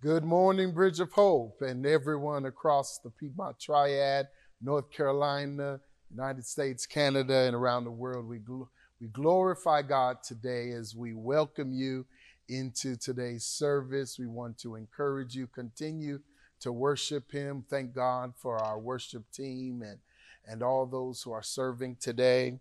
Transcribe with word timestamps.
Good 0.00 0.22
morning, 0.22 0.70
Bridge 0.70 1.00
of 1.00 1.10
Hope, 1.10 1.60
and 1.60 1.84
everyone 1.84 2.46
across 2.46 2.98
the 2.98 3.10
Piedmont 3.10 3.58
Triad, 3.58 4.28
North 4.62 4.92
Carolina, 4.92 5.80
United 6.08 6.46
States, 6.46 6.86
Canada, 6.86 7.34
and 7.34 7.56
around 7.56 7.82
the 7.82 7.90
world. 7.90 8.28
We, 8.28 8.38
gl- 8.38 8.68
we 9.00 9.08
glorify 9.08 9.82
God 9.82 10.22
today 10.22 10.70
as 10.70 10.94
we 10.94 11.14
welcome 11.14 11.72
you 11.72 12.06
into 12.48 12.96
today's 12.96 13.44
service. 13.44 14.20
We 14.20 14.28
want 14.28 14.56
to 14.58 14.76
encourage 14.76 15.34
you, 15.34 15.48
continue 15.48 16.20
to 16.60 16.70
worship 16.70 17.32
Him. 17.32 17.64
Thank 17.68 17.92
God 17.92 18.34
for 18.36 18.56
our 18.56 18.78
worship 18.78 19.24
team 19.32 19.82
and, 19.82 19.98
and 20.46 20.62
all 20.62 20.86
those 20.86 21.22
who 21.22 21.32
are 21.32 21.42
serving 21.42 21.96
today, 22.00 22.60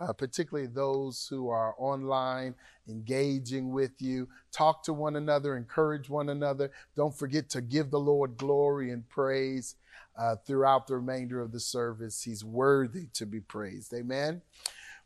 uh, 0.00 0.12
particularly 0.12 0.68
those 0.68 1.26
who 1.28 1.48
are 1.48 1.74
online 1.78 2.54
engaging 2.88 3.72
with 3.72 4.00
you. 4.00 4.28
Talk 4.52 4.82
to 4.84 4.92
one 4.92 5.16
another, 5.16 5.56
encourage 5.56 6.08
one 6.08 6.28
another. 6.28 6.70
Don't 6.96 7.16
forget 7.16 7.48
to 7.50 7.60
give 7.60 7.90
the 7.90 8.00
Lord 8.00 8.36
glory 8.36 8.90
and 8.90 9.08
praise 9.08 9.76
uh, 10.16 10.36
throughout 10.46 10.86
the 10.86 10.96
remainder 10.96 11.40
of 11.40 11.52
the 11.52 11.60
service. 11.60 12.22
He's 12.22 12.44
worthy 12.44 13.06
to 13.14 13.26
be 13.26 13.40
praised. 13.40 13.92
Amen. 13.94 14.42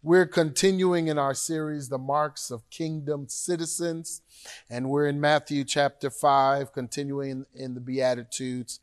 We're 0.04 0.26
continuing 0.26 1.06
in 1.06 1.16
our 1.16 1.34
series, 1.34 1.88
The 1.88 1.98
Marks 1.98 2.50
of 2.50 2.68
Kingdom 2.70 3.28
Citizens, 3.28 4.22
and 4.68 4.90
we're 4.90 5.06
in 5.06 5.20
Matthew 5.20 5.62
chapter 5.62 6.10
5, 6.10 6.72
continuing 6.72 7.46
in 7.54 7.74
the 7.74 7.80
Beatitudes. 7.80 8.80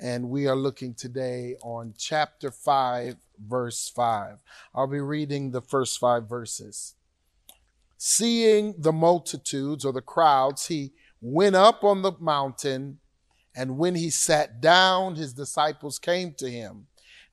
And 0.00 0.30
we 0.30 0.46
are 0.46 0.56
looking 0.56 0.94
today 0.94 1.56
on 1.62 1.92
chapter 1.98 2.50
5, 2.50 3.16
verse 3.38 3.88
5. 3.88 4.38
I'll 4.74 4.86
be 4.86 5.00
reading 5.00 5.50
the 5.50 5.62
first 5.62 5.98
five 5.98 6.28
verses. 6.28 6.94
Seeing 7.96 8.74
the 8.78 8.92
multitudes 8.92 9.84
or 9.84 9.92
the 9.92 10.02
crowds, 10.02 10.66
he 10.66 10.92
went 11.20 11.56
up 11.56 11.84
on 11.84 12.02
the 12.02 12.12
mountain, 12.20 12.98
and 13.56 13.78
when 13.78 13.94
he 13.94 14.10
sat 14.10 14.60
down, 14.60 15.14
his 15.14 15.32
disciples 15.32 15.98
came 15.98 16.34
to 16.34 16.50
him. 16.50 16.86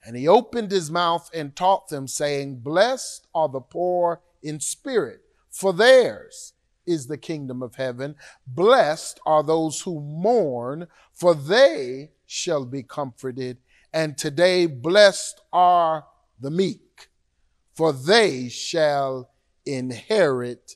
And 0.04 0.16
he 0.16 0.28
opened 0.28 0.72
his 0.72 0.90
mouth 0.90 1.30
and 1.34 1.56
taught 1.56 1.90
them, 1.90 2.08
saying, 2.08 2.60
Blessed 2.60 3.28
are 3.36 3.50
the 3.50 3.60
poor 3.60 4.22
in 4.42 4.60
spirit, 4.60 5.22
for 5.50 5.74
theirs 5.74 6.54
is 6.86 7.08
the 7.08 7.18
kingdom 7.18 7.62
of 7.62 7.76
heaven. 7.76 8.16
Blessed 8.48 9.20
are 9.26 9.44
those 9.44 9.82
who 9.82 10.00
mourn, 10.00 10.88
for 11.14 11.36
they 11.36 12.12
shall 12.26 12.66
be 12.66 12.84
comforted. 12.84 13.58
And 13.94 14.18
today, 14.18 14.66
blessed 14.66 15.42
are 15.52 16.06
the 16.40 16.52
meek, 16.52 17.10
for 17.74 17.92
they 17.92 18.48
shall 18.50 19.30
inherit 19.66 20.76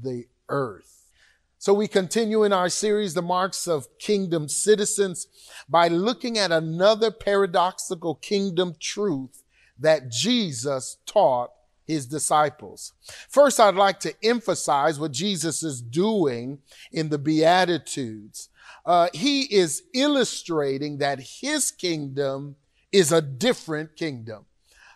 the 0.00 0.26
earth. 0.48 1.10
So 1.58 1.72
we 1.72 1.88
continue 1.88 2.44
in 2.44 2.52
our 2.52 2.68
series, 2.68 3.14
The 3.14 3.22
Marks 3.22 3.66
of 3.66 3.86
Kingdom 3.98 4.48
Citizens, 4.48 5.28
by 5.68 5.88
looking 5.88 6.36
at 6.36 6.52
another 6.52 7.10
paradoxical 7.10 8.16
kingdom 8.16 8.74
truth 8.78 9.42
that 9.78 10.10
Jesus 10.10 10.98
taught 11.06 11.50
his 11.86 12.06
disciples. 12.06 12.92
First, 13.28 13.60
I'd 13.60 13.76
like 13.76 14.00
to 14.00 14.14
emphasize 14.22 14.98
what 14.98 15.12
Jesus 15.12 15.62
is 15.62 15.80
doing 15.80 16.58
in 16.92 17.08
the 17.08 17.18
Beatitudes. 17.18 18.48
Uh, 18.84 19.08
he 19.12 19.42
is 19.42 19.82
illustrating 19.94 20.98
that 20.98 21.20
his 21.20 21.70
kingdom 21.70 22.56
is 22.92 23.12
a 23.12 23.20
different 23.20 23.96
kingdom. 23.96 24.44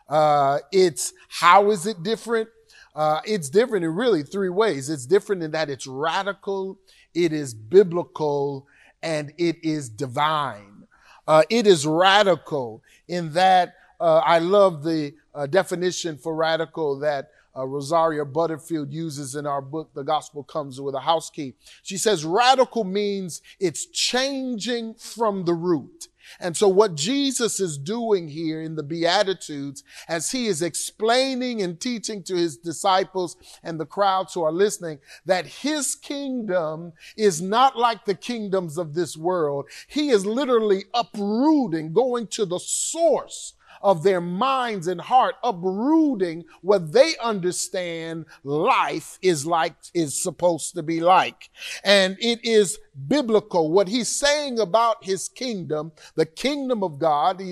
Uh, 0.09 0.59
it's 0.73 1.13
how 1.29 1.71
is 1.71 1.87
it 1.87 2.03
different? 2.03 2.49
Uh, 2.95 3.21
it's 3.25 3.49
different 3.51 3.85
in 3.85 3.95
really 3.95 4.23
three 4.23 4.49
ways. 4.49 4.91
It's 4.91 5.07
different 5.07 5.43
in 5.43 5.51
that 5.53 5.71
it's 5.71 5.87
radical, 5.87 6.79
it 7.15 7.33
is 7.33 7.55
biblical, 7.55 8.67
and 9.03 9.33
it 9.39 9.57
is 9.63 9.89
divine. 9.89 10.87
Uh, 11.27 11.43
it 11.51 11.67
is 11.67 11.87
radical 11.87 12.83
in 13.07 13.33
that 13.35 13.75
uh, 14.01 14.19
I 14.25 14.39
love 14.39 14.83
the 14.83 15.15
uh, 15.35 15.47
definition 15.47 16.17
for 16.17 16.35
radical 16.35 16.99
that 17.01 17.31
uh, 17.59 17.67
Rosaria 17.67 18.25
Butterfield 18.25 18.93
uses 18.93 19.35
in 19.35 19.47
our 19.47 19.61
book, 19.61 19.91
The 19.95 20.05
Gospel 20.05 20.45
Comes 20.45 20.81
with 20.81 20.95
a 20.95 21.01
House 21.01 21.29
Key. 21.29 21.55
She 21.83 21.99
says 21.99 22.25
radical 22.25 22.85
means 22.85 23.43
it's 23.59 23.87
changing 23.87 24.95
from 24.95 25.45
the 25.45 25.55
root. 25.55 26.09
And 26.41 26.57
so 26.57 26.69
what 26.69 26.95
Jesus 26.95 27.59
is 27.59 27.79
doing 27.79 28.29
here 28.29 28.61
in 28.61 28.77
the 28.77 28.83
Beatitudes, 28.83 29.83
as 30.09 30.31
he 30.31 30.47
is 30.47 30.61
explaining 30.61 31.63
and 31.63 31.81
teaching 31.81 32.23
to 32.25 32.37
his 32.37 32.59
disciples 32.59 33.37
and 33.63 33.81
the 33.81 33.87
crowds 33.87 34.35
who 34.35 34.43
are 34.43 34.53
listening, 34.53 34.99
that 35.25 35.47
his 35.47 35.95
kingdom 35.95 36.93
is 37.17 37.41
not 37.41 37.79
like 37.79 38.05
the 38.05 38.15
kingdoms 38.15 38.77
of 38.77 38.95
this 38.95 39.17
world. 39.17 39.69
He 39.87 40.11
is 40.11 40.27
literally 40.27 40.85
uprooting, 40.93 41.95
going 41.95 42.27
to 42.29 42.45
the 42.45 42.61
source 42.61 43.55
of 43.83 44.03
their 44.03 44.21
minds 44.21 44.87
and 44.87 45.01
heart, 45.01 45.37
uprooting 45.43 46.45
what 46.63 46.93
they 46.93 47.15
understand 47.23 48.27
life 48.45 49.19
is 49.23 49.47
like, 49.47 49.75
is 49.95 50.21
supposed 50.23 50.75
to 50.75 50.83
be 50.83 51.01
like. 51.01 51.51
And 51.85 52.17
it 52.21 52.45
is 52.45 52.79
biblical. 53.07 53.71
What 53.71 53.89
he's 53.89 54.09
saying 54.09 54.59
about 54.59 55.05
his 55.05 55.29
kingdom, 55.29 55.93
the 56.15 56.27
kingdom 56.27 56.83
of 56.83 56.99
God, 56.99 57.43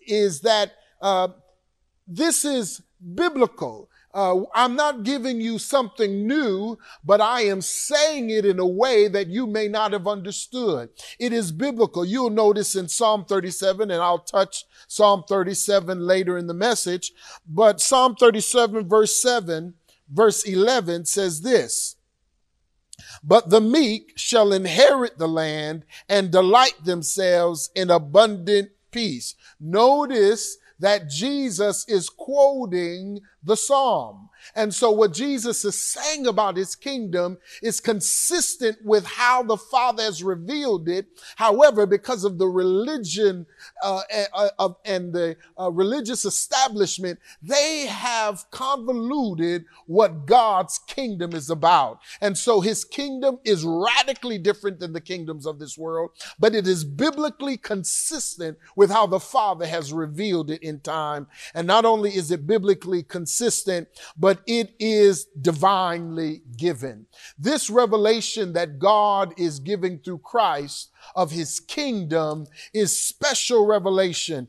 is 0.00 0.40
that 0.40 0.72
uh, 1.00 1.28
this 2.06 2.44
is 2.44 2.82
biblical. 3.14 3.88
Uh, 4.14 4.44
I'm 4.54 4.76
not 4.76 5.02
giving 5.02 5.40
you 5.40 5.58
something 5.58 6.24
new, 6.26 6.78
but 7.04 7.20
I 7.20 7.42
am 7.42 7.60
saying 7.60 8.30
it 8.30 8.46
in 8.46 8.60
a 8.60 8.66
way 8.66 9.08
that 9.08 9.26
you 9.26 9.44
may 9.44 9.66
not 9.66 9.92
have 9.92 10.06
understood. 10.06 10.90
It 11.18 11.32
is 11.32 11.50
biblical. 11.50 12.04
You'll 12.04 12.30
notice 12.30 12.76
in 12.76 12.88
Psalm 12.88 13.24
37, 13.24 13.90
and 13.90 14.00
I'll 14.00 14.20
touch 14.20 14.66
Psalm 14.86 15.24
37 15.28 16.06
later 16.06 16.38
in 16.38 16.46
the 16.46 16.54
message, 16.54 17.12
but 17.48 17.80
Psalm 17.80 18.14
37 18.14 18.88
verse 18.88 19.20
7, 19.20 19.74
verse 20.08 20.44
11 20.44 21.06
says 21.06 21.40
this, 21.40 21.96
but 23.24 23.50
the 23.50 23.60
meek 23.60 24.12
shall 24.16 24.52
inherit 24.52 25.18
the 25.18 25.26
land 25.28 25.84
and 26.08 26.30
delight 26.30 26.84
themselves 26.84 27.70
in 27.74 27.90
abundant 27.90 28.70
peace. 28.92 29.34
Notice 29.58 30.58
that 30.78 31.08
Jesus 31.08 31.88
is 31.88 32.08
quoting 32.08 33.20
the 33.44 33.56
psalm. 33.56 34.30
And 34.54 34.74
so 34.74 34.90
what 34.90 35.12
Jesus 35.12 35.64
is 35.64 35.80
saying 35.80 36.26
about 36.26 36.56
his 36.56 36.76
kingdom 36.76 37.38
is 37.62 37.80
consistent 37.80 38.78
with 38.84 39.06
how 39.06 39.42
the 39.42 39.56
Father 39.56 40.02
has 40.02 40.22
revealed 40.22 40.88
it. 40.88 41.06
However, 41.36 41.86
because 41.86 42.24
of 42.24 42.38
the 42.38 42.46
religion 42.46 43.46
uh, 43.82 44.02
and 44.84 45.12
the 45.12 45.36
uh, 45.58 45.70
religious 45.70 46.24
establishment, 46.24 47.18
they 47.42 47.86
have 47.86 48.44
convoluted 48.50 49.64
what 49.86 50.26
God's 50.26 50.78
kingdom 50.86 51.32
is 51.32 51.50
about. 51.50 52.00
And 52.20 52.36
so 52.36 52.60
his 52.60 52.84
kingdom 52.84 53.38
is 53.44 53.64
radically 53.64 54.38
different 54.38 54.78
than 54.78 54.92
the 54.92 55.00
kingdoms 55.00 55.46
of 55.46 55.58
this 55.58 55.78
world, 55.78 56.10
but 56.38 56.54
it 56.54 56.66
is 56.66 56.84
biblically 56.84 57.56
consistent 57.56 58.58
with 58.76 58.90
how 58.90 59.06
the 59.06 59.20
Father 59.20 59.66
has 59.66 59.92
revealed 59.92 60.50
it 60.50 60.62
in 60.62 60.80
time. 60.80 61.26
And 61.54 61.66
not 61.66 61.84
only 61.84 62.14
is 62.14 62.30
it 62.30 62.46
biblically 62.46 63.02
consistent, 63.02 63.33
but 64.16 64.40
it 64.46 64.74
is 64.78 65.26
divinely 65.40 66.42
given. 66.56 67.06
This 67.38 67.70
revelation 67.70 68.52
that 68.54 68.78
God 68.78 69.34
is 69.38 69.58
giving 69.58 69.98
through 69.98 70.18
Christ 70.18 70.90
of 71.14 71.30
his 71.30 71.60
kingdom 71.60 72.46
is 72.72 72.98
special 72.98 73.66
revelation. 73.66 74.48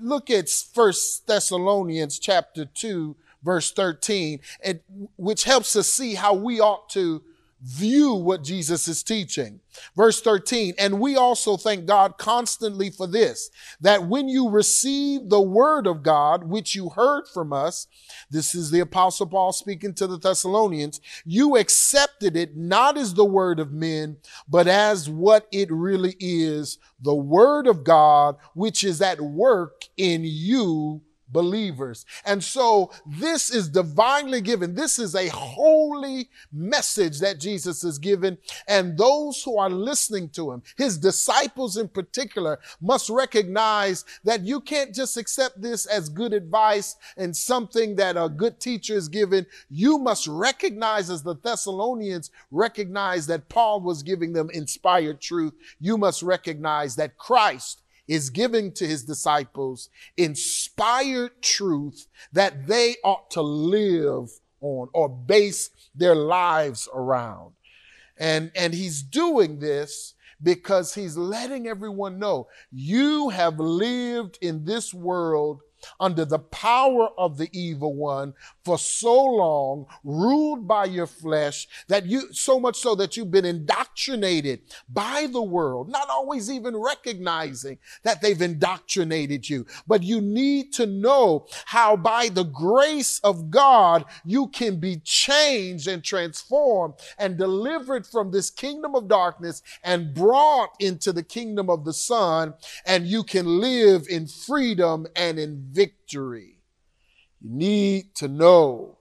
Look 0.00 0.30
at 0.30 0.48
First 0.48 1.26
Thessalonians 1.26 2.18
chapter 2.18 2.64
2 2.64 3.16
verse 3.42 3.72
13, 3.72 4.40
which 5.16 5.44
helps 5.44 5.76
us 5.76 5.88
see 5.88 6.14
how 6.14 6.32
we 6.34 6.60
ought 6.60 6.88
to 6.88 7.22
view 7.64 8.14
what 8.14 8.44
Jesus 8.44 8.86
is 8.88 9.02
teaching. 9.02 9.60
Verse 9.96 10.20
13, 10.20 10.74
and 10.78 11.00
we 11.00 11.16
also 11.16 11.56
thank 11.56 11.86
God 11.86 12.18
constantly 12.18 12.90
for 12.90 13.06
this, 13.06 13.50
that 13.80 14.06
when 14.06 14.28
you 14.28 14.48
receive 14.50 15.28
the 15.30 15.40
word 15.40 15.86
of 15.86 16.02
God, 16.02 16.44
which 16.44 16.74
you 16.74 16.90
heard 16.90 17.24
from 17.32 17.52
us, 17.52 17.86
this 18.30 18.54
is 18.54 18.70
the 18.70 18.80
apostle 18.80 19.26
Paul 19.26 19.52
speaking 19.52 19.94
to 19.94 20.06
the 20.06 20.18
Thessalonians, 20.18 21.00
you 21.24 21.56
accepted 21.56 22.36
it 22.36 22.56
not 22.56 22.98
as 22.98 23.14
the 23.14 23.24
word 23.24 23.58
of 23.58 23.72
men, 23.72 24.18
but 24.46 24.68
as 24.68 25.08
what 25.08 25.48
it 25.50 25.72
really 25.72 26.16
is, 26.20 26.78
the 27.00 27.14
word 27.14 27.66
of 27.66 27.82
God, 27.82 28.36
which 28.54 28.84
is 28.84 29.00
at 29.00 29.20
work 29.20 29.86
in 29.96 30.22
you 30.24 31.00
believers. 31.28 32.04
And 32.24 32.42
so 32.42 32.90
this 33.06 33.50
is 33.50 33.68
divinely 33.68 34.40
given. 34.40 34.74
This 34.74 34.98
is 34.98 35.14
a 35.14 35.28
holy 35.28 36.28
message 36.52 37.20
that 37.20 37.40
Jesus 37.40 37.84
is 37.84 37.98
given. 37.98 38.38
And 38.68 38.96
those 38.96 39.42
who 39.42 39.58
are 39.58 39.70
listening 39.70 40.28
to 40.30 40.52
him, 40.52 40.62
his 40.76 40.98
disciples 40.98 41.76
in 41.76 41.88
particular, 41.88 42.58
must 42.80 43.10
recognize 43.10 44.04
that 44.24 44.42
you 44.42 44.60
can't 44.60 44.94
just 44.94 45.16
accept 45.16 45.60
this 45.60 45.86
as 45.86 46.08
good 46.08 46.32
advice 46.32 46.96
and 47.16 47.36
something 47.36 47.96
that 47.96 48.16
a 48.16 48.28
good 48.28 48.60
teacher 48.60 48.94
is 48.94 49.08
given. 49.08 49.46
You 49.70 49.98
must 49.98 50.26
recognize 50.26 51.10
as 51.10 51.22
the 51.22 51.36
Thessalonians 51.36 52.30
recognize 52.50 53.26
that 53.26 53.48
Paul 53.48 53.80
was 53.80 54.02
giving 54.02 54.32
them 54.32 54.50
inspired 54.50 55.20
truth. 55.20 55.54
You 55.80 55.96
must 55.96 56.22
recognize 56.22 56.96
that 56.96 57.16
Christ 57.16 57.82
is 58.06 58.30
giving 58.30 58.72
to 58.72 58.86
his 58.86 59.04
disciples 59.04 59.88
inspired 60.16 61.42
truth 61.42 62.06
that 62.32 62.66
they 62.66 62.96
ought 63.04 63.30
to 63.30 63.42
live 63.42 64.30
on 64.60 64.88
or 64.92 65.08
base 65.08 65.70
their 65.94 66.14
lives 66.14 66.88
around. 66.94 67.52
And, 68.16 68.50
and 68.54 68.74
he's 68.74 69.02
doing 69.02 69.58
this 69.58 70.14
because 70.42 70.94
he's 70.94 71.16
letting 71.16 71.66
everyone 71.66 72.18
know 72.18 72.48
you 72.70 73.30
have 73.30 73.58
lived 73.58 74.38
in 74.40 74.64
this 74.64 74.92
world 74.92 75.60
under 76.00 76.24
the 76.24 76.38
power 76.38 77.08
of 77.18 77.36
the 77.38 77.48
evil 77.52 77.94
one 77.94 78.34
for 78.64 78.78
so 78.78 79.22
long, 79.22 79.86
ruled 80.02 80.66
by 80.66 80.86
your 80.86 81.06
flesh, 81.06 81.68
that 81.88 82.06
you, 82.06 82.32
so 82.32 82.58
much 82.58 82.76
so 82.76 82.94
that 82.94 83.16
you've 83.16 83.30
been 83.30 83.44
indoctrinated 83.44 84.60
by 84.88 85.28
the 85.30 85.42
world, 85.42 85.90
not 85.90 86.08
always 86.08 86.50
even 86.50 86.76
recognizing 86.76 87.78
that 88.02 88.22
they've 88.22 88.40
indoctrinated 88.40 89.48
you. 89.48 89.66
But 89.86 90.02
you 90.02 90.20
need 90.20 90.72
to 90.74 90.86
know 90.86 91.46
how 91.66 91.96
by 91.96 92.28
the 92.28 92.44
grace 92.44 93.20
of 93.20 93.50
God, 93.50 94.04
you 94.24 94.48
can 94.48 94.80
be 94.80 94.96
changed 95.04 95.88
and 95.88 96.02
transformed 96.02 96.94
and 97.18 97.36
delivered 97.36 98.06
from 98.06 98.30
this 98.30 98.50
kingdom 98.50 98.94
of 98.94 99.08
darkness 99.08 99.62
and 99.82 100.14
brought 100.14 100.70
into 100.80 101.12
the 101.12 101.22
kingdom 101.22 101.68
of 101.68 101.84
the 101.84 101.92
Son, 101.92 102.54
and 102.86 103.06
you 103.06 103.22
can 103.22 103.60
live 103.60 104.06
in 104.08 104.26
freedom 104.26 105.06
and 105.16 105.38
in 105.38 105.66
victory. 105.70 106.53
You 107.44 107.50
need 107.50 108.14
to 108.16 108.28
know 108.28 108.96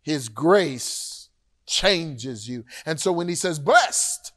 His 0.00 0.30
grace 0.30 1.28
changes 1.66 2.48
you. 2.48 2.64
And 2.86 2.98
so 2.98 3.12
when 3.12 3.28
He 3.28 3.34
says, 3.34 3.58
blessed, 3.58 4.32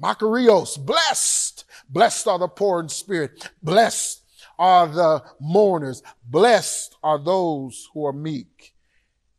Makarios, 0.00 0.78
blessed, 0.78 1.64
blessed 1.88 2.28
are 2.28 2.38
the 2.38 2.46
poor 2.46 2.78
in 2.78 2.88
spirit, 2.88 3.50
blessed 3.64 4.22
are 4.60 4.86
the 4.86 5.24
mourners, 5.40 6.04
blessed 6.24 6.96
are 7.02 7.18
those 7.18 7.88
who 7.92 8.06
are 8.06 8.12
meek. 8.12 8.74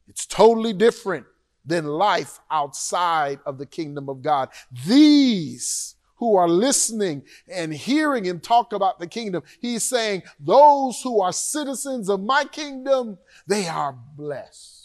It's 0.10 0.26
totally 0.26 0.74
different 0.74 1.26
than 1.66 1.86
life 1.86 2.40
outside 2.52 3.40
of 3.46 3.58
the 3.58 3.66
kingdom 3.66 4.10
of 4.10 4.22
God. 4.22 4.50
These 4.86 5.96
who 6.20 6.36
are 6.36 6.50
listening 6.50 7.24
and 7.48 7.74
hearing 7.74 8.26
him 8.26 8.40
talk 8.40 8.74
about 8.74 9.00
the 9.00 9.08
kingdom, 9.08 9.42
he's 9.60 9.84
saying, 9.84 10.22
those 10.40 11.02
who 11.02 11.22
are 11.22 11.32
citizens 11.32 12.10
of 12.10 12.20
my 12.20 12.44
kingdom, 12.44 13.18
they 13.48 13.68
are 13.68 13.98
blessed. 14.16 14.76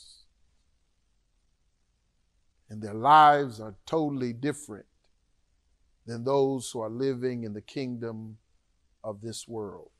And 2.71 2.81
their 2.81 2.95
lives 2.95 3.61
are 3.61 3.75
totally 3.85 4.33
different 4.33 4.87
than 6.07 6.25
those 6.25 6.71
who 6.71 6.81
are 6.81 6.91
living 6.91 7.45
in 7.45 7.53
the 7.53 7.61
kingdom 7.61 8.39
of 9.03 9.21
this 9.21 9.49
world. 9.49 9.91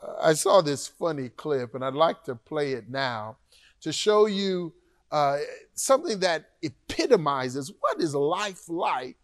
Uh, 0.00 0.14
I 0.20 0.34
saw 0.34 0.60
this 0.60 0.86
funny 0.86 1.30
clip, 1.30 1.74
and 1.74 1.84
I'd 1.84 1.94
like 1.94 2.22
to 2.24 2.34
play 2.34 2.72
it 2.72 2.90
now 2.90 3.38
to 3.80 3.92
show 3.92 4.26
you 4.26 4.74
uh, 5.10 5.38
something 5.74 6.20
that 6.20 6.50
epitomizes 6.62 7.72
what 7.80 8.00
is 8.00 8.14
life 8.14 8.68
like 8.68 9.16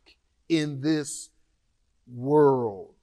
in 0.48 0.80
this 0.80 1.30
world. 2.06 2.94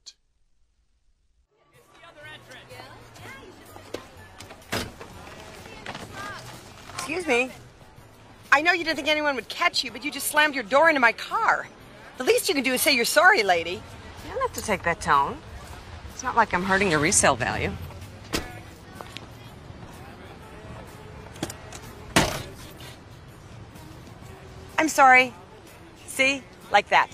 Excuse 6.94 7.26
me. 7.26 7.50
I 8.50 8.62
know 8.62 8.72
you 8.72 8.82
didn't 8.82 8.96
think 8.96 9.08
anyone 9.08 9.34
would 9.34 9.48
catch 9.48 9.84
you, 9.84 9.90
but 9.90 10.04
you 10.04 10.10
just 10.10 10.28
slammed 10.28 10.54
your 10.54 10.64
door 10.64 10.88
into 10.88 11.00
my 11.00 11.12
car. 11.12 11.68
The 12.16 12.24
least 12.24 12.48
you 12.48 12.54
can 12.54 12.64
do 12.64 12.72
is 12.72 12.80
say 12.80 12.94
you're 12.94 13.04
sorry, 13.04 13.42
lady. 13.42 13.72
You 13.72 14.30
don't 14.32 14.40
have 14.40 14.52
to 14.54 14.62
take 14.62 14.84
that 14.84 15.00
tone. 15.00 15.36
It's 16.12 16.22
not 16.22 16.34
like 16.36 16.54
I'm 16.54 16.62
hurting 16.62 16.90
your 16.90 17.00
resale 17.00 17.36
value. 17.36 17.72
I'm 24.78 24.88
sorry. 24.88 25.34
See? 26.06 26.42
Like 26.70 26.88
that. 26.88 27.10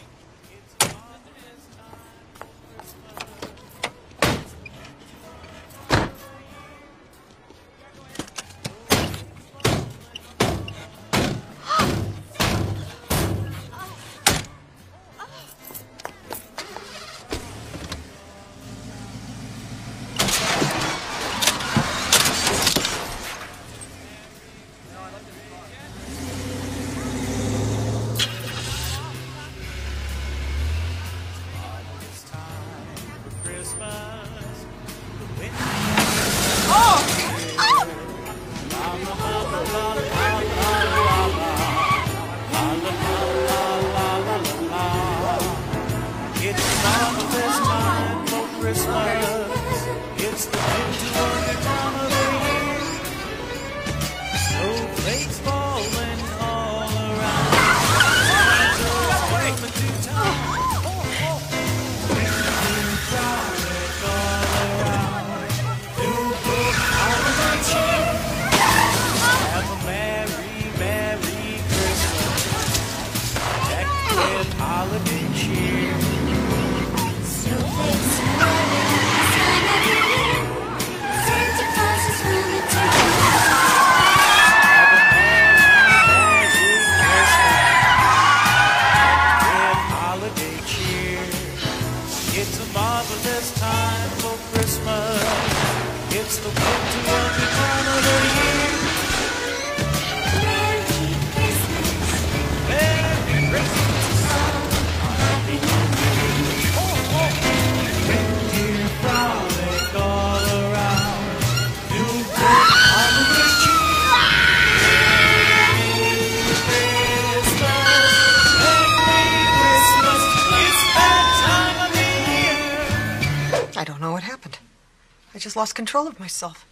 Lost 125.60 125.74
control 125.74 126.08
of 126.08 126.18
myself. 126.18 126.64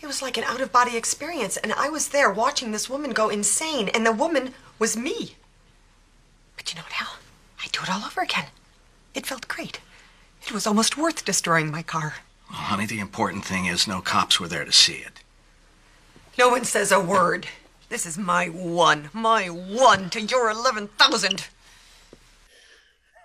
It 0.00 0.06
was 0.06 0.22
like 0.22 0.38
an 0.38 0.44
out 0.44 0.62
of 0.62 0.72
body 0.72 0.96
experience, 0.96 1.58
and 1.58 1.74
I 1.74 1.90
was 1.90 2.08
there 2.08 2.30
watching 2.30 2.72
this 2.72 2.88
woman 2.88 3.10
go 3.10 3.28
insane, 3.28 3.90
and 3.90 4.06
the 4.06 4.12
woman 4.12 4.54
was 4.78 4.96
me. 4.96 5.34
But 6.56 6.72
you 6.72 6.76
know 6.76 6.84
what, 6.84 6.92
Hal? 6.92 7.18
I'd 7.62 7.70
do 7.70 7.80
it 7.82 7.90
all 7.90 8.02
over 8.06 8.22
again. 8.22 8.46
It 9.14 9.26
felt 9.26 9.46
great. 9.46 9.80
It 10.40 10.52
was 10.52 10.66
almost 10.66 10.96
worth 10.96 11.26
destroying 11.26 11.70
my 11.70 11.82
car. 11.82 12.14
Well, 12.48 12.58
honey, 12.58 12.86
the 12.86 12.98
important 12.98 13.44
thing 13.44 13.66
is 13.66 13.86
no 13.86 14.00
cops 14.00 14.40
were 14.40 14.48
there 14.48 14.64
to 14.64 14.72
see 14.72 14.94
it. 14.94 15.22
No 16.38 16.48
one 16.48 16.64
says 16.64 16.90
a 16.90 16.98
word. 16.98 17.46
This 17.90 18.06
is 18.06 18.16
my 18.16 18.46
one, 18.46 19.10
my 19.12 19.48
one 19.48 20.08
to 20.10 20.22
your 20.22 20.48
11,000. 20.48 21.48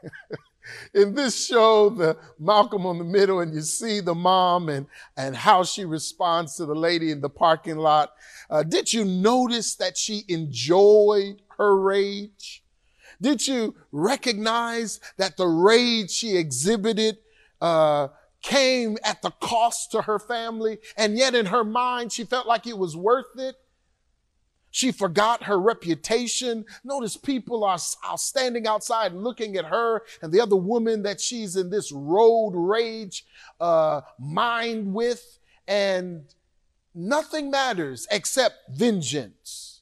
in 0.94 1.16
this 1.16 1.46
show, 1.46 1.90
the 1.90 2.18
Malcolm 2.40 2.86
in 2.86 3.00
the 3.00 3.04
Middle, 3.04 3.40
and 3.40 3.54
you 3.54 3.62
see 3.62 4.00
the 4.00 4.14
mom 4.14 4.70
and, 4.70 4.86
and 5.18 5.36
how 5.36 5.64
she 5.64 5.86
responds 5.86 6.56
to 6.56 6.66
the 6.66 6.76
lady 6.76 7.12
in 7.12 7.22
the 7.22 7.30
parking 7.30 7.78
lot. 7.78 8.14
Uh, 8.50 8.64
did 8.64 8.94
you 8.94 9.04
notice 9.04 9.76
that 9.76 9.98
she 9.98 10.24
enjoyed 10.28 11.42
her 11.58 11.78
rage? 11.80 12.64
Did 13.22 13.48
you 13.48 13.76
recognize 13.92 15.00
that 15.18 15.38
the 15.38 15.48
rage 15.48 16.12
she 16.12 16.38
exhibited 16.38 17.18
uh, 17.62 18.10
came 18.42 18.98
at 19.04 19.22
the 19.22 19.32
cost 19.32 19.92
to 19.92 20.04
her 20.04 20.20
family, 20.20 20.78
and 20.98 21.18
yet 21.18 21.34
in 21.34 21.48
her 21.48 21.64
mind 21.64 22.12
she 22.12 22.24
felt 22.24 22.46
like 22.46 22.68
it 22.68 22.78
was 22.78 22.96
worth 22.96 23.38
it? 23.40 23.56
She 24.74 24.92
forgot 24.92 25.44
her 25.44 25.60
reputation. 25.60 26.66
Notice 26.84 27.16
people 27.16 27.64
are, 27.64 27.78
are 28.10 28.18
standing 28.18 28.66
outside 28.66 29.14
looking 29.14 29.56
at 29.56 29.66
her 29.66 30.02
and 30.24 30.34
the 30.34 30.42
other 30.42 30.56
woman 30.56 31.04
that 31.04 31.22
she's 31.22 31.56
in 31.56 31.70
this 31.70 31.92
road 31.92 32.54
rage 32.56 33.24
uh, 33.62 34.02
mind 34.18 34.92
with, 34.92 35.38
and 35.68 36.24
nothing 36.96 37.52
matters 37.52 38.08
except 38.10 38.56
vengeance. 38.72 39.82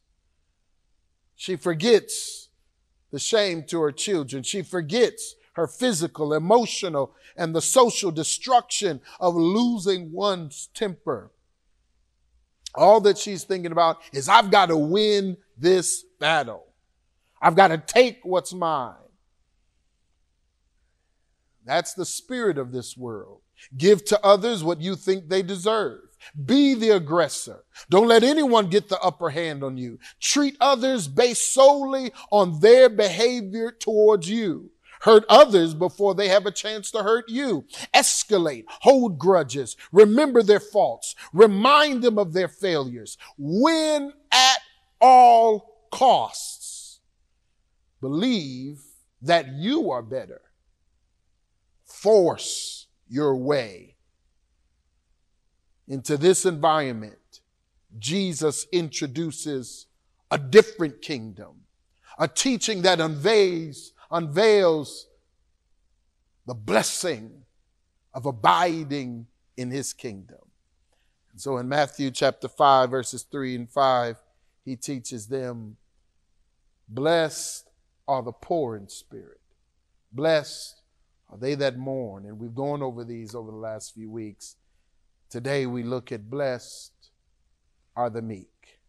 She 1.38 1.56
forgets 1.56 2.50
the 3.12 3.20
shame 3.20 3.64
to 3.68 3.80
her 3.84 3.94
children. 3.94 4.44
She 4.44 4.62
forgets 4.62 5.36
her 5.54 5.68
physical, 5.68 6.34
emotional, 6.34 7.16
and 7.38 7.56
the 7.56 7.62
social 7.62 8.12
destruction 8.12 9.00
of 9.22 9.36
losing 9.36 10.12
one's 10.12 10.68
temper. 10.74 11.32
All 12.74 13.02
that 13.02 13.18
she's 13.18 13.44
thinking 13.44 13.72
about 13.72 14.02
is 14.14 14.30
I've 14.30 14.52
got 14.52 14.68
to 14.68 14.78
win 14.78 15.38
this 15.58 16.04
battle. 16.20 16.66
I've 17.42 17.56
got 17.56 17.70
to 17.70 17.78
take 17.78 18.20
what's 18.24 18.54
mine. 18.54 18.96
That's 21.66 21.94
the 21.94 22.06
spirit 22.06 22.58
of 22.58 22.72
this 22.72 22.98
world. 22.98 23.42
Give 23.78 24.04
to 24.06 24.26
others 24.26 24.64
what 24.64 24.82
you 24.82 24.96
think 24.96 25.30
they 25.30 25.44
deserve. 25.44 26.00
Be 26.46 26.74
the 26.74 26.92
aggressor. 26.92 27.64
Don't 27.90 28.08
let 28.08 28.24
anyone 28.24 28.70
get 28.70 28.90
the 28.90 29.00
upper 29.00 29.30
hand 29.30 29.64
on 29.64 29.78
you. 29.78 30.00
Treat 30.20 30.56
others 30.60 31.08
based 31.08 31.54
solely 31.54 32.12
on 32.32 32.60
their 32.60 32.90
behavior 32.90 33.72
towards 33.72 34.30
you 34.30 34.72
hurt 35.02 35.26
others 35.30 35.74
before 35.74 36.16
they 36.16 36.28
have 36.28 36.46
a 36.46 36.52
chance 36.52 36.92
to 36.92 37.04
hurt 37.04 37.26
you. 37.28 37.66
Escalate, 37.94 38.66
hold 38.68 39.18
grudges, 39.20 39.76
remember 39.92 40.42
their 40.42 40.60
faults, 40.60 41.16
remind 41.34 42.02
them 42.02 42.18
of 42.18 42.34
their 42.34 42.48
failures, 42.48 43.18
win 43.38 44.14
at 44.32 44.60
all 45.00 45.88
costs. 45.92 47.00
Believe 48.00 48.82
that 49.22 49.48
you 49.54 49.92
are 49.92 50.02
better. 50.02 50.42
Force 51.86 52.88
your 53.08 53.36
way 53.36 53.96
into 55.88 56.18
this 56.18 56.46
environment. 56.46 57.42
Jesus 58.00 58.66
introduces 58.72 59.88
a 60.32 60.38
different 60.38 61.02
kingdom, 61.02 61.62
a 62.18 62.28
teaching 62.28 62.84
that 62.84 63.02
unveils 63.02 63.92
unveils 64.12 65.08
the 66.46 66.54
blessing 66.54 67.44
of 68.14 68.26
abiding 68.26 69.28
in 69.58 69.72
his 69.72 69.94
kingdom. 69.94 70.40
And 71.32 71.40
so 71.40 71.58
in 71.58 71.70
Matthew 71.70 72.12
chapter 72.12 72.50
5, 72.50 72.90
verses 72.90 73.24
3 73.24 73.56
and 73.56 73.70
5, 73.70 74.18
he 74.66 74.76
teaches 74.76 75.28
them, 75.28 75.78
Blessed 76.90 77.70
are 78.08 78.22
the 78.22 78.34
poor 78.34 78.76
in 78.76 78.90
spirit. 78.90 79.40
Blessed 80.12 80.82
are 81.30 81.38
they 81.38 81.56
that 81.56 81.78
mourn. 81.78 82.26
And 82.26 82.38
we've 82.38 82.54
gone 82.54 82.84
over 82.84 83.06
these 83.06 83.34
over 83.34 83.50
the 83.50 83.58
last 83.58 83.94
few 83.94 84.10
weeks. 84.10 84.58
Today 85.30 85.66
we 85.66 85.84
look 85.84 86.12
at 86.12 86.30
blessed 86.30 86.92
are 87.96 88.10
the 88.10 88.22
meek. 88.22 88.82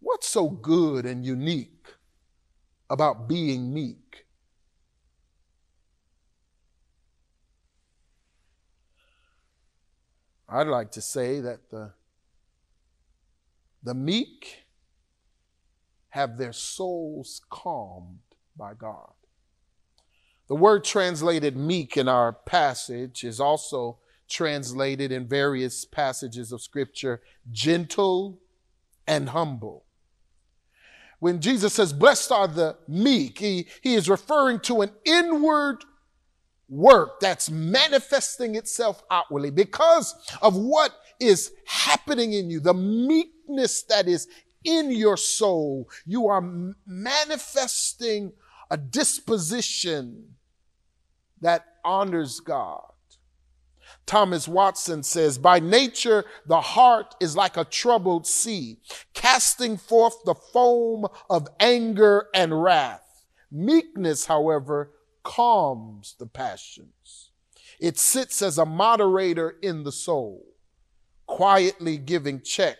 What's 0.00 0.28
so 0.28 0.48
good 0.48 1.04
and 1.04 1.24
unique 1.24 1.73
about 2.90 3.28
being 3.28 3.72
meek. 3.72 4.26
I'd 10.48 10.66
like 10.66 10.92
to 10.92 11.00
say 11.00 11.40
that 11.40 11.70
the, 11.70 11.92
the 13.82 13.94
meek 13.94 14.64
have 16.10 16.38
their 16.38 16.52
souls 16.52 17.40
calmed 17.50 18.20
by 18.56 18.74
God. 18.74 19.10
The 20.46 20.54
word 20.54 20.84
translated 20.84 21.56
meek 21.56 21.96
in 21.96 22.06
our 22.06 22.32
passage 22.32 23.24
is 23.24 23.40
also 23.40 23.98
translated 24.28 25.10
in 25.10 25.26
various 25.26 25.84
passages 25.84 26.52
of 26.52 26.62
Scripture 26.62 27.22
gentle 27.50 28.38
and 29.06 29.30
humble 29.30 29.84
when 31.24 31.40
Jesus 31.40 31.72
says, 31.72 31.94
blessed 31.94 32.30
are 32.32 32.46
the 32.46 32.76
meek, 32.86 33.38
he, 33.38 33.66
he 33.80 33.94
is 33.94 34.10
referring 34.10 34.60
to 34.60 34.82
an 34.82 34.90
inward 35.06 35.78
work 36.68 37.18
that's 37.18 37.48
manifesting 37.48 38.56
itself 38.56 39.02
outwardly 39.10 39.48
because 39.48 40.14
of 40.42 40.54
what 40.54 40.92
is 41.18 41.52
happening 41.66 42.34
in 42.34 42.50
you, 42.50 42.60
the 42.60 42.74
meekness 42.74 43.84
that 43.84 44.06
is 44.06 44.28
in 44.64 44.90
your 44.90 45.16
soul. 45.16 45.88
You 46.04 46.28
are 46.28 46.42
manifesting 46.86 48.34
a 48.70 48.76
disposition 48.76 50.34
that 51.40 51.64
honors 51.86 52.38
God. 52.40 52.82
Thomas 54.06 54.46
Watson 54.46 55.02
says, 55.02 55.38
by 55.38 55.60
nature, 55.60 56.24
the 56.46 56.60
heart 56.60 57.14
is 57.20 57.36
like 57.36 57.56
a 57.56 57.64
troubled 57.64 58.26
sea, 58.26 58.78
casting 59.14 59.76
forth 59.76 60.16
the 60.24 60.34
foam 60.34 61.06
of 61.30 61.48
anger 61.58 62.28
and 62.34 62.62
wrath. 62.62 63.24
Meekness, 63.50 64.26
however, 64.26 64.92
calms 65.22 66.16
the 66.18 66.26
passions. 66.26 67.30
It 67.80 67.98
sits 67.98 68.42
as 68.42 68.58
a 68.58 68.66
moderator 68.66 69.56
in 69.62 69.84
the 69.84 69.92
soul, 69.92 70.44
quietly 71.26 71.96
giving 71.96 72.40
check 72.42 72.76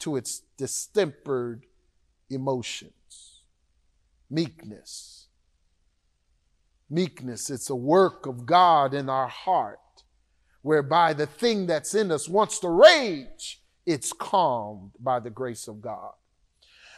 to 0.00 0.16
its 0.16 0.42
distempered 0.56 1.66
emotions. 2.30 3.42
Meekness. 4.30 5.26
Meekness, 6.88 7.50
it's 7.50 7.70
a 7.70 7.76
work 7.76 8.26
of 8.26 8.46
God 8.46 8.94
in 8.94 9.08
our 9.08 9.28
heart 9.28 9.78
whereby 10.62 11.12
the 11.12 11.26
thing 11.26 11.66
that's 11.66 11.94
in 11.94 12.10
us 12.10 12.28
wants 12.28 12.58
to 12.60 12.68
rage, 12.68 13.60
it's 13.84 14.12
calmed 14.12 14.92
by 14.98 15.20
the 15.20 15.30
grace 15.30 15.68
of 15.68 15.80
God. 15.80 16.12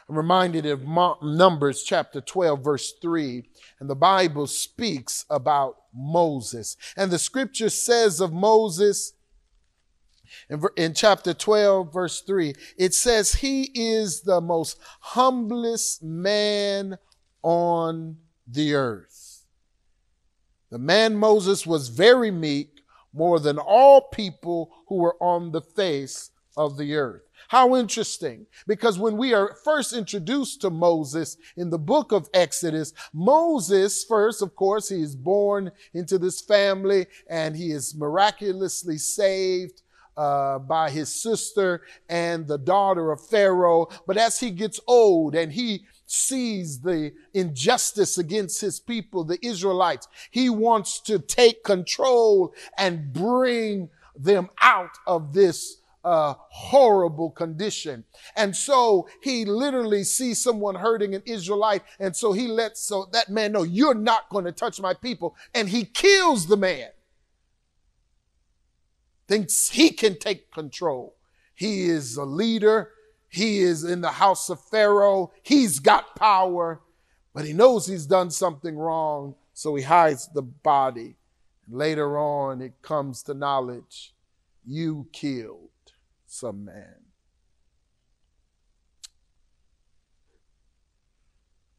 I'm 0.08 0.16
reminded 0.16 0.66
of 0.66 0.84
Numbers 1.22 1.82
chapter 1.82 2.20
12, 2.20 2.62
verse 2.62 2.92
3, 3.00 3.42
and 3.80 3.88
the 3.88 3.94
Bible 3.94 4.46
speaks 4.46 5.24
about 5.30 5.76
Moses. 5.94 6.76
And 6.94 7.10
the 7.10 7.18
scripture 7.18 7.70
says 7.70 8.20
of 8.20 8.30
Moses 8.30 9.14
in, 10.48 10.62
in 10.76 10.94
chapter 10.94 11.34
12, 11.34 11.92
verse 11.92 12.20
3, 12.22 12.54
it 12.76 12.94
says, 12.94 13.36
He 13.36 13.70
is 13.74 14.22
the 14.22 14.40
most 14.40 14.78
humblest 15.00 16.02
man 16.02 16.98
on 17.42 18.16
the 18.46 18.74
earth. 18.74 19.44
The 20.70 20.78
man 20.78 21.16
Moses 21.16 21.66
was 21.66 21.88
very 21.88 22.30
meek 22.30 22.73
more 23.14 23.38
than 23.38 23.58
all 23.58 24.00
people 24.00 24.70
who 24.88 24.96
were 24.96 25.16
on 25.20 25.52
the 25.52 25.62
face 25.62 26.30
of 26.56 26.76
the 26.76 26.94
earth. 26.94 27.22
How 27.48 27.76
interesting. 27.76 28.46
Because 28.66 28.98
when 28.98 29.16
we 29.16 29.34
are 29.34 29.56
first 29.64 29.92
introduced 29.92 30.60
to 30.62 30.70
Moses 30.70 31.36
in 31.56 31.70
the 31.70 31.78
book 31.78 32.12
of 32.12 32.28
Exodus, 32.32 32.92
Moses 33.12 34.04
first, 34.04 34.42
of 34.42 34.54
course, 34.54 34.88
he 34.88 35.02
is 35.02 35.14
born 35.14 35.70
into 35.92 36.18
this 36.18 36.40
family 36.40 37.06
and 37.28 37.56
he 37.56 37.70
is 37.70 37.94
miraculously 37.94 38.98
saved 38.98 39.82
uh, 40.16 40.58
by 40.60 40.90
his 40.90 41.08
sister 41.08 41.82
and 42.08 42.46
the 42.46 42.58
daughter 42.58 43.10
of 43.10 43.26
Pharaoh. 43.26 43.88
But 44.06 44.16
as 44.16 44.38
he 44.38 44.50
gets 44.50 44.80
old 44.86 45.34
and 45.34 45.52
he 45.52 45.86
sees 46.06 46.80
the 46.80 47.12
injustice 47.32 48.18
against 48.18 48.60
his 48.60 48.80
people, 48.80 49.24
the 49.24 49.44
Israelites. 49.44 50.08
He 50.30 50.50
wants 50.50 51.00
to 51.02 51.18
take 51.18 51.64
control 51.64 52.54
and 52.76 53.12
bring 53.12 53.90
them 54.16 54.50
out 54.60 54.96
of 55.06 55.32
this 55.32 55.78
uh, 56.04 56.34
horrible 56.38 57.30
condition. 57.30 58.04
And 58.36 58.54
so 58.54 59.08
he 59.22 59.44
literally 59.44 60.04
sees 60.04 60.42
someone 60.42 60.74
hurting 60.74 61.14
an 61.14 61.22
Israelite. 61.24 61.82
And 61.98 62.14
so 62.14 62.32
he 62.32 62.46
lets 62.46 62.80
so 62.80 63.08
that 63.12 63.30
man 63.30 63.52
know, 63.52 63.62
you're 63.62 63.94
not 63.94 64.28
going 64.28 64.44
to 64.44 64.52
touch 64.52 64.80
my 64.80 64.94
people. 64.94 65.34
And 65.54 65.68
he 65.68 65.84
kills 65.84 66.46
the 66.46 66.58
man. 66.58 66.90
thinks 69.26 69.70
he 69.70 69.90
can 69.90 70.18
take 70.18 70.50
control. 70.52 71.16
He 71.54 71.84
is 71.86 72.16
a 72.16 72.24
leader. 72.24 72.90
He 73.34 73.58
is 73.58 73.82
in 73.82 74.00
the 74.00 74.12
house 74.12 74.48
of 74.48 74.60
Pharaoh. 74.60 75.32
He's 75.42 75.80
got 75.80 76.14
power, 76.14 76.80
but 77.34 77.44
he 77.44 77.52
knows 77.52 77.84
he's 77.84 78.06
done 78.06 78.30
something 78.30 78.78
wrong, 78.78 79.34
so 79.52 79.74
he 79.74 79.82
hides 79.82 80.28
the 80.32 80.42
body. 80.42 81.16
Later 81.68 82.16
on, 82.16 82.62
it 82.62 82.74
comes 82.80 83.24
to 83.24 83.34
knowledge 83.34 84.14
you 84.64 85.08
killed 85.12 85.70
some 86.26 86.64
man. 86.64 87.00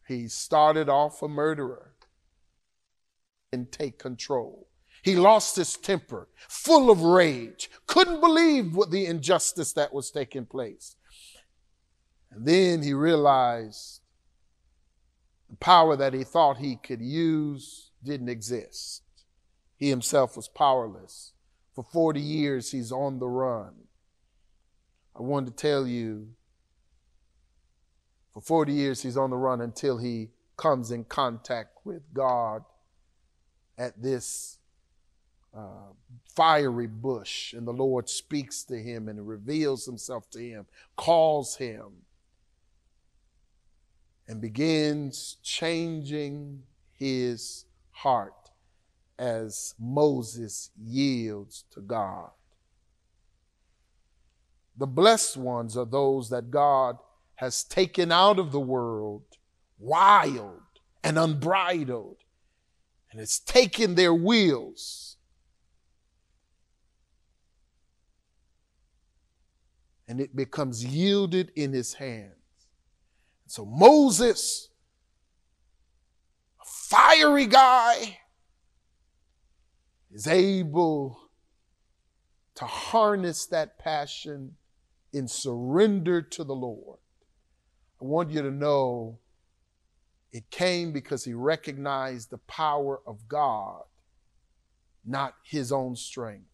He 0.09 0.27
started 0.27 0.89
off 0.89 1.23
a 1.23 1.29
murderer 1.29 1.93
and 3.53 3.71
take 3.71 3.97
control. 3.97 4.67
He 5.03 5.15
lost 5.15 5.55
his 5.55 5.77
temper, 5.77 6.27
full 6.49 6.91
of 6.91 7.01
rage, 7.01 7.69
couldn't 7.87 8.19
believe 8.19 8.75
what 8.75 8.91
the 8.91 9.05
injustice 9.05 9.71
that 9.71 9.93
was 9.93 10.11
taking 10.11 10.45
place. 10.45 10.97
And 12.31 12.45
then 12.45 12.81
he 12.83 12.93
realized 12.93 14.01
the 15.49 15.55
power 15.57 15.95
that 15.95 16.13
he 16.13 16.23
thought 16.23 16.57
he 16.57 16.75
could 16.75 17.01
use 17.01 17.91
didn't 18.03 18.29
exist. 18.29 19.03
He 19.77 19.89
himself 19.89 20.35
was 20.35 20.47
powerless. 20.47 21.33
For 21.73 21.83
40 21.83 22.19
years, 22.19 22.71
he's 22.71 22.91
on 22.91 23.19
the 23.19 23.27
run. 23.27 23.73
I 25.17 25.21
wanted 25.21 25.57
to 25.57 25.61
tell 25.61 25.87
you 25.87 26.29
for 28.35 28.41
40 28.41 28.73
years, 28.73 29.01
he's 29.01 29.15
on 29.15 29.29
the 29.29 29.37
run 29.37 29.61
until 29.61 29.97
he 29.97 30.27
comes 30.57 30.91
in 30.91 31.05
contact 31.05 31.77
with 31.85 32.13
God 32.13 32.65
at 33.77 34.01
this 34.01 34.57
uh, 35.55 35.93
fiery 36.35 36.87
bush, 36.87 37.53
and 37.53 37.65
the 37.65 37.71
Lord 37.71 38.09
speaks 38.09 38.63
to 38.65 38.77
him 38.77 39.07
and 39.07 39.25
reveals 39.25 39.85
himself 39.85 40.29
to 40.31 40.39
him, 40.39 40.65
calls 40.97 41.55
him, 41.55 41.91
and 44.27 44.41
begins 44.41 45.37
changing 45.43 46.63
his 46.93 47.65
heart 47.91 48.33
as 49.17 49.75
Moses 49.79 50.71
yields 50.81 51.63
to 51.71 51.81
God. 51.81 52.31
The 54.77 54.87
blessed 54.87 55.37
ones 55.37 55.77
are 55.77 55.85
those 55.85 56.29
that 56.29 56.51
God 56.51 56.97
has 57.35 57.63
taken 57.63 58.11
out 58.11 58.39
of 58.39 58.51
the 58.51 58.59
world 58.59 59.23
wild 59.77 60.61
and 61.03 61.17
unbridled, 61.17 62.17
and 63.11 63.19
has 63.19 63.39
taken 63.39 63.95
their 63.95 64.13
wheels. 64.13 65.17
And 70.07 70.19
it 70.19 70.35
becomes 70.35 70.83
yielded 70.83 71.51
in 71.55 71.73
his 71.73 71.95
hands. 71.95 72.34
So 73.47 73.65
Moses, 73.65 74.69
a 76.61 76.65
fiery 76.65 77.45
guy, 77.45 78.19
is 80.11 80.27
able 80.27 81.19
to 82.55 82.65
harness 82.65 83.45
that 83.47 83.77
passion 83.77 84.55
in 85.13 85.27
surrender 85.27 86.21
to 86.21 86.43
the 86.43 86.55
Lord. 86.55 86.99
I 88.01 88.05
want 88.05 88.31
you 88.31 88.41
to 88.41 88.51
know 88.51 89.19
it 90.31 90.49
came 90.49 90.91
because 90.91 91.23
he 91.23 91.33
recognized 91.33 92.29
the 92.29 92.39
power 92.39 92.99
of 93.05 93.27
God, 93.27 93.83
not 95.05 95.35
his 95.43 95.71
own 95.71 95.95
strength. 95.95 96.47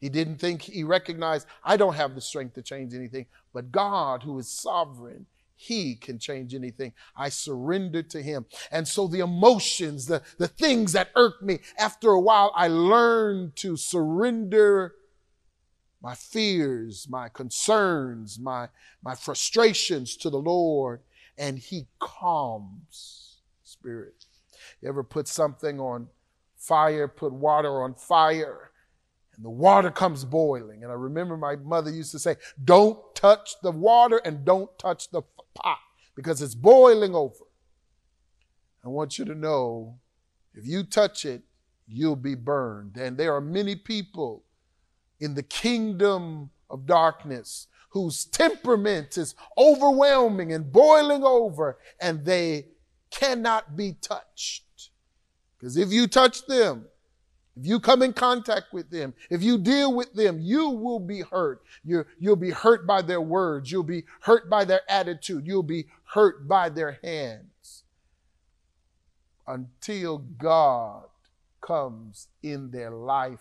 He 0.00 0.08
didn't 0.08 0.36
think 0.36 0.62
he 0.62 0.84
recognized, 0.84 1.46
I 1.62 1.76
don't 1.76 1.94
have 1.94 2.14
the 2.14 2.20
strength 2.20 2.54
to 2.54 2.62
change 2.62 2.94
anything, 2.94 3.26
but 3.52 3.72
God, 3.72 4.22
who 4.22 4.38
is 4.38 4.48
sovereign, 4.48 5.26
he 5.54 5.94
can 5.94 6.18
change 6.18 6.54
anything. 6.54 6.92
I 7.16 7.28
surrendered 7.28 8.10
to 8.10 8.22
him. 8.22 8.46
And 8.70 8.86
so 8.86 9.06
the 9.06 9.20
emotions, 9.20 10.06
the, 10.06 10.22
the 10.38 10.48
things 10.48 10.92
that 10.92 11.10
irked 11.14 11.42
me, 11.42 11.60
after 11.78 12.10
a 12.10 12.20
while, 12.20 12.52
I 12.54 12.68
learned 12.68 13.56
to 13.56 13.76
surrender 13.76 14.94
my 16.04 16.14
fears, 16.14 17.06
my 17.08 17.30
concerns, 17.30 18.38
my, 18.38 18.68
my 19.02 19.14
frustrations 19.14 20.16
to 20.18 20.28
the 20.28 20.38
Lord, 20.38 21.00
and 21.38 21.58
He 21.58 21.86
calms 21.98 23.38
spirit. 23.62 24.26
You 24.82 24.88
ever 24.90 25.02
put 25.02 25.26
something 25.26 25.80
on 25.80 26.08
fire, 26.58 27.08
put 27.08 27.32
water 27.32 27.82
on 27.82 27.94
fire, 27.94 28.70
and 29.36 29.44
the 29.44 29.50
water 29.50 29.90
comes 29.90 30.24
boiling. 30.24 30.82
And 30.82 30.92
I 30.92 30.94
remember 30.94 31.36
my 31.36 31.56
mother 31.56 31.90
used 31.90 32.12
to 32.12 32.18
say, 32.18 32.36
Don't 32.62 32.98
touch 33.14 33.54
the 33.62 33.70
water 33.70 34.20
and 34.24 34.44
don't 34.44 34.76
touch 34.78 35.10
the 35.10 35.22
pot 35.54 35.78
because 36.14 36.42
it's 36.42 36.54
boiling 36.54 37.14
over. 37.14 37.44
I 38.84 38.88
want 38.88 39.18
you 39.18 39.24
to 39.24 39.34
know 39.34 39.98
if 40.54 40.66
you 40.66 40.84
touch 40.84 41.24
it, 41.24 41.42
you'll 41.86 42.16
be 42.16 42.34
burned. 42.34 42.96
And 42.96 43.16
there 43.16 43.34
are 43.34 43.40
many 43.40 43.76
people 43.76 44.44
in 45.20 45.34
the 45.34 45.42
kingdom 45.42 46.50
of 46.70 46.86
darkness 46.86 47.66
whose 47.90 48.24
temperament 48.24 49.16
is 49.16 49.34
overwhelming 49.56 50.52
and 50.52 50.72
boiling 50.72 51.22
over, 51.22 51.78
and 52.00 52.24
they 52.24 52.66
cannot 53.10 53.76
be 53.76 53.92
touched. 54.00 54.90
Because 55.56 55.76
if 55.76 55.92
you 55.92 56.06
touch 56.06 56.46
them, 56.46 56.86
if 57.56 57.66
you 57.66 57.78
come 57.78 58.02
in 58.02 58.12
contact 58.12 58.72
with 58.72 58.90
them, 58.90 59.14
if 59.30 59.42
you 59.42 59.58
deal 59.58 59.94
with 59.94 60.12
them, 60.12 60.38
you 60.40 60.70
will 60.70 60.98
be 60.98 61.20
hurt. 61.20 61.62
you 61.84 62.04
you'll 62.18 62.36
be 62.36 62.50
hurt 62.50 62.86
by 62.86 63.00
their 63.00 63.20
words. 63.20 63.70
You'll 63.70 63.84
be 63.84 64.04
hurt 64.20 64.50
by 64.50 64.64
their 64.64 64.80
attitude. 64.88 65.46
You'll 65.46 65.62
be 65.62 65.86
hurt 66.14 66.48
by 66.48 66.68
their 66.68 66.98
hands. 67.02 67.84
Until 69.46 70.18
God 70.18 71.04
comes 71.60 72.28
in 72.42 72.70
their 72.70 72.90
life 72.90 73.38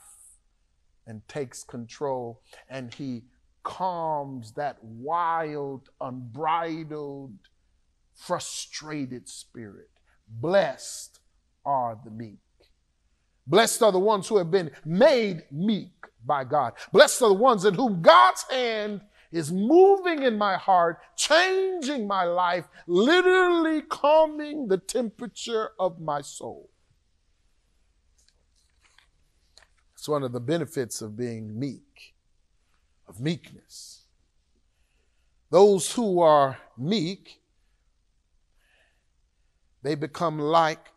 and 1.08 1.28
takes 1.28 1.63
control 1.63 2.41
and 2.69 2.93
he 2.93 3.23
calms 3.63 4.52
that 4.54 4.78
wild, 4.84 5.89
unbridled, 5.99 7.34
frustrated 8.13 9.28
spirit. 9.28 9.89
Blessed 10.30 11.19
are 11.65 11.97
the 12.04 12.12
meek. 12.12 12.39
Blessed 13.45 13.84
are 13.84 13.91
the 13.91 13.99
ones 13.99 14.27
who 14.27 14.38
have 14.38 14.49
been 14.49 14.71
made 14.86 15.43
meek 15.51 15.91
by 16.25 16.43
God. 16.43 16.73
Blessed 16.91 17.21
are 17.21 17.29
the 17.29 17.34
ones 17.36 17.65
in 17.65 17.73
whom 17.73 18.01
God's 18.01 18.43
hand 18.49 19.01
is 19.32 19.51
moving 19.51 20.23
in 20.23 20.38
my 20.38 20.56
heart, 20.56 20.99
changing 21.17 22.08
my 22.08 22.23
life, 22.23 22.65
literally 22.88 23.82
calming 23.82 24.67
the 24.67 24.77
temperature 24.77 25.71
of 25.79 25.99
my 25.99 26.21
soul. 26.21 26.69
It's 29.93 30.08
one 30.08 30.23
of 30.23 30.34
the 30.34 30.39
benefits 30.39 31.01
of 31.01 31.17
being 31.17 31.58
meek, 31.60 32.13
of 33.08 33.19
meekness. 33.19 34.03
Those 35.49 35.91
who 35.93 36.19
are 36.19 36.58
meek, 36.77 37.41
they 39.82 39.95
become 39.95 40.39
like 40.39 40.88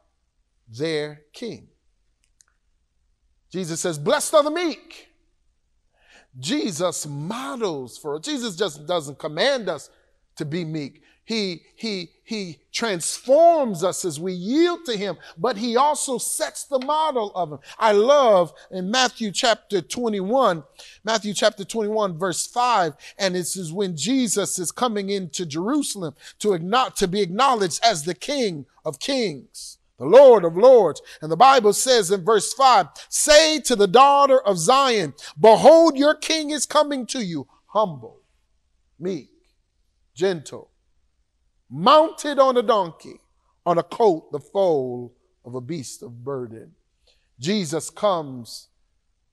their 0.69 1.23
king. 1.33 1.69
Jesus 3.57 3.81
says, 3.81 3.99
Blessed 3.99 4.35
are 4.35 4.43
the 4.43 4.51
meek. 4.51 5.09
Jesus 6.39 7.07
models 7.07 7.97
for 7.97 8.17
us. 8.17 8.21
Jesus 8.21 8.55
just 8.55 8.87
doesn't 8.87 9.19
command 9.19 9.71
us 9.71 9.89
to 10.37 10.45
be 10.45 10.63
meek. 10.63 11.03
He, 11.25 11.63
he, 11.75 12.11
he 12.23 12.59
transforms 12.71 13.83
us 13.83 14.05
as 14.05 14.21
we 14.21 14.35
yield 14.35 14.85
to 14.85 14.95
him, 14.95 15.17
but 15.39 15.57
he 15.57 15.75
also 15.75 16.19
sets 16.19 16.65
the 16.65 16.81
model 16.81 17.33
of 17.35 17.51
him. 17.51 17.59
I 17.79 17.93
love 17.93 18.53
in 18.71 18.91
Matthew 18.91 19.33
chapter 19.33 19.81
21, 19.81 20.63
Matthew 21.03 21.33
chapter 21.33 21.65
21 21.65 22.19
verse 22.19 22.47
5, 22.47 22.93
and 23.19 23.35
this 23.35 23.57
is 23.57 23.73
when 23.73 23.97
Jesus 23.97 24.59
is 24.59 24.71
coming 24.71 25.09
into 25.09 25.47
Jerusalem 25.47 26.15
to, 26.41 26.59
to 26.95 27.09
be 27.09 27.23
acknowledged 27.23 27.81
as 27.83 28.05
the 28.05 28.15
King 28.15 28.67
of 28.85 28.99
kings 28.99 29.79
the 29.99 30.05
Lord 30.05 30.45
of 30.45 30.57
lords. 30.57 31.01
And 31.23 31.31
the 31.31 31.37
Bible 31.37 31.73
says 31.73 32.11
in 32.11 32.25
verse 32.25 32.53
five, 32.53 32.89
say 33.09 33.61
to 33.61 33.77
the 33.77 33.87
daughter 33.87 34.41
of 34.41 34.59
Zion, 34.59 35.15
behold, 35.41 35.97
your 35.97 36.15
king 36.15 36.51
is 36.51 36.67
coming 36.67 37.07
to 37.07 37.25
you, 37.25 37.47
humble, 37.67 38.21
meek, 38.99 39.31
gentle, 40.15 40.71
mounted 41.71 42.39
on 42.39 42.57
a 42.57 42.63
donkey, 42.63 43.21
on 43.65 43.79
a 43.79 43.83
coat, 43.83 44.31
the 44.33 44.41
foal 44.41 45.15
of 45.45 45.55
a 45.55 45.61
beast 45.61 46.03
of 46.03 46.25
burden. 46.25 46.73
Jesus 47.39 47.91
comes 47.91 48.69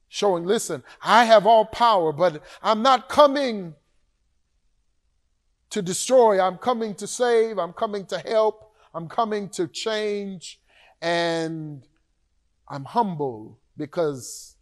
showing, 0.09 0.45
listen, 0.45 0.83
I 1.01 1.25
have 1.25 1.47
all 1.47 1.65
power, 1.65 2.11
but 2.11 2.43
I'm 2.61 2.81
not 2.81 3.09
coming 3.09 3.73
to 5.71 5.81
destroy. 5.81 6.39
I'm 6.39 6.57
coming 6.57 6.93
to 6.95 7.07
save. 7.07 7.57
I'm 7.57 7.73
coming 7.73 8.05
to 8.07 8.19
help. 8.19 8.62
I'm 8.93 9.07
coming 9.07 9.49
to 9.49 9.67
change. 9.67 10.59
And 11.01 11.85
I'm 12.69 12.85
humble 12.85 13.59
because 13.75 14.55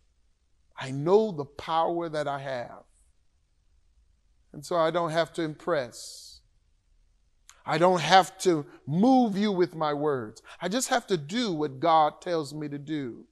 I 0.77 0.91
know 0.91 1.31
the 1.31 1.45
power 1.45 2.09
that 2.09 2.27
I 2.27 2.39
have. 2.39 2.83
And 4.53 4.65
so 4.65 4.75
I 4.75 4.91
don't 4.91 5.11
have 5.11 5.31
to 5.33 5.43
impress. 5.43 6.39
I 7.65 7.77
don't 7.77 8.01
have 8.01 8.37
to 8.39 8.65
move 8.87 9.37
you 9.37 9.51
with 9.51 9.75
my 9.75 9.93
words. 9.93 10.41
I 10.59 10.67
just 10.67 10.89
have 10.89 11.05
to 11.07 11.17
do 11.17 11.53
what 11.53 11.79
God 11.79 12.21
tells 12.21 12.53
me 12.53 12.67
to 12.69 12.79
do. 12.79 13.25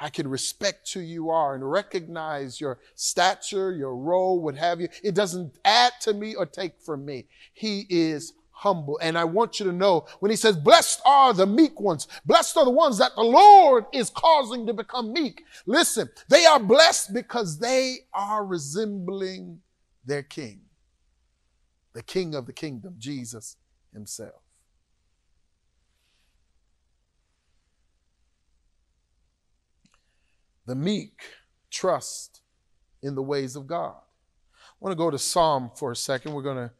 I 0.00 0.08
can 0.08 0.26
respect 0.26 0.92
who 0.92 1.00
you 1.00 1.30
are 1.30 1.54
and 1.54 1.70
recognize 1.70 2.60
your 2.60 2.78
stature, 2.94 3.72
your 3.72 3.96
role, 3.96 4.40
what 4.40 4.56
have 4.56 4.80
you. 4.80 4.88
It 5.04 5.14
doesn't 5.14 5.58
add 5.64 5.92
to 6.00 6.14
me 6.14 6.34
or 6.34 6.46
take 6.46 6.80
from 6.80 7.04
me. 7.04 7.26
He 7.52 7.86
is 7.88 8.32
humble. 8.60 8.98
And 9.00 9.16
I 9.16 9.24
want 9.24 9.58
you 9.58 9.64
to 9.66 9.72
know 9.72 10.04
when 10.20 10.30
he 10.30 10.36
says, 10.36 10.54
blessed 10.54 11.00
are 11.06 11.32
the 11.32 11.46
meek 11.46 11.80
ones, 11.80 12.06
blessed 12.26 12.58
are 12.58 12.64
the 12.66 12.70
ones 12.70 12.98
that 12.98 13.14
the 13.14 13.22
Lord 13.22 13.86
is 13.92 14.10
causing 14.10 14.66
to 14.66 14.74
become 14.74 15.14
meek. 15.14 15.44
Listen, 15.64 16.10
they 16.28 16.44
are 16.44 16.60
blessed 16.60 17.14
because 17.14 17.58
they 17.58 18.00
are 18.12 18.44
resembling 18.44 19.60
their 20.04 20.22
king, 20.22 20.60
the 21.94 22.02
king 22.02 22.34
of 22.34 22.44
the 22.44 22.52
kingdom, 22.52 22.96
Jesus 22.98 23.56
himself. 23.94 24.42
The 30.66 30.74
meek 30.74 31.22
trust 31.70 32.42
in 33.02 33.14
the 33.14 33.22
ways 33.22 33.56
of 33.56 33.66
God. 33.66 33.96
I 33.96 34.76
want 34.78 34.92
to 34.92 34.96
go 34.96 35.10
to 35.10 35.18
Psalm 35.18 35.70
for 35.74 35.90
a 35.90 35.96
second. 35.96 36.34
We're 36.34 36.42
going 36.42 36.68
to 36.68 36.70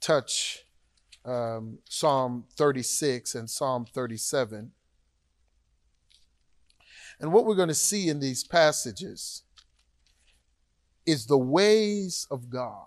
touch 0.00 0.64
um, 1.24 1.78
Psalm 1.88 2.44
36 2.56 3.34
and 3.34 3.48
Psalm 3.48 3.84
37. 3.84 4.72
And 7.20 7.32
what 7.32 7.44
we're 7.44 7.54
going 7.54 7.68
to 7.68 7.74
see 7.74 8.08
in 8.08 8.20
these 8.20 8.44
passages 8.44 9.42
is 11.04 11.26
the 11.26 11.38
ways 11.38 12.26
of 12.30 12.48
God 12.48 12.86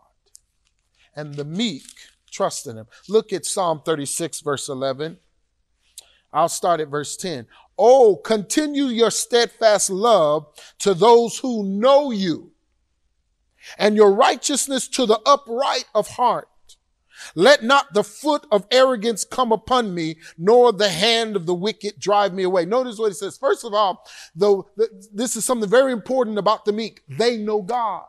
and 1.16 1.36
the 1.36 1.46
meek 1.46 1.84
trust 2.32 2.66
in 2.66 2.78
him. 2.78 2.88
Look 3.08 3.32
at 3.32 3.46
Psalm 3.46 3.82
36, 3.86 4.42
verse 4.42 4.70
11. 4.70 5.18
I'll 6.32 6.50
start 6.50 6.80
at 6.80 6.88
verse 6.88 7.16
10. 7.16 7.46
Oh, 7.78 8.16
continue 8.16 8.86
your 8.86 9.12
steadfast 9.12 9.90
love 9.90 10.48
to 10.80 10.96
those 10.96 11.38
who 11.38 11.64
know 11.64 12.10
you 12.12 12.52
and 13.78 13.96
your 13.96 14.12
righteousness 14.12 14.88
to 14.90 15.06
the 15.06 15.20
upright 15.26 15.86
of 15.94 16.08
heart. 16.08 16.50
Let 17.36 17.64
not 17.64 17.94
the 17.94 18.04
foot 18.04 18.46
of 18.52 18.68
arrogance 18.72 19.24
come 19.24 19.52
upon 19.52 19.94
me, 19.94 20.18
nor 20.38 20.72
the 20.72 20.90
hand 20.90 21.36
of 21.36 21.46
the 21.46 21.54
wicked 21.54 22.00
drive 22.00 22.34
me 22.34 22.44
away. 22.44 22.66
Notice 22.66 22.98
what 22.98 23.10
he 23.10 23.14
says. 23.14 23.38
First 23.38 23.64
of 23.64 23.74
all, 23.74 24.06
though, 24.36 24.70
this 25.14 25.36
is 25.36 25.46
something 25.46 25.70
very 25.70 25.92
important 25.92 26.38
about 26.38 26.66
the 26.66 26.74
meek. 26.74 27.02
They 27.08 27.38
know 27.38 27.62
God. 27.62 28.06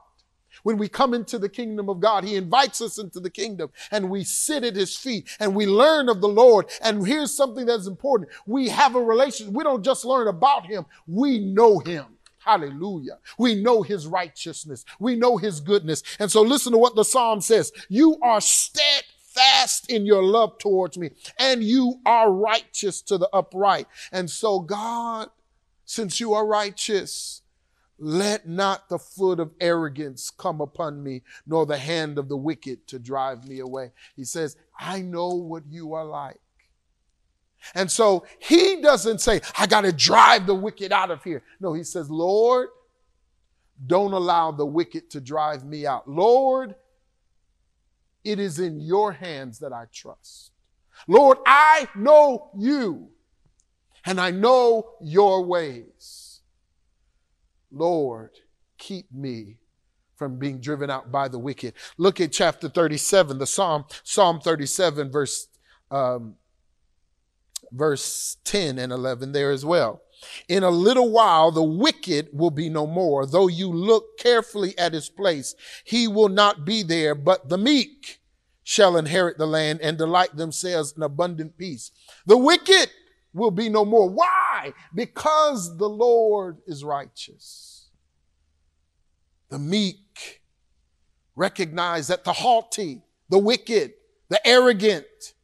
When 0.62 0.78
we 0.78 0.88
come 0.88 1.14
into 1.14 1.38
the 1.38 1.48
kingdom 1.48 1.88
of 1.88 2.00
God, 2.00 2.24
He 2.24 2.36
invites 2.36 2.80
us 2.80 2.98
into 2.98 3.20
the 3.20 3.30
kingdom 3.30 3.70
and 3.90 4.08
we 4.08 4.24
sit 4.24 4.64
at 4.64 4.76
His 4.76 4.96
feet 4.96 5.28
and 5.38 5.54
we 5.54 5.66
learn 5.66 6.08
of 6.08 6.20
the 6.20 6.28
Lord. 6.28 6.66
And 6.80 7.06
here's 7.06 7.34
something 7.36 7.66
that's 7.66 7.86
important. 7.86 8.30
We 8.46 8.68
have 8.68 8.94
a 8.94 9.02
relationship. 9.02 9.54
We 9.54 9.64
don't 9.64 9.84
just 9.84 10.04
learn 10.04 10.28
about 10.28 10.66
Him. 10.66 10.86
We 11.06 11.38
know 11.38 11.80
Him. 11.80 12.06
Hallelujah. 12.44 13.18
We 13.38 13.54
know 13.54 13.82
his 13.82 14.06
righteousness. 14.06 14.84
We 14.98 15.16
know 15.16 15.38
his 15.38 15.60
goodness. 15.60 16.02
And 16.18 16.30
so 16.30 16.42
listen 16.42 16.72
to 16.72 16.78
what 16.78 16.94
the 16.94 17.04
psalm 17.04 17.40
says. 17.40 17.72
You 17.88 18.18
are 18.22 18.40
steadfast 18.40 19.90
in 19.90 20.04
your 20.04 20.22
love 20.22 20.58
towards 20.58 20.98
me 20.98 21.10
and 21.38 21.64
you 21.64 22.00
are 22.04 22.30
righteous 22.30 23.00
to 23.02 23.16
the 23.16 23.28
upright. 23.32 23.86
And 24.12 24.30
so 24.30 24.60
God, 24.60 25.30
since 25.86 26.20
you 26.20 26.34
are 26.34 26.46
righteous, 26.46 27.40
let 27.98 28.46
not 28.46 28.88
the 28.88 28.98
foot 28.98 29.40
of 29.40 29.52
arrogance 29.60 30.30
come 30.30 30.60
upon 30.60 31.02
me, 31.02 31.22
nor 31.46 31.64
the 31.64 31.78
hand 31.78 32.18
of 32.18 32.28
the 32.28 32.36
wicked 32.36 32.86
to 32.88 32.98
drive 32.98 33.48
me 33.48 33.60
away. 33.60 33.92
He 34.16 34.24
says, 34.24 34.56
I 34.78 35.00
know 35.00 35.28
what 35.28 35.62
you 35.68 35.94
are 35.94 36.04
like. 36.04 36.40
And 37.74 37.90
so 37.90 38.26
he 38.38 38.80
doesn't 38.80 39.20
say, 39.20 39.40
I 39.58 39.66
got 39.66 39.82
to 39.82 39.92
drive 39.92 40.46
the 40.46 40.54
wicked 40.54 40.92
out 40.92 41.10
of 41.10 41.22
here. 41.24 41.42
No, 41.60 41.72
he 41.72 41.84
says, 41.84 42.10
Lord, 42.10 42.68
don't 43.86 44.12
allow 44.12 44.50
the 44.50 44.66
wicked 44.66 45.10
to 45.10 45.20
drive 45.20 45.64
me 45.64 45.86
out. 45.86 46.08
Lord, 46.08 46.74
it 48.22 48.38
is 48.38 48.58
in 48.58 48.80
your 48.80 49.12
hands 49.12 49.58
that 49.58 49.72
I 49.72 49.86
trust. 49.92 50.52
Lord, 51.06 51.38
I 51.46 51.88
know 51.94 52.50
you 52.56 53.10
and 54.06 54.20
I 54.20 54.30
know 54.30 54.90
your 55.02 55.44
ways. 55.44 56.40
Lord, 57.70 58.30
keep 58.78 59.12
me 59.12 59.56
from 60.16 60.38
being 60.38 60.60
driven 60.60 60.90
out 60.90 61.10
by 61.10 61.28
the 61.28 61.38
wicked. 61.38 61.74
Look 61.98 62.20
at 62.20 62.32
chapter 62.32 62.68
37, 62.68 63.38
the 63.38 63.46
Psalm, 63.46 63.84
Psalm 64.04 64.40
37, 64.40 65.10
verse 65.10 65.48
um, 65.90 66.36
verse 67.72 68.36
10 68.44 68.78
and 68.78 68.92
11 68.92 69.32
there 69.32 69.50
as 69.50 69.64
well. 69.64 70.02
In 70.48 70.62
a 70.62 70.70
little 70.70 71.10
while, 71.10 71.50
the 71.50 71.62
wicked 71.62 72.28
will 72.32 72.50
be 72.50 72.68
no 72.68 72.86
more. 72.86 73.26
Though 73.26 73.48
you 73.48 73.68
look 73.70 74.18
carefully 74.18 74.76
at 74.78 74.92
his 74.92 75.08
place, 75.10 75.54
he 75.84 76.08
will 76.08 76.28
not 76.28 76.64
be 76.64 76.82
there, 76.82 77.14
but 77.14 77.48
the 77.48 77.58
meek 77.58 78.20
shall 78.62 78.96
inherit 78.96 79.36
the 79.36 79.46
land 79.46 79.80
and 79.82 79.98
delight 79.98 80.36
themselves 80.36 80.94
in 80.96 81.02
abundant 81.02 81.58
peace. 81.58 81.90
The 82.26 82.38
wicked 82.38 82.90
will 83.34 83.50
be 83.50 83.68
no 83.68 83.84
more. 83.84 84.08
Why? 84.08 84.72
Because 84.94 85.76
the 85.76 85.88
Lord 85.88 86.58
is 86.66 86.82
righteous. 86.82 87.90
The 89.50 89.58
meek 89.58 90.42
recognize 91.36 92.08
that 92.08 92.24
the 92.24 92.32
haughty, 92.32 93.02
the 93.28 93.38
wicked, 93.38 93.92
the 94.28 94.44
arrogant, 94.46 95.34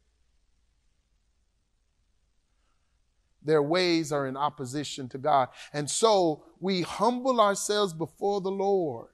Their 3.43 3.61
ways 3.61 4.11
are 4.11 4.27
in 4.27 4.37
opposition 4.37 5.09
to 5.09 5.17
God. 5.17 5.49
And 5.73 5.89
so 5.89 6.43
we 6.59 6.81
humble 6.81 7.41
ourselves 7.41 7.93
before 7.93 8.41
the 8.41 8.51
Lord. 8.51 9.09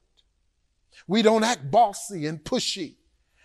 We 1.07 1.21
don't 1.21 1.43
act 1.43 1.71
bossy 1.71 2.25
and 2.25 2.43
pushy. 2.43 2.95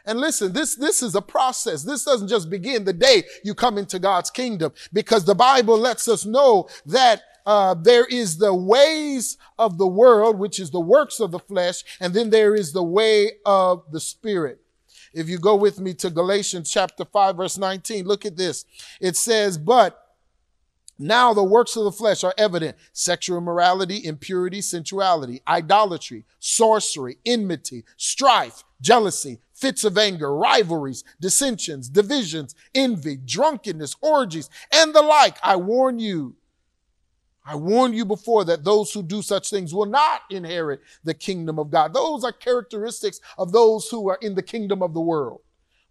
And 0.05 0.19
listen, 0.19 0.53
this, 0.53 0.75
this 0.75 1.03
is 1.03 1.15
a 1.15 1.23
process. 1.23 1.85
This 1.85 2.05
doesn't 2.05 2.29
just 2.29 2.51
begin 2.51 2.85
the 2.85 2.93
day 2.93 3.23
you 3.45 3.55
come 3.55 3.79
into 3.79 3.99
God's 3.99 4.31
kingdom 4.31 4.73
because 4.93 5.25
the 5.25 5.35
Bible 5.35 5.79
lets 5.79 6.09
us 6.09 6.27
know 6.27 6.69
that 6.87 7.23
uh, 7.47 7.75
there 7.75 8.05
is 8.07 8.39
the 8.39 8.55
ways 8.55 9.37
of 9.59 9.79
the 9.79 9.87
world, 9.87 10.39
which 10.39 10.59
is 10.59 10.71
the 10.71 10.81
works 10.81 11.21
of 11.21 11.31
the 11.31 11.39
flesh, 11.39 11.85
and 12.01 12.15
then 12.15 12.31
there 12.31 12.55
is 12.55 12.73
the 12.73 12.83
way 12.83 13.33
of 13.45 13.85
the 13.93 14.01
spirit. 14.01 14.61
If 15.13 15.29
you 15.29 15.39
go 15.39 15.57
with 15.57 15.79
me 15.79 15.95
to 15.95 16.11
Galatians 16.11 16.71
chapter 16.71 17.05
5, 17.05 17.37
verse 17.37 17.59
19, 17.59 18.07
look 18.07 18.25
at 18.25 18.37
this. 18.37 18.65
It 19.01 19.17
says, 19.17 19.59
But 19.59 20.02
now 21.03 21.35
the 21.35 21.43
works 21.43 21.77
of 21.77 21.85
the 21.85 21.93
flesh 21.93 22.23
are 22.25 22.35
evident 22.39 22.77
sexual 22.93 23.39
immorality, 23.39 24.05
impurity, 24.05 24.61
sensuality, 24.61 25.43
idolatry, 25.47 26.25
sorcery, 26.39 27.19
enmity, 27.27 27.85
strife, 27.97 28.65
jealousy, 28.81 29.41
fits 29.55 29.85
of 29.85 29.99
anger, 29.99 30.35
rivalries, 30.35 31.05
dissensions, 31.21 31.89
divisions, 31.89 32.55
envy, 32.75 33.17
drunkenness, 33.17 33.97
orgies, 34.01 34.51
and 34.73 34.95
the 34.95 35.03
like. 35.03 35.37
I 35.43 35.57
warn 35.57 35.99
you. 35.99 36.37
I 37.45 37.57
warn 37.57 37.93
you 37.93 38.05
before 38.05 38.45
that 38.45 38.65
those 38.65 38.93
who 38.93 39.03
do 39.03 39.23
such 39.23 39.51
things 39.51 39.75
will 39.75 39.87
not 39.87 40.23
inherit 40.31 40.81
the 41.03 41.15
kingdom 41.15 41.59
of 41.59 41.71
God. 41.71 41.93
Those 41.93 42.23
are 42.23 42.33
characteristics 42.33 43.21
of 43.37 43.51
those 43.51 43.89
who 43.89 44.09
are 44.09 44.19
in 44.23 44.35
the 44.35 44.43
kingdom 44.43 44.83
of 44.83 44.95
the 44.95 45.01
world. 45.01 45.41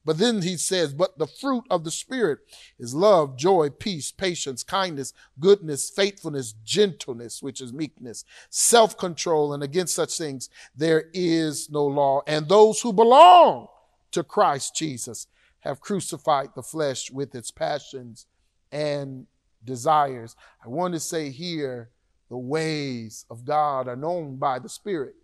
But 0.03 0.17
then 0.17 0.41
he 0.41 0.57
says, 0.57 0.93
but 0.93 1.17
the 1.17 1.27
fruit 1.27 1.63
of 1.69 1.83
the 1.83 1.91
Spirit 1.91 2.39
is 2.79 2.95
love, 2.95 3.37
joy, 3.37 3.69
peace, 3.69 4.11
patience, 4.11 4.63
kindness, 4.63 5.13
goodness, 5.39 5.89
faithfulness, 5.89 6.53
gentleness, 6.63 7.43
which 7.43 7.61
is 7.61 7.71
meekness, 7.71 8.25
self 8.49 8.97
control. 8.97 9.53
And 9.53 9.61
against 9.61 9.95
such 9.95 10.17
things, 10.17 10.49
there 10.75 11.05
is 11.13 11.69
no 11.69 11.85
law. 11.85 12.21
And 12.25 12.47
those 12.49 12.81
who 12.81 12.93
belong 12.93 13.67
to 14.11 14.23
Christ 14.23 14.75
Jesus 14.75 15.27
have 15.59 15.81
crucified 15.81 16.49
the 16.55 16.63
flesh 16.63 17.11
with 17.11 17.35
its 17.35 17.51
passions 17.51 18.25
and 18.71 19.27
desires. 19.63 20.35
I 20.63 20.67
want 20.67 20.95
to 20.95 20.99
say 20.99 21.29
here, 21.29 21.91
the 22.29 22.37
ways 22.37 23.25
of 23.29 23.45
God 23.45 23.87
are 23.87 23.95
known 23.95 24.37
by 24.37 24.57
the 24.57 24.69
Spirit. 24.69 25.15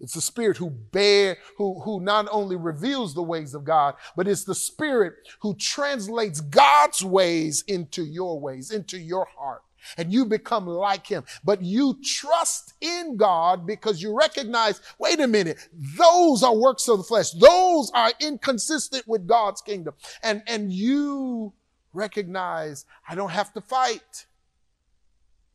It's 0.00 0.14
the 0.14 0.20
Spirit 0.20 0.58
who 0.58 0.70
bear, 0.70 1.38
who, 1.56 1.80
who 1.80 2.00
not 2.00 2.28
only 2.30 2.56
reveals 2.56 3.14
the 3.14 3.22
ways 3.22 3.54
of 3.54 3.64
God, 3.64 3.94
but 4.16 4.28
it's 4.28 4.44
the 4.44 4.54
Spirit 4.54 5.14
who 5.40 5.54
translates 5.54 6.40
God's 6.40 7.02
ways 7.02 7.64
into 7.66 8.04
your 8.04 8.38
ways, 8.38 8.70
into 8.70 8.98
your 8.98 9.26
heart. 9.36 9.62
And 9.96 10.12
you 10.12 10.24
become 10.24 10.66
like 10.66 11.06
him. 11.06 11.24
But 11.44 11.62
you 11.62 11.98
trust 12.02 12.74
in 12.80 13.16
God 13.16 13.66
because 13.66 14.02
you 14.02 14.16
recognize, 14.16 14.80
wait 14.98 15.20
a 15.20 15.28
minute, 15.28 15.68
those 15.96 16.42
are 16.42 16.54
works 16.54 16.88
of 16.88 16.98
the 16.98 17.04
flesh. 17.04 17.30
Those 17.30 17.90
are 17.94 18.10
inconsistent 18.20 19.06
with 19.06 19.26
God's 19.26 19.62
kingdom. 19.62 19.94
And, 20.22 20.42
and 20.48 20.72
you 20.72 21.52
recognize, 21.92 22.84
I 23.08 23.14
don't 23.14 23.30
have 23.30 23.52
to 23.54 23.60
fight. 23.60 24.26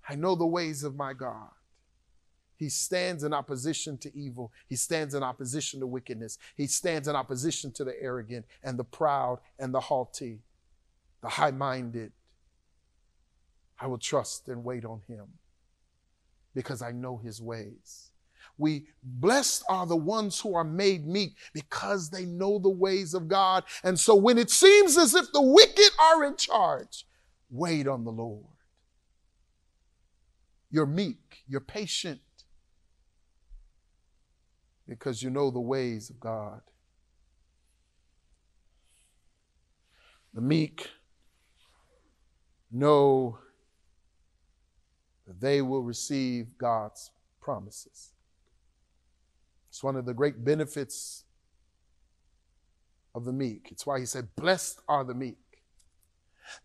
I 0.08 0.16
know 0.16 0.36
the 0.36 0.46
ways 0.46 0.84
of 0.84 0.96
my 0.96 1.14
God. 1.14 1.50
He 2.62 2.70
stands 2.70 3.24
in 3.24 3.34
opposition 3.34 3.98
to 3.98 4.16
evil. 4.16 4.52
He 4.68 4.76
stands 4.76 5.16
in 5.16 5.24
opposition 5.24 5.80
to 5.80 5.88
wickedness. 5.88 6.38
He 6.56 6.68
stands 6.68 7.08
in 7.08 7.16
opposition 7.16 7.72
to 7.72 7.84
the 7.84 8.00
arrogant 8.00 8.46
and 8.62 8.78
the 8.78 8.84
proud 8.84 9.40
and 9.58 9.74
the 9.74 9.80
haughty, 9.80 10.42
the 11.24 11.30
high 11.30 11.50
minded. 11.50 12.12
I 13.80 13.88
will 13.88 13.98
trust 13.98 14.48
and 14.48 14.64
wait 14.64 14.86
on 14.86 15.02
him 15.08 15.26
because 16.54 16.84
I 16.84 16.92
know 16.92 17.18
his 17.18 17.42
ways. 17.42 18.12
We 18.60 18.86
blessed 19.02 19.64
are 19.68 19.88
the 19.88 19.96
ones 19.96 20.40
who 20.40 20.54
are 20.54 20.64
made 20.64 21.08
meek 21.08 21.38
because 21.54 22.12
they 22.12 22.26
know 22.26 22.60
the 22.60 22.70
ways 22.70 23.16
of 23.16 23.28
God. 23.28 23.64
And 23.84 24.00
so 24.00 24.14
when 24.14 24.38
it 24.38 24.52
seems 24.52 25.00
as 25.00 25.16
if 25.16 25.32
the 25.34 25.42
wicked 25.42 25.90
are 26.00 26.26
in 26.26 26.36
charge, 26.36 27.08
wait 27.50 27.88
on 27.88 28.04
the 28.04 28.12
Lord. 28.12 28.46
You're 30.70 30.86
meek, 30.86 31.44
you're 31.48 31.60
patient, 31.60 32.22
because 34.92 35.24
you 35.24 35.30
know 35.30 35.50
the 35.50 35.58
ways 35.58 36.10
of 36.10 36.20
God. 36.20 36.60
The 40.34 40.42
meek 40.42 40.90
know 42.70 43.38
that 45.26 45.40
they 45.40 45.62
will 45.62 45.82
receive 45.82 46.58
God's 46.58 47.10
promises. 47.40 48.12
It's 49.70 49.82
one 49.82 49.96
of 49.96 50.06
the 50.06 50.14
great 50.14 50.44
benefits 50.44 51.24
of 53.16 53.24
the 53.24 53.32
meek. 53.32 53.70
It's 53.72 53.88
why 53.88 53.98
he 53.98 54.06
said, 54.06 54.28
Blessed 54.36 54.82
are 54.90 55.06
the 55.06 55.14
meek. 55.14 55.38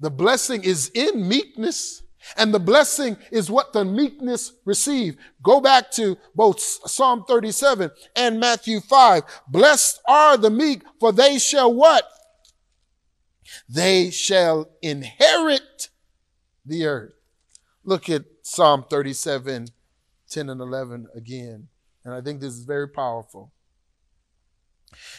The 0.00 0.10
blessing 0.10 0.64
is 0.64 0.90
in 0.96 1.28
meekness 1.28 2.02
and 2.36 2.52
the 2.52 2.60
blessing 2.60 3.16
is 3.30 3.50
what 3.50 3.72
the 3.72 3.84
meekness 3.84 4.52
receive. 4.64 5.16
Go 5.42 5.60
back 5.60 5.90
to 5.92 6.16
both 6.34 6.60
Psalm 6.60 7.24
37 7.26 7.90
and 8.14 8.40
Matthew 8.40 8.80
5. 8.80 9.22
Blessed 9.48 10.00
are 10.08 10.36
the 10.36 10.50
meek, 10.50 10.82
for 10.98 11.12
they 11.12 11.38
shall 11.38 11.72
what? 11.72 12.04
They 13.68 14.10
shall 14.10 14.70
inherit 14.82 15.88
the 16.64 16.86
earth. 16.86 17.12
Look 17.84 18.10
at 18.10 18.24
Psalm 18.42 18.84
37, 18.90 19.68
10 20.28 20.50
and 20.50 20.60
11 20.60 21.06
again. 21.14 21.68
And 22.04 22.14
I 22.14 22.20
think 22.20 22.40
this 22.40 22.54
is 22.54 22.64
very 22.64 22.88
powerful. 22.88 23.52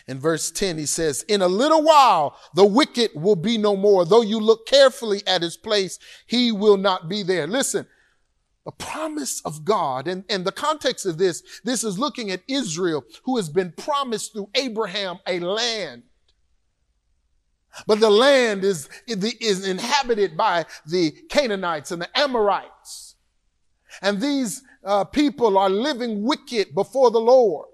In 0.07 0.19
verse 0.19 0.51
10, 0.51 0.77
he 0.77 0.85
says, 0.85 1.23
In 1.23 1.41
a 1.41 1.47
little 1.47 1.83
while, 1.83 2.37
the 2.53 2.65
wicked 2.65 3.11
will 3.15 3.35
be 3.35 3.57
no 3.57 3.75
more. 3.75 4.05
Though 4.05 4.21
you 4.21 4.39
look 4.39 4.67
carefully 4.67 5.21
at 5.27 5.41
his 5.41 5.57
place, 5.57 5.99
he 6.25 6.51
will 6.51 6.77
not 6.77 7.09
be 7.09 7.23
there. 7.23 7.47
Listen, 7.47 7.87
the 8.65 8.71
promise 8.71 9.41
of 9.45 9.63
God, 9.63 10.07
and, 10.07 10.25
and 10.29 10.43
the 10.43 10.51
context 10.51 11.05
of 11.05 11.17
this, 11.17 11.41
this 11.63 11.83
is 11.83 11.97
looking 11.97 12.31
at 12.31 12.41
Israel, 12.47 13.03
who 13.23 13.37
has 13.37 13.49
been 13.49 13.71
promised 13.71 14.33
through 14.33 14.49
Abraham 14.55 15.19
a 15.25 15.39
land. 15.39 16.03
But 17.85 17.99
the 17.99 18.09
land 18.09 18.63
is, 18.63 18.89
is 19.07 19.67
inhabited 19.67 20.35
by 20.35 20.65
the 20.85 21.11
Canaanites 21.29 21.91
and 21.91 22.01
the 22.01 22.19
Amorites. 22.19 23.15
And 24.01 24.19
these 24.19 24.63
uh, 24.83 25.03
people 25.03 25.57
are 25.57 25.69
living 25.69 26.23
wicked 26.23 26.73
before 26.73 27.11
the 27.11 27.19
Lord. 27.19 27.67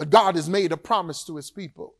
But 0.00 0.08
God 0.08 0.34
has 0.36 0.48
made 0.48 0.72
a 0.72 0.78
promise 0.78 1.24
to 1.24 1.36
his 1.36 1.50
people. 1.50 1.92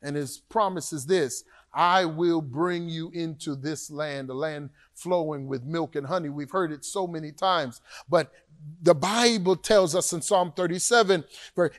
And 0.00 0.16
his 0.16 0.38
promise 0.38 0.90
is 0.90 1.04
this 1.04 1.44
I 1.70 2.06
will 2.06 2.40
bring 2.40 2.88
you 2.88 3.10
into 3.10 3.54
this 3.54 3.90
land, 3.90 4.30
a 4.30 4.32
land 4.32 4.70
flowing 4.94 5.46
with 5.46 5.62
milk 5.62 5.96
and 5.96 6.06
honey. 6.06 6.30
We've 6.30 6.50
heard 6.50 6.72
it 6.72 6.82
so 6.82 7.06
many 7.06 7.30
times, 7.30 7.82
but 8.08 8.32
the 8.80 8.94
Bible 8.94 9.54
tells 9.54 9.94
us 9.94 10.14
in 10.14 10.22
Psalm 10.22 10.54
37, 10.56 11.22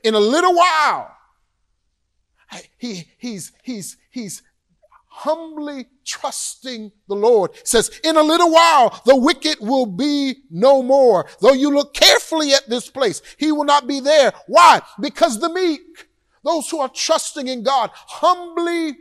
in 0.04 0.14
a 0.14 0.20
little 0.20 0.54
while, 0.54 1.12
he, 2.78 3.08
he's, 3.18 3.52
he's, 3.64 3.98
he's 4.12 4.44
humbly 5.14 5.88
trusting 6.06 6.92
the 7.08 7.16
Lord. 7.16 7.52
It 7.52 7.68
says, 7.68 7.92
in 8.04 8.16
a 8.16 8.24
little 8.24 8.50
while, 8.50 9.02
the 9.06 9.16
wicked 9.16 9.58
will 9.60 9.86
be 9.86 10.36
no 10.50 10.82
more. 10.82 11.28
Though 11.42 11.54
you 11.54 11.70
look 11.70 11.94
carefully 11.94 12.54
at 12.54 12.70
this 12.70 12.90
place, 12.90 13.22
he 13.38 13.52
will 13.52 13.66
not 13.66 13.88
be 13.88 14.00
there. 14.00 14.34
Why? 14.48 14.82
Because 15.00 15.40
the 15.40 15.54
meek, 15.54 16.08
those 16.44 16.70
who 16.70 16.80
are 16.80 16.90
trusting 16.90 17.48
in 17.48 17.62
God, 17.62 17.92
humbly, 17.94 18.98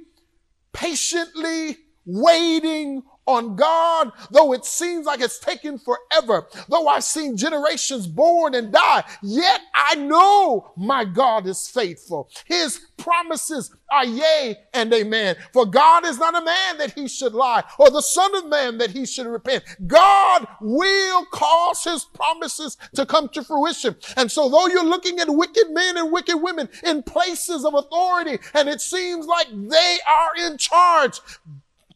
patiently 0.73 1.79
waiting 2.05 3.03
on 3.27 3.57
God, 3.57 4.13
though 4.31 4.53
it 4.53 4.65
seems 4.65 5.07
like 5.07 5.21
it's 5.21 5.39
taken 5.39 5.79
forever, 5.79 6.49
though 6.69 6.89
I've 6.89 7.05
seen 7.05 7.37
generations 7.37 8.07
born 8.07 8.55
and 8.55 8.73
die, 8.73 9.05
yet 9.23 9.61
I 9.75 9.95
know 9.95 10.73
my 10.77 11.05
God 11.05 11.47
is 11.47 11.69
faithful. 11.69 12.29
His 12.45 12.81
promises 12.97 13.75
are 13.91 14.05
yea 14.05 14.57
and 14.75 14.93
amen. 14.93 15.37
For 15.53 15.67
God 15.67 16.05
is 16.05 16.19
not 16.19 16.37
a 16.37 16.45
man 16.45 16.79
that 16.79 16.93
he 16.93 17.09
should 17.09 17.35
lie, 17.35 17.65
or 17.79 17.91
the 17.91 18.03
son 18.03 18.35
of 18.37 18.47
man 18.47 18.79
that 18.79 18.91
he 18.91 19.07
should 19.07 19.27
repent. 19.27 19.65
God 19.87 20.47
will 20.61 21.25
cause 21.27 21.85
his 21.85 22.05
promises 22.05 22.77
to 22.95 23.07
come 23.07 23.29
to 23.31 23.45
fruition. 23.45 23.97
And 24.17 24.31
so 24.31 24.49
though 24.49 24.67
you're 24.67 24.85
looking 24.85 25.19
at 25.21 25.29
wicked 25.29 25.71
men 25.71 25.97
and 25.97 26.13
wicked 26.13 26.37
women 26.37 26.69
in 26.85 27.03
places 27.03 27.65
of 27.65 27.75
authority, 27.75 28.39
and 28.55 28.69
it 28.69 28.81
seems 28.81 29.27
like 29.27 29.49
they 29.51 29.99
are 30.09 30.47
in 30.47 30.59
charge, 30.59 31.21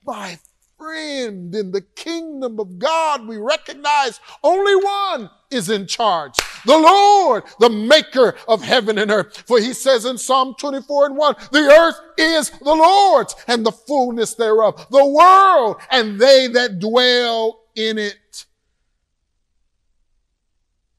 by 0.05 0.39
friend 0.85 1.55
in 1.55 1.71
the 1.71 1.81
kingdom 1.81 2.61
of 2.61 2.79
God, 2.79 3.27
we 3.27 3.39
recognize 3.39 4.21
only 4.43 4.75
one 4.75 5.31
is 5.51 5.71
in 5.71 5.87
charge. 5.87 6.35
The 6.67 6.77
Lord, 6.77 7.45
the 7.59 7.71
maker 7.71 8.35
of 8.47 8.63
heaven 8.63 8.99
and 8.99 9.11
earth. 9.11 9.45
For 9.47 9.59
he 9.59 9.73
says 9.73 10.05
in 10.05 10.19
Psalm 10.19 10.55
24 10.59 11.07
and 11.07 11.17
1, 11.17 11.37
the 11.53 11.59
earth 11.59 11.99
is 12.19 12.51
the 12.51 12.75
Lord's 12.75 13.35
and 13.47 13.65
the 13.65 13.73
fullness 13.73 14.35
thereof, 14.35 14.87
the 14.91 15.07
world 15.07 15.81
and 15.91 16.21
they 16.21 16.49
that 16.49 16.81
dwell 16.81 17.63
in 17.75 17.97
it. 17.97 18.45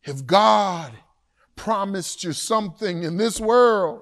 If 0.03 0.25
God 0.25 0.93
promised 1.55 2.23
you 2.23 2.33
something 2.33 3.03
in 3.03 3.17
this 3.17 3.39
world, 3.39 4.01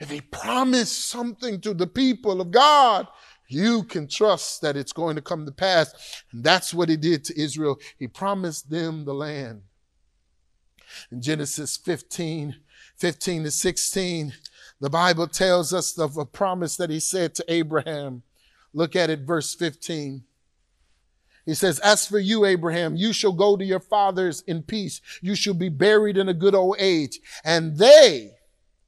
if 0.00 0.10
he 0.10 0.20
promised 0.20 1.04
something 1.04 1.60
to 1.60 1.74
the 1.74 1.86
people 1.86 2.40
of 2.40 2.50
God, 2.50 3.06
you 3.54 3.84
can 3.84 4.08
trust 4.08 4.60
that 4.62 4.76
it's 4.76 4.92
going 4.92 5.16
to 5.16 5.22
come 5.22 5.46
to 5.46 5.52
pass. 5.52 6.22
And 6.32 6.42
that's 6.42 6.74
what 6.74 6.88
he 6.88 6.96
did 6.96 7.24
to 7.24 7.40
Israel. 7.40 7.78
He 7.98 8.08
promised 8.08 8.70
them 8.70 9.04
the 9.04 9.14
land. 9.14 9.62
In 11.10 11.22
Genesis 11.22 11.76
15, 11.76 12.56
15 12.96 13.44
to 13.44 13.50
16, 13.50 14.32
the 14.80 14.90
Bible 14.90 15.26
tells 15.26 15.72
us 15.72 15.98
of 15.98 16.16
a 16.16 16.26
promise 16.26 16.76
that 16.76 16.90
he 16.90 17.00
said 17.00 17.34
to 17.34 17.44
Abraham. 17.48 18.22
Look 18.72 18.96
at 18.96 19.10
it, 19.10 19.20
verse 19.20 19.54
15. 19.54 20.24
He 21.46 21.54
says, 21.54 21.78
As 21.80 22.06
for 22.06 22.18
you, 22.18 22.44
Abraham, 22.44 22.96
you 22.96 23.12
shall 23.12 23.32
go 23.32 23.56
to 23.56 23.64
your 23.64 23.80
fathers 23.80 24.42
in 24.46 24.62
peace. 24.62 25.00
You 25.20 25.34
shall 25.34 25.54
be 25.54 25.68
buried 25.68 26.16
in 26.16 26.28
a 26.28 26.34
good 26.34 26.54
old 26.54 26.76
age. 26.78 27.20
And 27.44 27.76
they, 27.76 28.32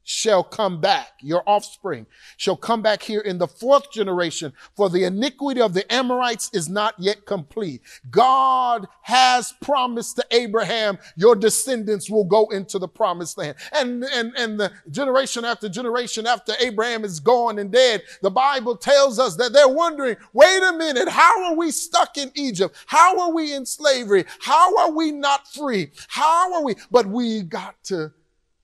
shall 0.06 0.44
come 0.44 0.80
back. 0.80 1.08
Your 1.20 1.42
offspring 1.46 2.06
shall 2.36 2.56
come 2.56 2.80
back 2.80 3.02
here 3.02 3.20
in 3.20 3.38
the 3.38 3.48
fourth 3.48 3.90
generation, 3.90 4.52
for 4.76 4.88
the 4.88 5.02
iniquity 5.02 5.60
of 5.60 5.74
the 5.74 5.92
Amorites 5.92 6.48
is 6.54 6.68
not 6.68 6.94
yet 6.96 7.26
complete. 7.26 7.82
God 8.08 8.86
has 9.02 9.52
promised 9.60 10.16
to 10.16 10.24
Abraham, 10.30 10.96
your 11.16 11.34
descendants 11.34 12.08
will 12.08 12.24
go 12.24 12.46
into 12.50 12.78
the 12.78 12.86
promised 12.86 13.36
land. 13.36 13.56
And, 13.72 14.04
and, 14.04 14.32
and 14.38 14.60
the 14.60 14.70
generation 14.92 15.44
after 15.44 15.68
generation 15.68 16.24
after 16.24 16.54
Abraham 16.60 17.04
is 17.04 17.18
gone 17.18 17.58
and 17.58 17.72
dead, 17.72 18.02
the 18.22 18.30
Bible 18.30 18.76
tells 18.76 19.18
us 19.18 19.34
that 19.36 19.52
they're 19.52 19.68
wondering, 19.68 20.16
wait 20.32 20.62
a 20.62 20.72
minute, 20.72 21.08
how 21.08 21.46
are 21.46 21.56
we 21.56 21.72
stuck 21.72 22.16
in 22.16 22.30
Egypt? 22.36 22.76
How 22.86 23.18
are 23.18 23.32
we 23.32 23.52
in 23.52 23.66
slavery? 23.66 24.24
How 24.38 24.76
are 24.78 24.92
we 24.92 25.10
not 25.10 25.48
free? 25.48 25.90
How 26.06 26.54
are 26.54 26.62
we? 26.62 26.76
But 26.92 27.06
we 27.06 27.42
got 27.42 27.82
to 27.84 28.12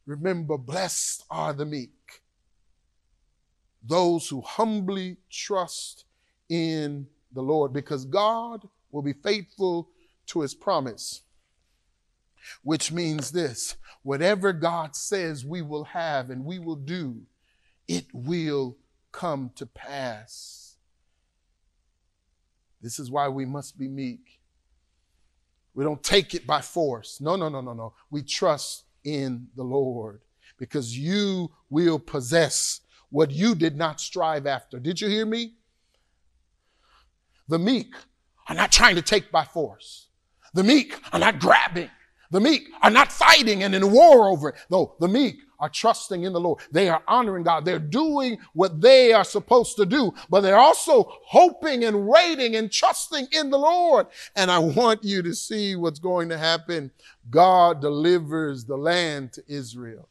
Remember, 0.07 0.59
blessed 0.59 1.25
are 1.31 1.53
the 1.53 1.65
meek, 1.65 2.23
those 3.83 4.29
who 4.29 4.41
humbly 4.41 5.17
trust 5.31 6.05
in 6.49 7.07
the 7.33 7.43
Lord, 7.43 7.73
because 7.73 8.05
God 8.05 8.69
will 8.91 9.03
be 9.03 9.13
faithful 9.13 9.89
to 10.27 10.41
his 10.41 10.55
promise. 10.55 11.23
Which 12.63 12.91
means 12.91 13.31
this 13.31 13.77
whatever 14.03 14.53
God 14.53 14.97
says 14.97 15.45
we 15.45 15.63
will 15.63 15.85
have 15.85 16.29
and 16.29 16.45
we 16.45 16.59
will 16.59 16.77
do, 16.77 17.23
it 17.87 18.07
will 18.13 18.77
come 19.13 19.53
to 19.55 19.67
pass. 19.67 20.77
This 22.81 22.99
is 22.99 23.11
why 23.11 23.29
we 23.29 23.45
must 23.45 23.79
be 23.79 23.87
meek. 23.87 24.41
We 25.75 25.85
don't 25.85 26.03
take 26.03 26.35
it 26.35 26.47
by 26.47 26.61
force. 26.61 27.21
No, 27.21 27.37
no, 27.37 27.49
no, 27.49 27.61
no, 27.61 27.73
no. 27.73 27.95
We 28.11 28.23
trust 28.23 28.85
in 29.05 29.49
the 29.57 29.63
Lord 29.63 30.23
because 30.59 30.97
you 30.97 31.51
will 31.71 31.99
possess 31.99 32.81
what 33.11 33.31
you 33.31 33.55
did 33.55 33.77
not 33.77 34.01
strive 34.01 34.47
after. 34.47 34.79
Did 34.79 35.01
you 35.01 35.09
hear 35.09 35.27
me? 35.27 35.55
The 37.49 37.59
meek 37.59 37.95
are 38.49 38.55
not 38.55 38.73
trying 38.73 38.97
to 38.97 39.03
take 39.03 39.31
by 39.31 39.45
force. 39.45 40.09
The 40.55 40.65
meek 40.65 40.99
are 41.13 41.19
not 41.19 41.39
grabbing. 41.39 41.91
The 42.31 42.41
meek 42.41 42.69
are 42.83 42.91
not 42.91 43.13
fighting 43.13 43.63
and 43.63 43.75
in 43.75 43.91
war 43.91 44.29
over 44.29 44.51
it. 44.51 44.55
No, 44.71 44.97
the 45.01 45.09
meek 45.09 45.41
are 45.63 45.69
trusting 45.69 46.25
in 46.25 46.33
the 46.33 46.41
Lord. 46.41 46.61
They 46.73 46.89
are 46.89 47.03
honoring 47.07 47.45
God. 47.45 47.65
They're 47.65 47.79
doing 47.79 48.39
what 48.53 48.81
they 48.81 49.13
are 49.13 49.25
supposed 49.25 49.77
to 49.77 49.87
do, 49.87 50.13
but 50.29 50.41
they're 50.41 50.59
also 50.59 51.05
hoping 51.25 51.85
and 51.85 52.07
waiting 52.07 52.57
and 52.57 52.71
trusting 52.71 53.29
in 53.31 53.49
the 53.49 53.59
Lord. 53.59 54.09
And 54.35 54.51
I 54.51 54.59
want 54.59 55.05
you 55.05 55.23
to 55.23 55.35
see 55.35 55.77
what's 55.77 56.01
going 56.01 56.29
to 56.31 56.37
happen. 56.37 56.91
God 57.31 57.81
delivers 57.81 58.65
the 58.65 58.77
land 58.77 59.33
to 59.35 59.45
Israel. 59.47 60.09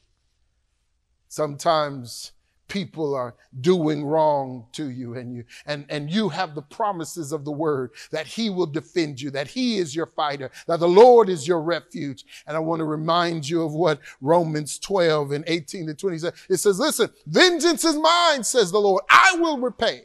Sometimes 1.28 2.32
people 2.72 3.14
are 3.14 3.36
doing 3.60 4.06
wrong 4.06 4.66
to 4.72 4.90
you 4.92 5.16
and 5.16 5.36
you 5.36 5.44
and 5.66 5.86
and 5.90 6.10
you 6.10 6.30
have 6.30 6.56
the 6.56 6.62
promises 6.62 7.34
of 7.34 7.44
the 7.44 7.52
word 7.52 7.92
that 8.12 8.26
he 8.26 8.50
will 8.50 8.66
defend 8.66 9.20
you 9.20 9.30
that 9.30 9.46
he 9.46 9.78
is 9.78 9.94
your 9.94 10.06
fighter 10.06 10.50
that 10.68 10.80
the 10.80 10.88
lord 10.88 11.28
is 11.28 11.46
your 11.46 11.62
refuge. 11.62 12.24
And 12.48 12.56
i 12.56 12.60
want 12.62 12.80
to 12.80 12.86
remind 12.86 13.48
you 13.48 13.62
of 13.64 13.74
what 13.74 14.00
romans 14.22 14.80
12 14.80 15.32
and 15.32 15.44
18 15.48 15.88
to 15.88 15.94
20 15.94 16.18
says. 16.18 16.34
It 16.50 16.58
says 16.58 16.80
listen 16.80 17.10
vengeance 17.26 17.84
is 17.84 17.98
mine 17.98 18.46
says 18.46 18.72
the 18.72 18.80
lord. 18.80 19.04
I 19.10 19.36
will 19.38 19.60
repay. 19.60 20.04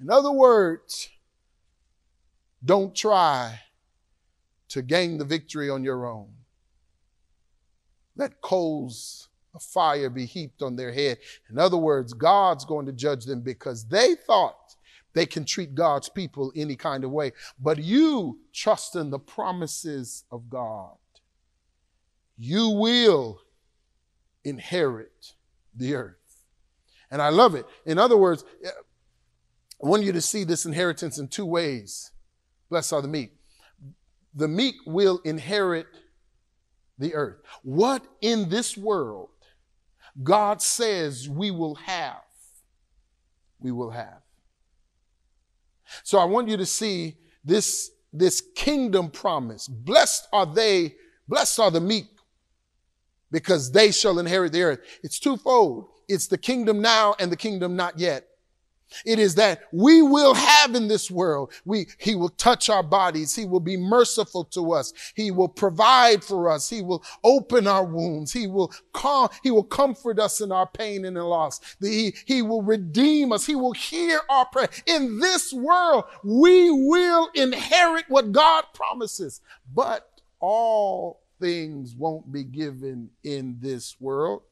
In 0.00 0.10
other 0.10 0.30
words 0.30 1.10
don't 2.64 2.94
try 2.94 3.58
to 4.68 4.80
gain 4.80 5.18
the 5.18 5.24
victory 5.24 5.68
on 5.68 5.82
your 5.82 6.06
own. 6.06 6.28
Let 8.14 8.40
coals 8.40 9.29
a 9.54 9.60
fire 9.60 10.10
be 10.10 10.26
heaped 10.26 10.62
on 10.62 10.76
their 10.76 10.92
head. 10.92 11.18
In 11.50 11.58
other 11.58 11.76
words, 11.76 12.12
God's 12.12 12.64
going 12.64 12.86
to 12.86 12.92
judge 12.92 13.24
them 13.24 13.40
because 13.40 13.84
they 13.84 14.14
thought 14.14 14.76
they 15.12 15.26
can 15.26 15.44
treat 15.44 15.74
God's 15.74 16.08
people 16.08 16.52
any 16.54 16.76
kind 16.76 17.04
of 17.04 17.10
way. 17.10 17.32
But 17.58 17.78
you 17.78 18.38
trust 18.52 18.94
in 18.96 19.10
the 19.10 19.18
promises 19.18 20.24
of 20.30 20.48
God. 20.48 20.96
You 22.38 22.68
will 22.70 23.40
inherit 24.44 25.34
the 25.74 25.94
earth. 25.94 26.16
And 27.10 27.20
I 27.20 27.30
love 27.30 27.54
it. 27.54 27.66
In 27.84 27.98
other 27.98 28.16
words, 28.16 28.44
I 28.64 29.86
want 29.86 30.04
you 30.04 30.12
to 30.12 30.20
see 30.20 30.44
this 30.44 30.64
inheritance 30.64 31.18
in 31.18 31.28
two 31.28 31.46
ways. 31.46 32.12
Blessed 32.68 32.92
are 32.92 33.02
the 33.02 33.08
meek. 33.08 33.32
The 34.34 34.48
meek 34.48 34.76
will 34.86 35.20
inherit 35.24 35.86
the 36.98 37.14
earth. 37.14 37.38
What 37.62 38.04
in 38.20 38.48
this 38.48 38.76
world 38.76 39.30
God 40.22 40.60
says 40.60 41.28
we 41.28 41.50
will 41.50 41.76
have, 41.76 42.22
we 43.58 43.72
will 43.72 43.90
have. 43.90 44.22
So 46.04 46.18
I 46.18 46.24
want 46.24 46.48
you 46.48 46.56
to 46.56 46.66
see 46.66 47.16
this, 47.44 47.90
this 48.12 48.42
kingdom 48.54 49.10
promise. 49.10 49.66
Blessed 49.66 50.28
are 50.32 50.46
they, 50.46 50.96
blessed 51.26 51.58
are 51.58 51.70
the 51.70 51.80
meek, 51.80 52.06
because 53.30 53.72
they 53.72 53.90
shall 53.90 54.18
inherit 54.18 54.52
the 54.52 54.62
earth. 54.62 54.80
It's 55.02 55.18
twofold. 55.18 55.88
It's 56.08 56.26
the 56.26 56.38
kingdom 56.38 56.82
now 56.82 57.14
and 57.18 57.30
the 57.30 57.36
kingdom 57.36 57.76
not 57.76 57.98
yet. 57.98 58.26
It 59.04 59.18
is 59.18 59.34
that 59.36 59.62
we 59.72 60.02
will 60.02 60.34
have 60.34 60.74
in 60.74 60.88
this 60.88 61.10
world. 61.10 61.52
We, 61.64 61.86
he 61.98 62.14
will 62.14 62.28
touch 62.30 62.68
our 62.68 62.82
bodies. 62.82 63.34
He 63.34 63.44
will 63.44 63.60
be 63.60 63.76
merciful 63.76 64.44
to 64.46 64.72
us. 64.72 64.92
He 65.14 65.30
will 65.30 65.48
provide 65.48 66.24
for 66.24 66.50
us. 66.50 66.68
He 66.68 66.82
will 66.82 67.02
open 67.24 67.66
our 67.66 67.84
wounds. 67.84 68.32
He 68.32 68.46
will 68.46 68.72
calm, 68.92 69.28
he 69.42 69.50
will 69.50 69.64
comfort 69.64 70.18
us 70.18 70.40
in 70.40 70.52
our 70.52 70.66
pain 70.66 71.04
and 71.04 71.16
in 71.16 71.22
loss. 71.22 71.60
He, 71.80 72.14
he 72.26 72.42
will 72.42 72.62
redeem 72.62 73.32
us. 73.32 73.46
He 73.46 73.54
will 73.54 73.72
hear 73.72 74.20
our 74.28 74.46
prayer. 74.46 74.68
In 74.86 75.18
this 75.20 75.52
world, 75.52 76.04
we 76.24 76.70
will 76.70 77.28
inherit 77.34 78.04
what 78.08 78.32
God 78.32 78.64
promises, 78.74 79.40
but 79.74 80.08
all 80.40 81.22
things 81.40 81.94
won't 81.94 82.30
be 82.30 82.44
given 82.44 83.10
in 83.24 83.56
this 83.60 83.96
world. 84.00 84.42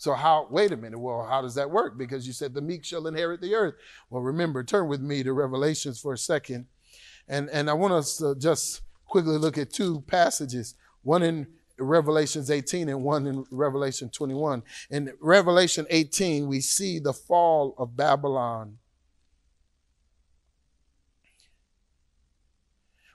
So 0.00 0.14
how, 0.14 0.46
wait 0.48 0.72
a 0.72 0.78
minute, 0.78 0.98
well, 0.98 1.26
how 1.28 1.42
does 1.42 1.54
that 1.56 1.70
work? 1.70 1.98
Because 1.98 2.26
you 2.26 2.32
said 2.32 2.54
the 2.54 2.62
meek 2.62 2.86
shall 2.86 3.06
inherit 3.06 3.42
the 3.42 3.54
earth. 3.54 3.74
Well, 4.08 4.22
remember, 4.22 4.64
turn 4.64 4.88
with 4.88 5.02
me 5.02 5.22
to 5.22 5.34
Revelations 5.34 6.00
for 6.00 6.14
a 6.14 6.18
second. 6.18 6.64
And, 7.28 7.50
and 7.50 7.68
I 7.68 7.74
want 7.74 7.92
us 7.92 8.16
to 8.16 8.34
just 8.34 8.80
quickly 9.04 9.36
look 9.36 9.58
at 9.58 9.74
two 9.74 10.00
passages, 10.06 10.74
one 11.02 11.22
in 11.22 11.46
Revelations 11.78 12.50
18 12.50 12.88
and 12.88 13.04
one 13.04 13.26
in 13.26 13.44
Revelation 13.50 14.08
21. 14.08 14.62
In 14.88 15.12
Revelation 15.20 15.86
18, 15.90 16.48
we 16.48 16.62
see 16.62 16.98
the 16.98 17.12
fall 17.12 17.74
of 17.76 17.94
Babylon. 17.94 18.78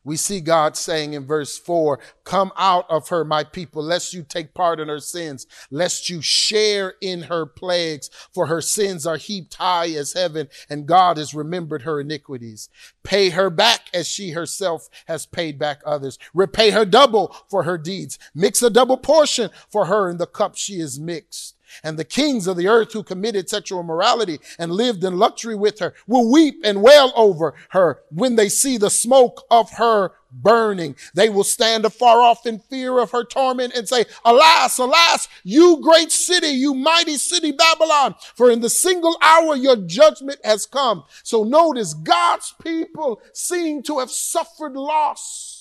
We 0.06 0.18
see 0.18 0.40
God 0.40 0.78
saying 0.78 1.14
in 1.14 1.26
verse 1.26 1.58
4, 1.58 2.00
Come 2.24 2.52
out 2.56 2.86
of 2.90 3.10
her, 3.10 3.26
my 3.26 3.44
people, 3.44 3.84
lest 3.84 4.14
you 4.14 4.24
take 4.24 4.54
part 4.54 4.80
in 4.80 4.88
her 4.88 5.00
sins, 5.00 5.48
lest 5.72 6.10
you 6.10 6.22
share 6.22 6.94
in 7.02 7.24
her 7.24 7.48
plagues, 7.48 8.12
for 8.32 8.46
her 8.46 8.62
sins 8.62 9.08
are 9.08 9.18
heaped 9.18 9.56
high 9.56 9.90
as 9.90 10.14
heaven, 10.14 10.48
and 10.70 10.86
God 10.86 11.18
has 11.18 11.34
remembered 11.34 11.82
her 11.82 12.00
iniquities. 12.00 12.70
Pay 13.04 13.32
her 13.32 13.50
back 13.50 13.90
as 13.94 14.08
she 14.08 14.32
herself 14.32 14.88
has 15.08 15.26
paid 15.26 15.58
back 15.58 15.82
others. 15.86 16.20
Repay 16.36 16.70
her 16.70 16.86
double 16.86 17.36
for 17.50 17.64
her 17.64 17.78
deeds. 17.78 18.20
Mix 18.36 18.62
a 18.62 18.70
double 18.70 18.98
portion 18.98 19.50
for 19.70 19.86
her 19.86 20.08
in 20.10 20.18
the 20.18 20.28
cup 20.28 20.56
she 20.56 20.80
is 20.80 21.00
mixed. 21.00 21.55
And 21.84 21.98
the 21.98 22.06
kings 22.06 22.48
of 22.48 22.58
the 22.58 22.68
earth 22.68 22.94
who 22.94 23.04
committed 23.04 23.50
sexual 23.50 23.80
immorality 23.80 24.40
and 24.60 24.72
lived 24.72 25.04
in 25.04 25.18
luxury 25.18 25.56
with 25.56 25.80
her 25.80 25.94
will 26.08 26.32
weep 26.32 26.62
and 26.64 26.82
wail 26.82 27.12
over 27.16 27.54
her 27.70 28.02
when 28.10 28.36
they 28.36 28.50
see 28.50 28.78
the 28.78 28.90
smoke 28.90 29.46
of 29.50 29.72
her 29.72 30.12
burning. 30.32 30.96
They 31.14 31.30
will 31.30 31.44
stand 31.44 31.86
afar 31.86 32.20
off 32.20 32.46
in 32.46 32.60
fear 32.60 33.00
of 33.00 33.12
her 33.12 33.24
torment 33.24 33.74
and 33.74 33.88
say, 33.88 34.06
alas, 34.24 34.78
alas, 34.78 35.28
you 35.44 35.80
great 35.82 36.12
city, 36.12 36.48
you 36.48 36.74
mighty 36.74 37.18
city 37.18 37.52
Babylon, 37.52 38.16
for 38.36 38.52
in 38.52 38.62
the 38.62 38.70
single 38.70 39.18
hour 39.22 39.56
your 39.56 39.78
judgment 39.78 40.40
has 40.44 40.66
come. 40.66 41.04
So 41.24 41.44
notice 41.44 41.94
God's 41.94 42.54
people 42.62 43.22
seem 43.34 43.82
to 43.84 44.00
have 44.00 44.12
suffered 44.12 44.74
loss 44.74 45.55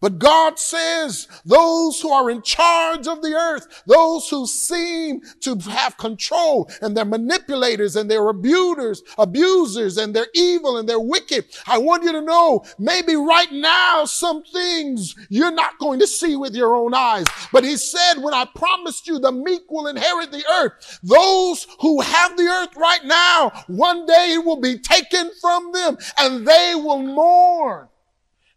but 0.00 0.18
God 0.18 0.58
says 0.58 1.26
those 1.44 2.00
who 2.00 2.10
are 2.10 2.30
in 2.30 2.42
charge 2.42 3.06
of 3.08 3.20
the 3.20 3.34
earth, 3.34 3.82
those 3.86 4.28
who 4.28 4.46
seem 4.46 5.20
to 5.40 5.56
have 5.70 5.96
control 5.96 6.70
and 6.80 6.96
they're 6.96 7.04
manipulators 7.04 7.96
and 7.96 8.10
they're 8.10 8.28
abusers, 8.28 9.02
abusers 9.16 9.96
and 9.96 10.14
they're 10.14 10.28
evil 10.34 10.76
and 10.76 10.88
they're 10.88 11.00
wicked. 11.00 11.46
I 11.66 11.78
want 11.78 12.04
you 12.04 12.12
to 12.12 12.22
know 12.22 12.64
maybe 12.78 13.16
right 13.16 13.50
now 13.50 14.04
some 14.04 14.42
things 14.44 15.16
you're 15.28 15.50
not 15.50 15.78
going 15.78 15.98
to 16.00 16.06
see 16.06 16.36
with 16.36 16.54
your 16.54 16.76
own 16.76 16.94
eyes. 16.94 17.26
But 17.52 17.64
he 17.64 17.76
said, 17.76 18.14
when 18.18 18.34
I 18.34 18.46
promised 18.54 19.08
you 19.08 19.18
the 19.18 19.32
meek 19.32 19.62
will 19.68 19.88
inherit 19.88 20.30
the 20.30 20.44
earth, 20.60 21.00
those 21.02 21.66
who 21.80 22.00
have 22.00 22.36
the 22.36 22.44
earth 22.44 22.76
right 22.76 23.04
now, 23.04 23.64
one 23.66 24.06
day 24.06 24.34
it 24.34 24.44
will 24.44 24.60
be 24.60 24.78
taken 24.78 25.30
from 25.40 25.72
them 25.72 25.98
and 26.18 26.46
they 26.46 26.74
will 26.76 27.02
mourn 27.02 27.88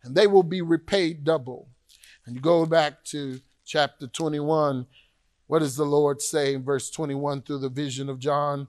and 0.03 0.15
they 0.15 0.27
will 0.27 0.43
be 0.43 0.61
repaid 0.61 1.23
double. 1.23 1.67
And 2.25 2.35
you 2.35 2.41
go 2.41 2.65
back 2.65 3.03
to 3.05 3.39
chapter 3.65 4.07
21. 4.07 4.85
What 5.47 5.59
does 5.59 5.75
the 5.75 5.85
Lord 5.85 6.21
say 6.21 6.53
in 6.53 6.63
verse 6.63 6.89
21 6.89 7.41
through 7.41 7.59
the 7.59 7.69
vision 7.69 8.09
of 8.09 8.19
John? 8.19 8.67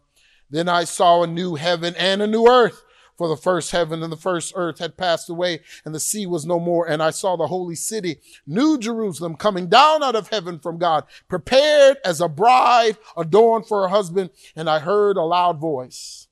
Then 0.51 0.69
I 0.69 0.85
saw 0.85 1.23
a 1.23 1.27
new 1.27 1.55
heaven 1.55 1.95
and 1.97 2.23
a 2.23 2.27
new 2.27 2.47
earth. 2.47 2.83
For 3.19 3.29
the 3.29 3.37
first 3.37 3.71
heaven 3.71 4.03
and 4.03 4.11
the 4.11 4.17
first 4.17 4.55
earth 4.57 4.79
had 4.79 4.97
passed 4.97 5.29
away, 5.29 5.61
and 5.85 5.95
the 5.95 6.01
sea 6.01 6.27
was 6.27 6.47
no 6.47 6.59
more. 6.59 6.89
And 6.89 7.03
I 7.03 7.11
saw 7.11 7.37
the 7.37 7.47
holy 7.47 7.75
city, 7.75 8.21
New 8.47 8.79
Jerusalem, 8.79 9.37
coming 9.37 9.69
down 9.69 10.03
out 10.03 10.17
of 10.17 10.29
heaven 10.29 10.59
from 10.59 10.79
God, 10.79 11.05
prepared 11.29 11.99
as 12.05 12.21
a 12.21 12.29
bride 12.29 12.97
adorned 13.17 13.69
for 13.69 13.83
her 13.83 13.89
husband. 13.89 14.31
And 14.57 14.69
I 14.69 14.79
heard 14.79 15.17
a 15.17 15.23
loud 15.23 15.61
voice 15.61 16.27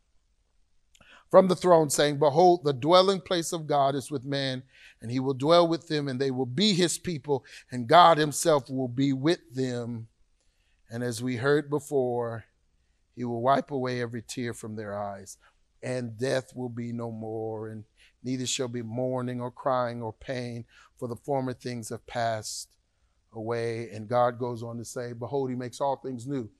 from 1.31 1.49
the 1.49 1.55
throne 1.55 1.91
saying, 1.91 2.19
Behold, 2.19 2.65
the 2.65 2.73
dwelling 2.73 3.21
place 3.21 3.53
of 3.53 3.67
God 3.67 3.95
is 3.95 4.11
with 4.11 4.25
man, 4.25 4.63
and 5.01 5.11
he 5.11 5.21
will 5.21 5.35
dwell 5.35 5.67
with 5.67 5.89
them, 5.89 6.09
and 6.09 6.21
they 6.21 6.31
will 6.31 6.47
be 6.47 6.73
his 6.75 6.99
people, 6.99 7.45
and 7.71 7.89
God 7.89 8.19
himself 8.19 8.69
will 8.69 8.89
be 8.89 9.13
with 9.13 9.55
them. 9.55 10.09
And 10.91 11.03
as 11.03 11.23
we 11.23 11.37
heard 11.37 11.71
before, 11.71 12.45
he 13.17 13.25
will 13.25 13.43
wipe 13.43 13.71
away 13.71 14.01
every 14.01 14.23
tear 14.23 14.53
from 14.53 14.77
their 14.77 14.99
eyes, 14.99 15.39
and 15.83 16.19
death 16.19 16.55
will 16.55 16.69
be 16.69 16.93
no 16.93 17.11
more, 17.11 17.69
and 17.69 17.85
neither 18.23 18.47
shall 18.47 18.69
be 18.69 18.83
mourning 18.83 19.41
or 19.41 19.51
crying 19.51 20.03
or 20.03 20.13
pain, 20.13 20.65
for 20.99 21.09
the 21.09 21.17
former 21.17 21.53
things 21.53 21.89
have 21.89 22.07
passed 22.07 22.77
away. 23.33 23.89
And 23.91 24.09
God 24.09 24.38
goes 24.38 24.63
on 24.63 24.77
to 24.79 24.85
say, 24.85 25.13
Behold, 25.13 25.51
he 25.51 25.57
makes 25.57 25.81
all 25.81 25.96
things 25.96 26.27
new. 26.27 26.51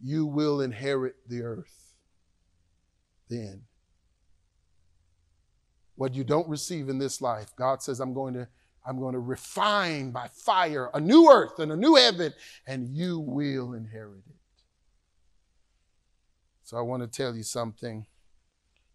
You 0.00 0.26
will 0.26 0.60
inherit 0.60 1.16
the 1.28 1.42
earth 1.42 1.82
then 3.32 3.62
what 6.02 6.14
you 6.16 6.24
don't 6.24 6.48
receive 6.48 6.88
in 6.88 6.98
this 6.98 7.22
life, 7.22 7.54
God 7.54 7.80
says, 7.80 8.00
I'm 8.00 8.12
going 8.12 8.34
to, 8.34 8.48
I'm 8.84 8.98
going 8.98 9.12
to 9.12 9.20
refine 9.20 10.10
by 10.10 10.26
fire 10.26 10.90
a 10.94 11.00
new 11.00 11.30
earth 11.30 11.60
and 11.60 11.70
a 11.70 11.76
new 11.76 11.94
heaven, 11.94 12.34
and 12.66 12.88
you 12.88 13.20
will 13.20 13.74
inherit 13.74 14.24
it. 14.28 14.34
So 16.64 16.76
I 16.76 16.80
want 16.80 17.04
to 17.04 17.06
tell 17.06 17.36
you 17.36 17.44
something. 17.44 18.04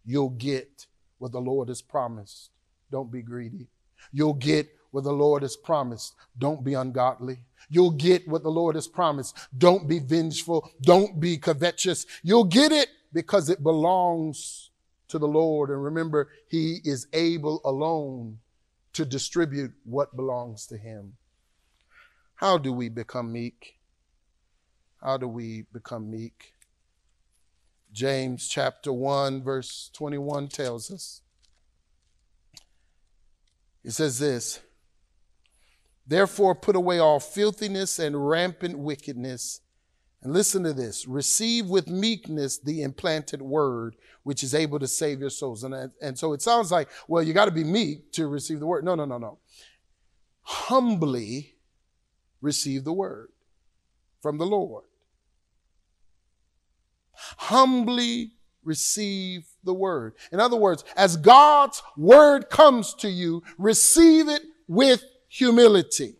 You'll 0.04 0.28
get 0.28 0.86
what 1.16 1.32
the 1.32 1.40
Lord 1.40 1.68
has 1.68 1.80
promised. 1.80 2.50
Don't 2.90 3.10
be 3.10 3.22
greedy. 3.22 3.68
You'll 4.12 4.34
get 4.34 4.68
what 4.90 5.04
the 5.04 5.10
Lord 5.10 5.40
has 5.40 5.56
promised. 5.56 6.14
Don't 6.36 6.62
be 6.62 6.74
ungodly. 6.74 7.38
You'll 7.70 7.92
get 7.92 8.28
what 8.28 8.42
the 8.42 8.50
Lord 8.50 8.74
has 8.74 8.86
promised. 8.86 9.34
Don't 9.56 9.88
be 9.88 9.98
vengeful. 9.98 10.70
Don't 10.82 11.18
be 11.18 11.38
covetous. 11.38 12.04
You'll 12.22 12.44
get 12.44 12.70
it 12.70 12.90
because 13.14 13.48
it 13.48 13.62
belongs 13.62 14.67
to 15.08 15.18
the 15.18 15.28
Lord. 15.28 15.70
And 15.70 15.82
remember, 15.82 16.28
He 16.48 16.80
is 16.84 17.06
able 17.12 17.60
alone 17.64 18.38
to 18.92 19.04
distribute 19.04 19.72
what 19.84 20.16
belongs 20.16 20.66
to 20.66 20.76
Him. 20.76 21.14
How 22.36 22.58
do 22.58 22.72
we 22.72 22.88
become 22.88 23.32
meek? 23.32 23.78
How 25.02 25.16
do 25.16 25.28
we 25.28 25.66
become 25.72 26.10
meek? 26.10 26.54
James 27.92 28.48
chapter 28.48 28.92
1, 28.92 29.42
verse 29.42 29.90
21 29.94 30.48
tells 30.48 30.90
us. 30.90 31.22
It 33.84 33.92
says 33.92 34.18
this 34.18 34.60
Therefore, 36.06 36.54
put 36.54 36.76
away 36.76 36.98
all 36.98 37.20
filthiness 37.20 37.98
and 37.98 38.28
rampant 38.28 38.78
wickedness. 38.78 39.60
And 40.22 40.32
listen 40.32 40.64
to 40.64 40.72
this 40.72 41.06
receive 41.06 41.66
with 41.66 41.88
meekness 41.88 42.58
the 42.58 42.82
implanted 42.82 43.40
word, 43.40 43.96
which 44.24 44.42
is 44.42 44.54
able 44.54 44.78
to 44.80 44.88
save 44.88 45.20
your 45.20 45.30
souls. 45.30 45.62
And, 45.64 45.92
and 46.02 46.18
so 46.18 46.32
it 46.32 46.42
sounds 46.42 46.72
like, 46.72 46.88
well, 47.06 47.22
you 47.22 47.32
got 47.32 47.44
to 47.44 47.50
be 47.50 47.64
meek 47.64 48.12
to 48.12 48.26
receive 48.26 48.58
the 48.60 48.66
word. 48.66 48.84
No, 48.84 48.94
no, 48.94 49.04
no, 49.04 49.18
no. 49.18 49.38
Humbly 50.42 51.54
receive 52.40 52.84
the 52.84 52.92
word 52.92 53.28
from 54.20 54.38
the 54.38 54.46
Lord. 54.46 54.84
Humbly 57.12 58.32
receive 58.64 59.46
the 59.64 59.74
word. 59.74 60.14
In 60.32 60.40
other 60.40 60.56
words, 60.56 60.84
as 60.96 61.16
God's 61.16 61.82
word 61.96 62.50
comes 62.50 62.94
to 62.94 63.08
you, 63.08 63.42
receive 63.56 64.28
it 64.28 64.42
with 64.66 65.02
humility. 65.28 66.16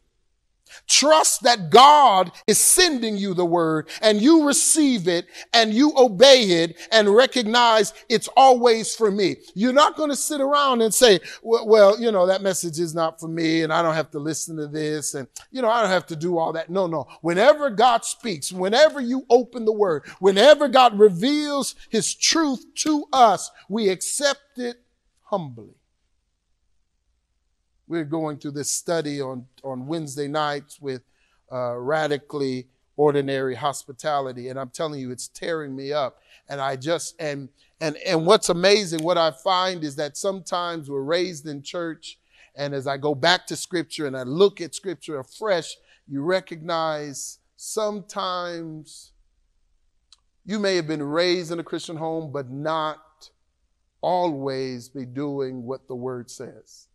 Trust 0.86 1.42
that 1.42 1.70
God 1.70 2.30
is 2.46 2.58
sending 2.58 3.16
you 3.16 3.34
the 3.34 3.44
word 3.44 3.88
and 4.02 4.20
you 4.20 4.46
receive 4.46 5.08
it 5.08 5.26
and 5.52 5.72
you 5.72 5.92
obey 5.96 6.42
it 6.62 6.76
and 6.92 7.14
recognize 7.14 7.92
it's 8.08 8.28
always 8.36 8.94
for 8.94 9.10
me. 9.10 9.36
You're 9.54 9.72
not 9.72 9.96
going 9.96 10.10
to 10.10 10.16
sit 10.16 10.40
around 10.40 10.82
and 10.82 10.92
say, 10.92 11.20
well, 11.42 11.66
well, 11.66 12.00
you 12.00 12.12
know, 12.12 12.26
that 12.26 12.42
message 12.42 12.78
is 12.78 12.94
not 12.94 13.20
for 13.20 13.28
me 13.28 13.62
and 13.62 13.72
I 13.72 13.82
don't 13.82 13.94
have 13.94 14.10
to 14.12 14.18
listen 14.18 14.56
to 14.56 14.66
this 14.66 15.14
and, 15.14 15.26
you 15.50 15.62
know, 15.62 15.68
I 15.68 15.80
don't 15.80 15.90
have 15.90 16.06
to 16.06 16.16
do 16.16 16.38
all 16.38 16.52
that. 16.52 16.70
No, 16.70 16.86
no. 16.86 17.06
Whenever 17.22 17.70
God 17.70 18.04
speaks, 18.04 18.52
whenever 18.52 19.00
you 19.00 19.24
open 19.30 19.64
the 19.64 19.72
word, 19.72 20.06
whenever 20.18 20.68
God 20.68 20.98
reveals 20.98 21.74
his 21.90 22.14
truth 22.14 22.64
to 22.76 23.04
us, 23.12 23.50
we 23.68 23.88
accept 23.88 24.58
it 24.58 24.76
humbly 25.22 25.77
we're 27.88 28.04
going 28.04 28.38
through 28.38 28.52
this 28.52 28.70
study 28.70 29.20
on, 29.20 29.46
on 29.64 29.86
Wednesday 29.86 30.28
nights 30.28 30.80
with 30.80 31.02
uh, 31.50 31.74
radically 31.76 32.66
ordinary 32.96 33.54
hospitality. 33.54 34.48
And 34.48 34.58
I'm 34.58 34.68
telling 34.68 35.00
you, 35.00 35.10
it's 35.10 35.28
tearing 35.28 35.74
me 35.74 35.92
up. 35.92 36.18
And 36.48 36.60
I 36.60 36.76
just, 36.76 37.14
and, 37.18 37.48
and, 37.80 37.96
and 38.06 38.26
what's 38.26 38.50
amazing, 38.50 39.02
what 39.02 39.16
I 39.16 39.30
find 39.30 39.84
is 39.84 39.96
that 39.96 40.16
sometimes 40.16 40.90
we're 40.90 41.02
raised 41.02 41.46
in 41.46 41.62
church. 41.62 42.18
And 42.54 42.74
as 42.74 42.86
I 42.86 42.96
go 42.96 43.14
back 43.14 43.46
to 43.46 43.56
scripture 43.56 44.06
and 44.06 44.16
I 44.16 44.24
look 44.24 44.60
at 44.60 44.74
scripture 44.74 45.18
afresh, 45.20 45.76
you 46.06 46.22
recognize 46.22 47.38
sometimes 47.56 49.12
you 50.44 50.58
may 50.58 50.76
have 50.76 50.88
been 50.88 51.02
raised 51.02 51.52
in 51.52 51.60
a 51.60 51.64
Christian 51.64 51.96
home, 51.96 52.32
but 52.32 52.50
not 52.50 53.30
always 54.00 54.88
be 54.88 55.04
doing 55.04 55.64
what 55.64 55.86
the 55.88 55.94
word 55.94 56.30
says. 56.30 56.88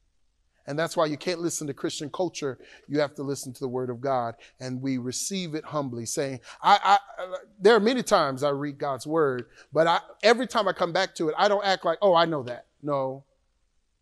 And 0.65 0.79
that's 0.79 0.95
why 0.95 1.07
you 1.07 1.17
can't 1.17 1.41
listen 1.41 1.67
to 1.67 1.73
Christian 1.73 2.09
culture. 2.09 2.57
You 2.87 2.99
have 2.99 3.13
to 3.15 3.23
listen 3.23 3.51
to 3.53 3.59
the 3.59 3.67
word 3.67 3.89
of 3.89 3.99
God. 3.99 4.35
And 4.59 4.81
we 4.81 4.97
receive 4.97 5.55
it 5.55 5.65
humbly, 5.65 6.05
saying, 6.05 6.39
I, 6.61 6.99
I, 7.19 7.27
there 7.59 7.75
are 7.75 7.81
many 7.81 8.01
times 8.01 8.43
I 8.43 8.49
read 8.49 8.77
God's 8.77 9.05
word, 9.05 9.47
but 9.73 9.87
I, 9.87 9.99
every 10.21 10.47
time 10.47 10.67
I 10.67 10.73
come 10.73 10.93
back 10.93 11.15
to 11.15 11.27
it, 11.29 11.35
I 11.37 11.47
don't 11.47 11.65
act 11.65 11.83
like, 11.83 11.97
oh, 12.01 12.15
I 12.15 12.25
know 12.25 12.43
that. 12.43 12.67
No, 12.81 13.25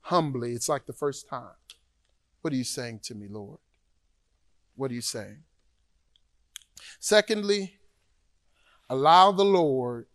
humbly. 0.02 0.54
It's 0.54 0.70
like 0.70 0.86
the 0.86 0.94
first 0.94 1.28
time. 1.28 1.56
What 2.42 2.54
are 2.54 2.58
you 2.58 2.64
saying 2.64 3.00
to 3.04 3.16
me, 3.16 3.28
Lord? 3.28 3.60
What 4.76 4.92
are 4.92 4.96
you 4.96 5.02
saying? 5.02 5.44
Secondly, 7.00 7.80
allow 8.90 9.32
the 9.32 9.46
Lord 9.46 10.08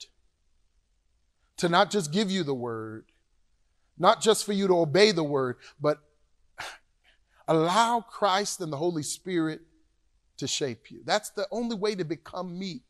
to 1.57 1.69
not 1.69 1.91
just 1.91 2.13
give 2.13 2.31
you 2.31 2.43
the 2.43 2.55
word, 2.55 3.07
not 3.99 4.21
just 4.21 4.45
for 4.45 4.53
you 4.53 4.67
to 4.67 4.79
obey 4.79 5.11
the 5.13 5.25
word, 5.25 5.57
but 5.81 6.01
Allow 7.49 8.01
Christ 8.01 8.61
and 8.61 8.73
the 8.73 8.77
Holy 8.77 9.03
Spirit 9.03 9.61
to 10.39 10.47
shape 10.47 10.91
you. 10.91 11.01
That's 11.05 11.31
the 11.31 11.47
only 11.51 11.77
way 11.77 11.95
to 11.95 12.05
become 12.05 12.59
meek 12.59 12.83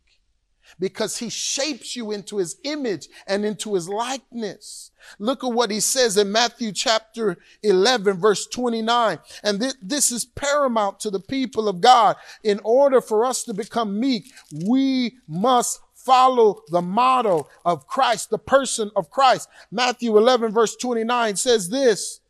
because 0.79 1.19
he 1.19 1.29
shapes 1.29 1.97
you 1.97 2.11
into 2.11 2.39
his 2.39 2.57
image 2.65 3.09
and 3.27 3.45
into 3.45 3.75
his 3.75 3.89
likeness. 3.89 4.91
Look 5.19 5.45
at 5.45 5.53
what 5.53 5.71
he 5.71 5.81
says 5.81 6.17
in 6.17 6.33
Matthew 6.33 6.73
chapter 6.73 7.37
11 7.63 8.19
verse 8.19 8.47
29. 8.47 9.19
And 9.43 9.61
th- 9.61 9.75
this 9.81 10.11
is 10.11 10.25
paramount 10.25 11.01
to 11.01 11.11
the 11.11 11.21
people 11.21 11.69
of 11.69 11.81
God. 11.81 12.17
In 12.43 12.61
order 12.65 13.01
for 13.01 13.25
us 13.25 13.45
to 13.45 13.55
become 13.55 13.99
meek, 14.01 14.33
we 14.67 15.19
must 15.29 15.81
follow 15.95 16.63
the 16.69 16.83
model 16.83 17.49
of 17.65 17.87
Christ, 17.87 18.31
the 18.31 18.39
person 18.39 18.91
of 18.97 19.11
Christ. 19.11 19.49
Matthew 19.71 20.17
11 20.17 20.53
verse 20.53 20.77
29 20.77 21.37
says 21.37 21.69
this, 21.69 22.21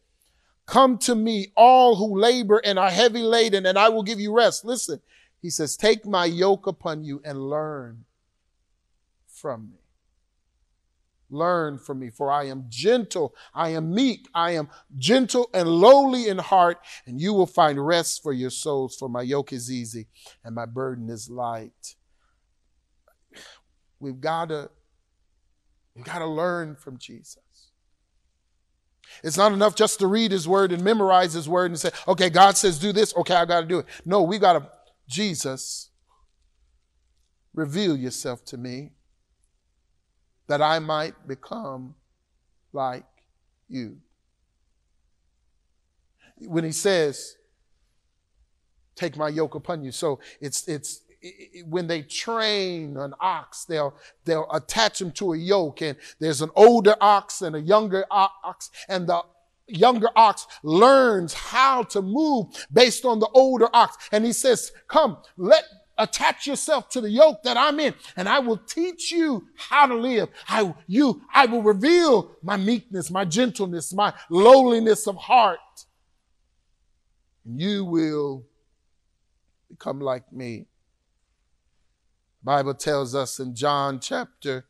Come 0.67 0.99
to 0.99 1.15
me, 1.15 1.53
all 1.57 1.95
who 1.97 2.19
labor 2.19 2.61
and 2.65 2.79
are 2.79 2.91
heavy 2.91 3.23
laden, 3.23 3.67
and 3.67 3.79
I 3.79 3.89
will 3.89 4.03
give 4.03 4.19
you 4.19 4.33
rest. 4.33 4.65
Listen, 4.65 5.01
he 5.41 5.49
says, 5.49 5.77
Take 5.77 6.05
my 6.05 6.25
yoke 6.25 6.67
upon 6.67 7.05
you 7.05 7.21
and 7.25 7.49
learn 7.49 8.05
from 9.29 9.71
me. 9.71 9.79
Learn 11.31 11.79
from 11.79 12.01
me, 12.01 12.11
for 12.11 12.31
I 12.31 12.45
am 12.45 12.67
gentle, 12.69 13.35
I 13.53 13.71
am 13.71 13.93
meek, 13.93 14.29
I 14.35 14.53
am 14.53 14.69
gentle 14.97 15.51
and 15.53 15.69
lowly 15.69 16.29
in 16.29 16.39
heart, 16.39 16.79
and 17.05 17.21
you 17.21 17.33
will 17.33 17.47
find 17.47 17.85
rest 17.85 18.23
for 18.23 18.33
your 18.33 18.51
souls, 18.51 18.97
for 18.97 19.09
my 19.09 19.23
yoke 19.23 19.53
is 19.53 19.71
easy 19.71 20.07
and 20.45 20.55
my 20.55 20.67
burden 20.67 21.11
is 21.11 21.29
light. 21.29 21.97
We've 23.99 24.21
got 24.21 24.51
to, 24.51 24.71
we've 25.95 26.05
got 26.05 26.21
to 26.21 26.27
learn 26.27 26.77
from 26.77 26.97
Jesus. 26.97 27.39
It's 29.23 29.37
not 29.37 29.53
enough 29.53 29.75
just 29.75 29.99
to 30.01 30.07
read 30.07 30.31
his 30.31 30.47
word 30.47 30.73
and 30.73 30.83
memorize 30.83 31.33
his 31.33 31.49
word 31.49 31.71
and 31.71 31.79
say, 31.79 31.91
okay, 32.07 32.31
God 32.31 32.57
says 32.57 32.79
do 32.79 32.93
this. 32.93 33.15
Okay, 33.17 33.35
I 33.35 33.45
got 33.45 33.61
to 33.63 33.67
do 33.67 33.79
it. 33.79 33.87
No, 34.05 34.23
we 34.23 34.39
got 34.39 34.55
to, 34.55 34.69
Jesus, 35.09 35.91
reveal 37.55 37.97
yourself 37.97 38.45
to 38.47 38.57
me 38.57 38.91
that 40.47 40.63
I 40.63 40.79
might 40.79 41.27
become 41.27 41.95
like 42.73 43.07
you. 43.69 43.99
When 46.39 46.65
he 46.65 46.73
says, 46.73 47.37
take 48.95 49.17
my 49.17 49.29
yoke 49.29 49.55
upon 49.55 49.83
you. 49.83 49.93
So 49.93 50.21
it's, 50.41 50.69
it's, 50.69 51.03
when 51.65 51.87
they 51.87 52.03
train 52.03 52.97
an 52.97 53.15
ox, 53.21 53.65
they'll, 53.65 53.95
they'll 54.25 54.51
attach 54.53 55.01
him 55.01 55.11
to 55.13 55.33
a 55.33 55.37
yoke 55.37 55.83
and 55.83 55.97
there's 56.19 56.43
an 56.43 56.51
older 56.55 56.97
ox 57.01 57.43
and 57.43 57.57
a 57.57 57.61
younger 57.61 58.05
ox 58.11 58.71
and 58.89 59.09
the 59.09 59.23
younger 59.69 60.09
ox 60.15 60.47
learns 60.63 61.35
how 61.35 61.83
to 61.83 62.01
move 62.01 62.47
based 62.73 63.05
on 63.05 63.19
the 63.19 63.29
older 63.35 63.69
ox. 63.73 63.97
And 64.13 64.25
he 64.25 64.33
says, 64.33 64.73
come, 64.89 65.19
let, 65.37 65.65
attach 65.99 66.47
yourself 66.47 66.89
to 66.91 67.01
the 67.01 67.11
yoke 67.11 67.43
that 67.43 67.57
I'm 67.57 67.81
in 67.81 67.95
and 68.17 68.29
I 68.29 68.39
will 68.39 68.59
teach 68.59 69.11
you 69.11 69.47
how 69.57 69.87
to 69.87 69.95
live. 69.95 70.29
I, 70.49 70.75
you, 70.87 71.23
I 71.33 71.47
will 71.47 71.63
reveal 71.63 72.33
my 72.43 72.57
meekness, 72.57 73.11
my 73.11 73.25
gentleness, 73.25 73.93
my 73.93 74.13
lowliness 74.29 75.07
of 75.07 75.17
heart. 75.17 75.59
And 77.45 77.61
you 77.61 77.85
will 77.85 78.45
become 79.69 80.01
like 80.01 80.31
me. 80.33 80.67
Bible 82.47 82.75
tells 82.75 83.13
us 83.13 83.41
in 83.41 83.57
John 83.57 83.99
chapter 83.99 84.67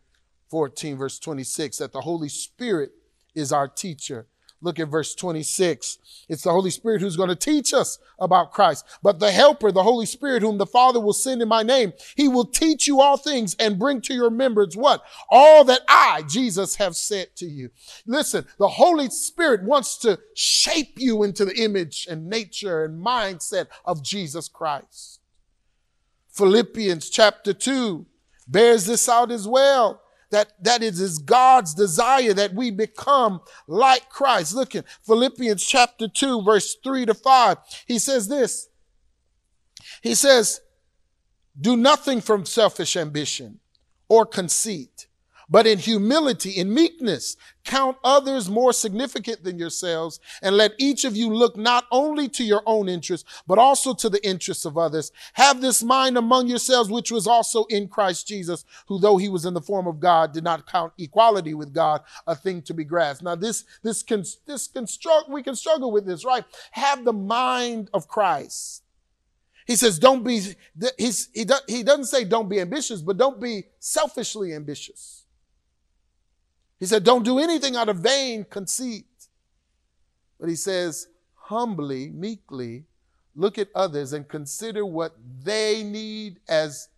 14 0.48 0.96
verse 0.96 1.18
26 1.18 1.76
that 1.76 1.92
the 1.92 2.00
Holy 2.00 2.30
Spirit 2.30 2.92
is 3.34 3.52
our 3.52 3.68
teacher. 3.68 4.26
Look 4.62 4.78
at 4.78 4.88
verse 4.88 5.14
26. 5.14 5.98
It's 6.30 6.42
the 6.42 6.52
Holy 6.52 6.70
Spirit 6.70 7.02
who's 7.02 7.18
going 7.18 7.28
to 7.28 7.36
teach 7.36 7.74
us 7.74 7.98
about 8.18 8.52
Christ. 8.52 8.86
But 9.02 9.18
the 9.20 9.30
helper, 9.30 9.70
the 9.70 9.82
Holy 9.82 10.06
Spirit, 10.06 10.40
whom 10.40 10.56
the 10.56 10.64
Father 10.64 10.98
will 10.98 11.12
send 11.12 11.42
in 11.42 11.48
my 11.48 11.62
name, 11.62 11.92
he 12.16 12.28
will 12.28 12.46
teach 12.46 12.86
you 12.86 13.02
all 13.02 13.18
things 13.18 13.54
and 13.58 13.78
bring 13.78 14.00
to 14.00 14.14
your 14.14 14.30
remembrance 14.30 14.74
what? 14.74 15.04
All 15.28 15.62
that 15.64 15.82
I, 15.86 16.22
Jesus, 16.26 16.76
have 16.76 16.96
said 16.96 17.36
to 17.36 17.44
you. 17.44 17.68
Listen, 18.06 18.46
the 18.58 18.68
Holy 18.68 19.10
Spirit 19.10 19.62
wants 19.62 19.98
to 19.98 20.18
shape 20.34 20.94
you 20.96 21.24
into 21.24 21.44
the 21.44 21.62
image 21.62 22.06
and 22.10 22.26
nature 22.26 22.86
and 22.86 23.04
mindset 23.04 23.66
of 23.84 24.02
Jesus 24.02 24.48
Christ. 24.48 25.20
Philippians 26.36 27.08
chapter 27.08 27.52
2 27.52 28.06
bears 28.46 28.86
this 28.86 29.08
out 29.08 29.30
as 29.30 29.48
well 29.48 30.02
that, 30.30 30.52
that 30.62 30.82
is 30.82 31.18
God's 31.18 31.72
desire 31.72 32.34
that 32.34 32.52
we 32.54 32.70
become 32.70 33.40
like 33.66 34.10
Christ. 34.10 34.54
Look 34.54 34.74
in 34.74 34.84
Philippians 35.04 35.64
chapter 35.64 36.08
2, 36.08 36.42
verse 36.42 36.76
3 36.82 37.06
to 37.06 37.14
5. 37.14 37.56
He 37.86 37.98
says 37.98 38.28
this. 38.28 38.68
He 40.02 40.14
says, 40.14 40.60
do 41.58 41.76
nothing 41.76 42.20
from 42.20 42.44
selfish 42.44 42.96
ambition 42.96 43.60
or 44.08 44.26
conceit 44.26 45.05
but 45.48 45.66
in 45.66 45.78
humility, 45.78 46.50
in 46.50 46.72
meekness, 46.72 47.36
count 47.64 47.96
others 48.02 48.48
more 48.48 48.72
significant 48.72 49.44
than 49.44 49.58
yourselves, 49.58 50.20
and 50.42 50.56
let 50.56 50.72
each 50.78 51.04
of 51.04 51.16
you 51.16 51.32
look 51.32 51.56
not 51.56 51.86
only 51.90 52.28
to 52.28 52.44
your 52.44 52.62
own 52.66 52.88
interests, 52.88 53.42
but 53.46 53.58
also 53.58 53.94
to 53.94 54.08
the 54.08 54.24
interests 54.26 54.64
of 54.64 54.78
others. 54.78 55.12
Have 55.34 55.60
this 55.60 55.82
mind 55.82 56.16
among 56.16 56.48
yourselves, 56.48 56.90
which 56.90 57.10
was 57.10 57.26
also 57.26 57.64
in 57.66 57.88
Christ 57.88 58.26
Jesus, 58.26 58.64
who 58.86 58.98
though 58.98 59.16
he 59.16 59.28
was 59.28 59.44
in 59.44 59.54
the 59.54 59.60
form 59.60 59.86
of 59.86 60.00
God, 60.00 60.32
did 60.32 60.44
not 60.44 60.66
count 60.66 60.92
equality 60.98 61.54
with 61.54 61.72
God 61.72 62.02
a 62.26 62.34
thing 62.34 62.62
to 62.62 62.74
be 62.74 62.84
grasped. 62.84 63.24
Now 63.24 63.36
this, 63.36 63.64
this 63.82 64.02
can, 64.02 64.24
this 64.46 64.66
can 64.66 64.86
struggle, 64.86 65.32
we 65.32 65.42
can 65.42 65.54
struggle 65.54 65.92
with 65.92 66.06
this, 66.06 66.24
right? 66.24 66.44
Have 66.72 67.04
the 67.04 67.12
mind 67.12 67.90
of 67.94 68.08
Christ. 68.08 68.82
He 69.66 69.74
says, 69.74 69.98
don't 69.98 70.22
be, 70.22 70.40
he, 70.96 71.44
do, 71.44 71.54
he 71.66 71.82
doesn't 71.82 72.04
say 72.04 72.24
don't 72.24 72.48
be 72.48 72.60
ambitious, 72.60 73.02
but 73.02 73.16
don't 73.16 73.40
be 73.40 73.64
selfishly 73.80 74.54
ambitious. 74.54 75.25
He 76.78 76.86
said, 76.86 77.04
Don't 77.04 77.24
do 77.24 77.38
anything 77.38 77.76
out 77.76 77.88
of 77.88 77.98
vain 77.98 78.44
conceit. 78.48 79.06
But 80.38 80.48
he 80.48 80.56
says, 80.56 81.08
humbly, 81.34 82.10
meekly, 82.10 82.84
look 83.34 83.58
at 83.58 83.68
others 83.74 84.12
and 84.12 84.28
consider 84.28 84.84
what 84.84 85.14
they 85.42 85.82
need 85.82 86.40
as 86.48 86.88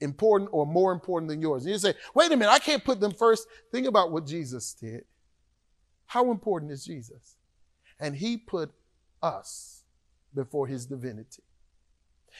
important 0.00 0.50
or 0.52 0.66
more 0.66 0.92
important 0.92 1.30
than 1.30 1.40
yours. 1.40 1.64
And 1.64 1.72
you 1.72 1.78
say, 1.78 1.94
wait 2.14 2.32
a 2.32 2.36
minute, 2.36 2.50
I 2.52 2.58
can't 2.58 2.84
put 2.84 3.00
them 3.00 3.12
first. 3.12 3.46
Think 3.72 3.86
about 3.86 4.10
what 4.10 4.26
Jesus 4.26 4.74
did. 4.74 5.04
How 6.06 6.30
important 6.30 6.72
is 6.72 6.84
Jesus? 6.84 7.36
And 7.98 8.16
he 8.16 8.36
put 8.36 8.72
us 9.22 9.84
before 10.34 10.66
his 10.66 10.86
divinity. 10.86 11.42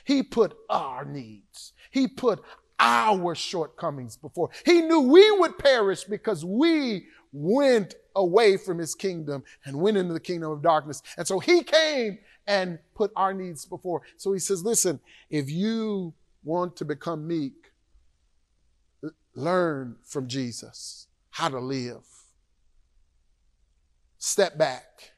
He 0.05 0.23
put 0.23 0.57
our 0.69 1.05
needs. 1.05 1.73
He 1.91 2.09
put 2.09 2.43
our 2.85 3.35
shortcomings 3.35 4.17
before. 4.17 4.51
He 4.67 4.83
knew 4.83 5.01
we 5.01 5.31
would 5.39 5.59
perish 5.59 6.05
because 6.05 6.45
we 6.45 7.07
went 7.33 7.95
away 8.15 8.59
from 8.59 8.79
his 8.79 8.95
kingdom 8.95 9.43
and 9.65 9.81
went 9.81 9.97
into 9.97 10.13
the 10.13 10.21
kingdom 10.21 10.53
of 10.53 10.63
darkness. 10.63 11.03
And 11.17 11.27
so 11.27 11.39
he 11.39 11.63
came 11.63 12.19
and 12.47 12.79
put 12.95 13.11
our 13.17 13.33
needs 13.33 13.65
before. 13.65 14.03
So 14.19 14.35
he 14.35 14.39
says, 14.39 14.63
listen, 14.63 15.01
if 15.31 15.51
you 15.51 16.13
want 16.45 16.77
to 16.77 16.85
become 16.85 17.27
meek, 17.27 17.73
learn 19.35 19.97
from 20.05 20.29
Jesus 20.29 21.07
how 21.31 21.49
to 21.49 21.59
live. 21.59 22.05
Step 24.19 24.59
back. 24.59 25.13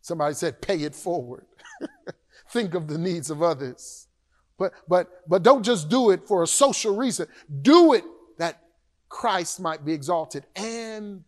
Somebody 0.00 0.34
said, 0.34 0.62
pay 0.62 0.82
it 0.82 0.94
forward. 0.94 1.44
Think 2.50 2.72
of 2.74 2.88
the 2.88 2.96
needs 2.96 3.30
of 3.30 3.42
others. 3.42 4.07
But, 4.58 4.72
but, 4.88 5.08
but 5.28 5.42
don't 5.42 5.62
just 5.62 5.88
do 5.88 6.10
it 6.10 6.26
for 6.26 6.42
a 6.42 6.46
social 6.46 6.94
reason. 6.94 7.28
Do 7.62 7.94
it 7.94 8.04
that 8.38 8.60
Christ 9.08 9.60
might 9.60 9.84
be 9.84 9.92
exalted 9.92 10.44
and 10.56 11.22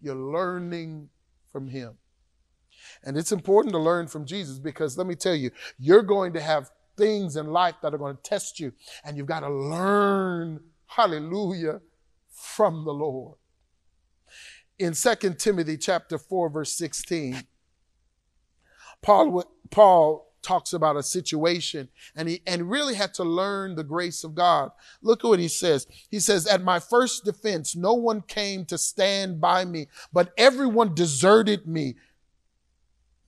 you're 0.00 0.14
learning 0.14 1.08
from 1.52 1.68
him. 1.68 1.94
And 3.04 3.16
it's 3.16 3.32
important 3.32 3.72
to 3.72 3.78
learn 3.78 4.08
from 4.08 4.26
Jesus 4.26 4.58
because 4.58 4.98
let 4.98 5.06
me 5.06 5.14
tell 5.14 5.34
you, 5.34 5.50
you're 5.78 6.02
going 6.02 6.32
to 6.32 6.40
have 6.40 6.70
things 6.96 7.36
in 7.36 7.46
life 7.46 7.76
that 7.82 7.94
are 7.94 7.98
going 7.98 8.16
to 8.16 8.22
test 8.22 8.58
you 8.58 8.72
and 9.04 9.16
you've 9.16 9.26
got 9.26 9.40
to 9.40 9.48
learn, 9.48 10.60
hallelujah, 10.86 11.80
from 12.30 12.84
the 12.84 12.92
Lord. 12.92 13.36
In 14.78 14.94
2 14.94 15.34
Timothy 15.34 15.76
chapter 15.76 16.18
4 16.18 16.50
verse 16.50 16.72
16, 16.76 17.44
Paul, 19.00 19.44
Paul 19.70 20.31
talks 20.42 20.72
about 20.72 20.96
a 20.96 21.02
situation 21.02 21.88
and 22.16 22.28
he 22.28 22.42
and 22.46 22.70
really 22.70 22.94
had 22.94 23.14
to 23.14 23.24
learn 23.24 23.74
the 23.74 23.84
grace 23.84 24.24
of 24.24 24.34
God. 24.34 24.70
Look 25.00 25.24
at 25.24 25.28
what 25.28 25.38
he 25.38 25.48
says. 25.48 25.86
He 26.10 26.20
says, 26.20 26.46
At 26.46 26.62
my 26.62 26.78
first 26.78 27.24
defense, 27.24 27.76
no 27.76 27.94
one 27.94 28.22
came 28.22 28.64
to 28.66 28.78
stand 28.78 29.40
by 29.40 29.64
me, 29.64 29.88
but 30.12 30.32
everyone 30.36 30.94
deserted 30.94 31.66
me. 31.66 31.96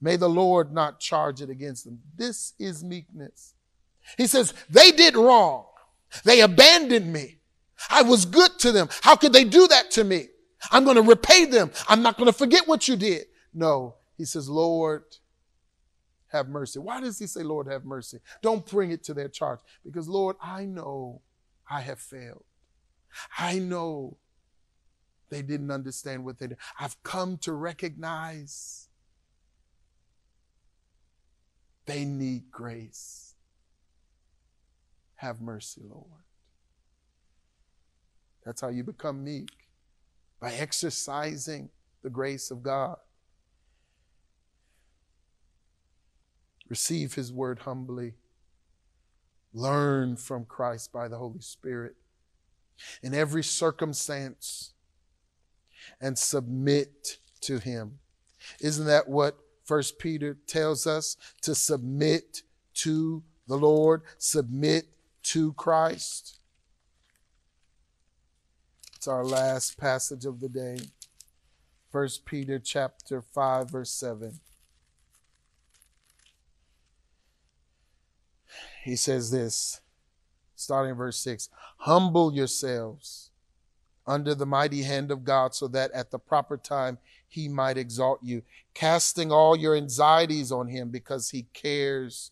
May 0.00 0.16
the 0.16 0.28
Lord 0.28 0.72
not 0.72 1.00
charge 1.00 1.40
it 1.40 1.50
against 1.50 1.84
them. 1.84 2.00
This 2.16 2.52
is 2.58 2.84
meekness. 2.84 3.54
He 4.18 4.26
says, 4.26 4.52
They 4.68 4.90
did 4.90 5.16
wrong. 5.16 5.66
They 6.24 6.40
abandoned 6.40 7.12
me. 7.12 7.38
I 7.90 8.02
was 8.02 8.24
good 8.24 8.58
to 8.60 8.72
them. 8.72 8.88
How 9.02 9.16
could 9.16 9.32
they 9.32 9.44
do 9.44 9.66
that 9.68 9.90
to 9.92 10.04
me? 10.04 10.28
I'm 10.70 10.84
going 10.84 10.96
to 10.96 11.02
repay 11.02 11.44
them. 11.44 11.70
I'm 11.88 12.02
not 12.02 12.16
going 12.16 12.26
to 12.26 12.36
forget 12.36 12.66
what 12.66 12.88
you 12.88 12.96
did. 12.96 13.26
No, 13.52 13.96
he 14.16 14.24
says, 14.24 14.48
Lord, 14.48 15.04
have 16.34 16.48
mercy. 16.48 16.78
Why 16.78 17.00
does 17.00 17.18
he 17.18 17.26
say, 17.26 17.42
Lord, 17.42 17.70
have 17.70 17.84
mercy? 17.84 18.18
Don't 18.42 18.66
bring 18.66 18.90
it 18.90 19.04
to 19.04 19.14
their 19.14 19.28
charge. 19.28 19.60
Because, 19.84 20.08
Lord, 20.08 20.36
I 20.42 20.64
know 20.64 21.22
I 21.70 21.80
have 21.80 22.00
failed. 22.00 22.44
I 23.38 23.58
know 23.60 24.18
they 25.30 25.42
didn't 25.42 25.70
understand 25.70 26.24
what 26.24 26.38
they 26.38 26.48
did. 26.48 26.58
I've 26.78 27.00
come 27.02 27.38
to 27.38 27.52
recognize 27.52 28.88
they 31.86 32.04
need 32.04 32.50
grace. 32.50 33.34
Have 35.16 35.40
mercy, 35.40 35.82
Lord. 35.88 36.06
That's 38.44 38.60
how 38.60 38.68
you 38.68 38.84
become 38.84 39.24
meek 39.24 39.50
by 40.40 40.52
exercising 40.52 41.70
the 42.02 42.10
grace 42.10 42.50
of 42.50 42.62
God. 42.62 42.96
Receive 46.68 47.14
His 47.14 47.32
word 47.32 47.60
humbly. 47.60 48.14
Learn 49.52 50.16
from 50.16 50.44
Christ 50.44 50.92
by 50.92 51.08
the 51.08 51.18
Holy 51.18 51.40
Spirit 51.40 51.94
in 53.02 53.14
every 53.14 53.44
circumstance 53.44 54.72
and 56.00 56.18
submit 56.18 57.18
to 57.42 57.58
Him. 57.58 57.98
Isn't 58.60 58.86
that 58.86 59.08
what 59.08 59.38
First 59.64 59.98
Peter 59.98 60.36
tells 60.46 60.86
us? 60.86 61.16
To 61.42 61.54
submit 61.54 62.42
to 62.74 63.22
the 63.46 63.56
Lord, 63.56 64.02
submit 64.18 64.86
to 65.24 65.52
Christ. 65.54 66.38
It's 68.96 69.08
our 69.08 69.24
last 69.24 69.78
passage 69.78 70.24
of 70.24 70.40
the 70.40 70.48
day. 70.48 70.78
First 71.90 72.24
Peter 72.24 72.58
chapter 72.58 73.20
5 73.22 73.70
verse 73.70 73.90
7. 73.90 74.40
He 78.84 78.96
says 78.96 79.30
this, 79.30 79.80
starting 80.54 80.90
in 80.90 80.96
verse 80.96 81.16
6 81.18 81.48
Humble 81.78 82.34
yourselves 82.34 83.30
under 84.06 84.34
the 84.34 84.44
mighty 84.44 84.82
hand 84.82 85.10
of 85.10 85.24
God, 85.24 85.54
so 85.54 85.66
that 85.68 85.90
at 85.92 86.10
the 86.10 86.18
proper 86.18 86.58
time 86.58 86.98
he 87.26 87.48
might 87.48 87.78
exalt 87.78 88.20
you, 88.22 88.42
casting 88.74 89.32
all 89.32 89.56
your 89.56 89.74
anxieties 89.74 90.52
on 90.52 90.68
him 90.68 90.90
because 90.90 91.30
he 91.30 91.46
cares 91.54 92.30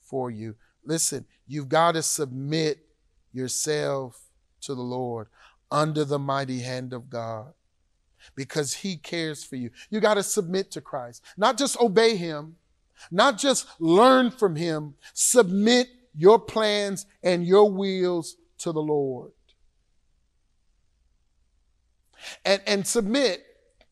for 0.00 0.30
you. 0.30 0.54
Listen, 0.82 1.26
you've 1.46 1.68
got 1.68 1.92
to 1.92 2.02
submit 2.02 2.86
yourself 3.34 4.18
to 4.62 4.74
the 4.74 4.80
Lord 4.80 5.28
under 5.70 6.06
the 6.06 6.18
mighty 6.18 6.60
hand 6.60 6.94
of 6.94 7.10
God 7.10 7.52
because 8.34 8.72
he 8.72 8.96
cares 8.96 9.44
for 9.44 9.56
you. 9.56 9.70
You 9.90 10.00
got 10.00 10.14
to 10.14 10.22
submit 10.22 10.70
to 10.70 10.80
Christ, 10.80 11.22
not 11.36 11.58
just 11.58 11.78
obey 11.80 12.16
him, 12.16 12.56
not 13.10 13.38
just 13.38 13.66
learn 13.80 14.30
from 14.30 14.56
him, 14.56 14.94
submit 15.14 15.88
your 16.14 16.38
plans 16.38 17.06
and 17.22 17.46
your 17.46 17.70
wills 17.70 18.36
to 18.58 18.72
the 18.72 18.82
Lord. 18.82 19.32
And, 22.44 22.62
and 22.66 22.86
submit, 22.86 23.44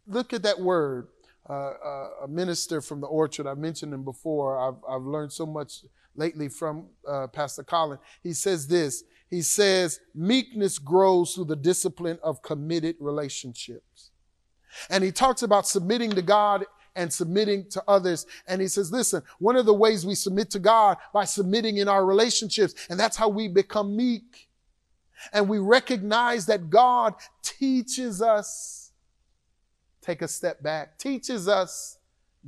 look 0.06 0.32
at 0.32 0.42
that 0.42 0.60
word. 0.60 1.08
Uh, 1.48 1.72
uh, 1.84 2.08
a 2.24 2.28
minister 2.28 2.80
from 2.80 3.00
the 3.00 3.08
orchard, 3.08 3.44
I've 3.44 3.58
mentioned 3.58 3.92
him 3.92 4.04
before. 4.04 4.56
I've, 4.56 4.76
I've 4.88 5.02
learned 5.02 5.32
so 5.32 5.44
much 5.46 5.84
lately 6.14 6.48
from 6.48 6.86
uh, 7.08 7.26
Pastor 7.26 7.64
Colin. 7.64 7.98
He 8.22 8.32
says 8.32 8.68
this 8.68 9.02
He 9.30 9.42
says, 9.42 9.98
meekness 10.14 10.78
grows 10.78 11.34
through 11.34 11.46
the 11.46 11.56
discipline 11.56 12.20
of 12.22 12.40
committed 12.42 12.96
relationships. 13.00 14.10
And 14.88 15.02
he 15.02 15.10
talks 15.10 15.42
about 15.42 15.66
submitting 15.66 16.10
to 16.10 16.22
God 16.22 16.66
and 16.96 17.12
submitting 17.12 17.68
to 17.70 17.82
others. 17.86 18.26
And 18.46 18.60
he 18.60 18.68
says, 18.68 18.92
listen, 18.92 19.22
one 19.38 19.56
of 19.56 19.66
the 19.66 19.74
ways 19.74 20.04
we 20.04 20.14
submit 20.14 20.50
to 20.50 20.58
God 20.58 20.96
by 21.12 21.24
submitting 21.24 21.78
in 21.78 21.88
our 21.88 22.04
relationships, 22.04 22.74
and 22.88 22.98
that's 22.98 23.16
how 23.16 23.28
we 23.28 23.48
become 23.48 23.96
meek. 23.96 24.48
And 25.32 25.48
we 25.48 25.58
recognize 25.58 26.46
that 26.46 26.70
God 26.70 27.14
teaches 27.42 28.22
us 28.22 28.92
take 30.00 30.22
a 30.22 30.28
step 30.28 30.62
back, 30.62 30.98
teaches 30.98 31.46
us 31.46 31.98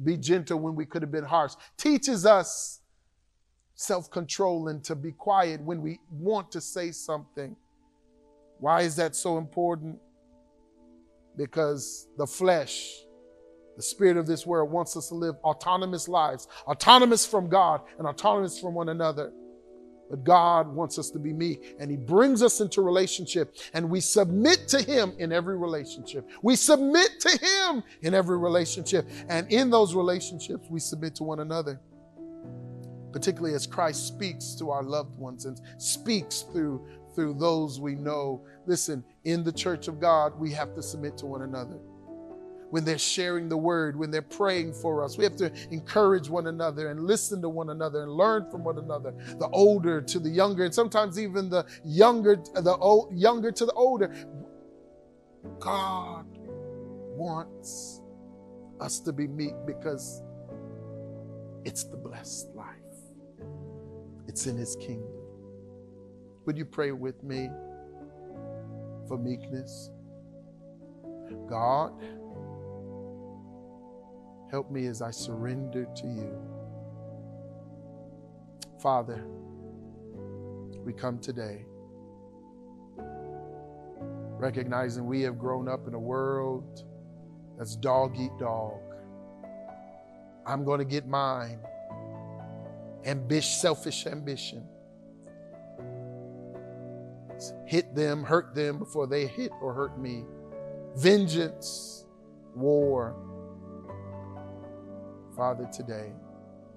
be 0.03 0.17
gentle 0.17 0.59
when 0.59 0.75
we 0.75 0.87
could 0.87 1.03
have 1.03 1.13
been 1.13 1.25
harsh, 1.25 1.53
teaches 1.77 2.25
us 2.25 2.81
self 3.75 4.11
control 4.11 4.69
and 4.69 4.83
to 4.85 4.95
be 4.95 5.13
quiet 5.13 5.61
when 5.61 5.83
we 5.83 5.99
want 6.11 6.51
to 6.53 6.61
say 6.61 6.91
something. 6.93 7.57
Why 8.59 8.83
is 8.83 8.97
that 8.97 9.17
so 9.17 9.39
important? 9.39 9.99
Because 11.37 12.07
the 12.17 12.27
flesh, 12.27 13.05
the 13.83 13.89
spirit 13.89 14.17
of 14.17 14.29
this 14.29 14.47
world 14.47 14.71
wants 14.71 14.97
us 14.97 15.09
to 15.09 15.15
live 15.17 15.35
autonomous 15.43 16.07
lives, 16.07 16.47
autonomous 16.69 17.27
from 17.27 17.49
God 17.49 17.81
and 17.99 18.07
autonomous 18.07 18.61
from 18.61 18.75
one 18.75 18.91
another. 18.91 19.33
But 20.09 20.23
God 20.23 20.69
wants 20.69 20.99
us 21.01 21.11
to 21.11 21.19
be 21.19 21.33
meek 21.33 21.75
and 21.81 21.91
He 21.91 21.97
brings 21.97 22.45
us 22.45 22.61
into 22.61 22.81
relationship 22.81 23.57
and 23.75 23.91
we 23.91 23.99
submit 23.99 24.69
to 24.69 24.81
Him 24.81 25.15
in 25.19 25.33
every 25.33 25.59
relationship. 25.59 26.29
We 26.43 26.55
submit 26.55 27.19
to 27.21 27.39
Him 27.39 27.83
in 28.03 28.15
every 28.15 28.39
relationship. 28.39 29.09
And 29.29 29.51
in 29.51 29.69
those 29.69 29.97
relationships, 29.97 30.69
we 30.71 30.79
submit 30.79 31.17
to 31.17 31.25
one 31.25 31.41
another. 31.41 31.81
Particularly 33.13 33.55
as 33.55 33.67
Christ 33.67 34.07
speaks 34.07 34.55
to 34.61 34.71
our 34.71 34.85
loved 34.85 35.19
ones 35.19 35.45
and 35.45 35.61
speaks 35.79 36.43
through, 36.53 36.87
through 37.17 37.35
those 37.35 37.81
we 37.81 37.97
know. 37.97 38.47
Listen, 38.67 39.03
in 39.25 39.43
the 39.43 39.53
church 39.53 39.89
of 39.89 39.99
God, 40.01 40.39
we 40.39 40.53
have 40.53 40.73
to 40.77 40.83
submit 40.83 41.19
to 41.19 41.27
one 41.27 41.43
another 41.43 41.79
when 42.73 42.87
they're 42.87 42.97
sharing 42.97 43.51
the 43.51 43.57
word, 43.57 43.95
when 43.95 44.11
they're 44.11 44.23
praying 44.23 44.73
for 44.73 45.05
us. 45.05 45.19
We 45.19 45.25
have 45.25 45.37
to 45.37 45.53
encourage 45.71 46.31
one 46.31 46.47
another 46.47 46.91
and 46.91 47.05
listen 47.07 47.43
to 47.43 47.49
one 47.51 47.69
another 47.69 48.05
and 48.05 48.13
learn 48.13 48.51
from 48.51 48.65
one 48.65 48.79
another, 48.79 49.13
the 49.39 49.49
older 49.53 50.01
to 50.01 50.19
the 50.19 50.31
younger, 50.31 50.65
and 50.65 50.75
sometimes 50.75 51.19
even 51.19 51.51
the 51.51 51.67
younger, 51.85 52.37
the 52.55 52.75
old, 52.79 53.15
younger 53.15 53.53
to 53.53 53.67
the 53.67 53.75
older. 53.75 54.11
God 55.61 56.25
wants 57.15 58.01
us 58.81 59.01
to 59.01 59.13
be 59.13 59.29
meek 59.29 59.55
because 59.67 60.23
it's 61.67 61.85
the 61.85 61.99
blessed 61.99 62.49
life. 62.55 62.67
It's 64.29 64.47
in 64.47 64.57
his 64.57 64.77
kingdom. 64.77 65.13
Would 66.47 66.57
you 66.57 66.65
pray 66.65 66.93
with 66.93 67.23
me 67.23 67.51
for 69.07 69.19
meekness? 69.19 69.91
God, 71.49 71.93
Help 74.53 74.71
me 74.71 74.87
as 74.87 75.01
I 75.01 75.11
surrender 75.11 75.87
to 75.97 76.07
you. 76.07 76.39
Father, 78.79 79.25
we 80.85 80.93
come 80.93 81.19
today 81.19 81.65
recognizing 84.37 85.07
we 85.07 85.23
have 85.23 85.39
grown 85.39 85.69
up 85.69 85.89
in 85.89 85.95
a 85.95 85.99
world 85.99 86.85
that's 87.57 87.77
dog 87.77 88.15
eat 88.21 88.33
dog. 88.39 88.79
I'm 90.45 90.65
going 90.65 90.81
to 90.81 90.85
get 90.85 91.07
mine. 91.07 91.59
Ambish, 93.07 93.59
selfish 93.59 94.07
ambition. 94.07 94.69
Hit 97.67 97.95
them, 97.95 98.23
hurt 98.23 98.55
them 98.55 98.79
before 98.79 99.07
they 99.07 99.27
hit 99.27 99.51
or 99.63 99.73
hurt 99.73 99.99
me. 99.99 100.25
Vengeance, 100.95 102.05
war 102.55 103.32
Father, 105.37 105.67
today, 105.73 106.13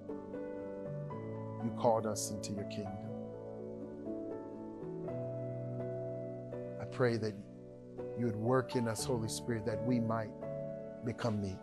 you 0.10 1.70
called 1.78 2.06
us 2.06 2.32
into 2.32 2.54
your 2.54 2.64
kingdom. 2.66 2.94
I 6.82 6.86
pray 6.86 7.18
that 7.18 7.34
you 8.18 8.26
would 8.26 8.38
work 8.38 8.78
in 8.78 8.88
us, 8.88 9.04
Holy 9.04 9.28
Spirit, 9.28 9.66
that 9.66 9.86
we 9.86 10.00
might 10.00 10.30
become 11.04 11.42
meek. 11.42 11.58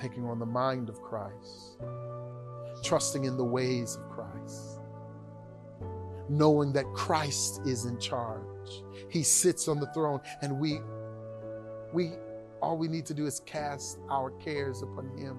Taking 0.00 0.26
on 0.26 0.38
the 0.38 0.46
mind 0.46 0.90
of 0.90 1.02
Christ, 1.02 1.78
trusting 2.84 3.24
in 3.24 3.36
the 3.36 3.44
ways 3.44 3.96
of 3.96 4.08
Christ, 4.08 4.80
knowing 6.28 6.72
that 6.74 6.84
Christ 6.94 7.62
is 7.66 7.86
in 7.86 7.98
charge. 7.98 8.84
He 9.08 9.24
sits 9.24 9.66
on 9.66 9.80
the 9.80 9.86
throne, 9.92 10.20
and 10.40 10.60
we, 10.60 10.78
we 11.92 12.12
all 12.66 12.76
we 12.76 12.88
need 12.88 13.06
to 13.06 13.14
do 13.14 13.26
is 13.26 13.38
cast 13.46 14.00
our 14.10 14.32
cares 14.32 14.82
upon 14.82 15.16
Him 15.16 15.38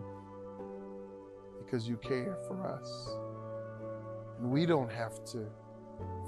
because 1.59 1.85
you 1.85 1.97
care 1.97 2.37
for 2.47 2.65
us. 2.65 3.17
And 4.39 4.49
we 4.49 4.65
don't 4.65 4.89
have 4.89 5.25
to 5.25 5.45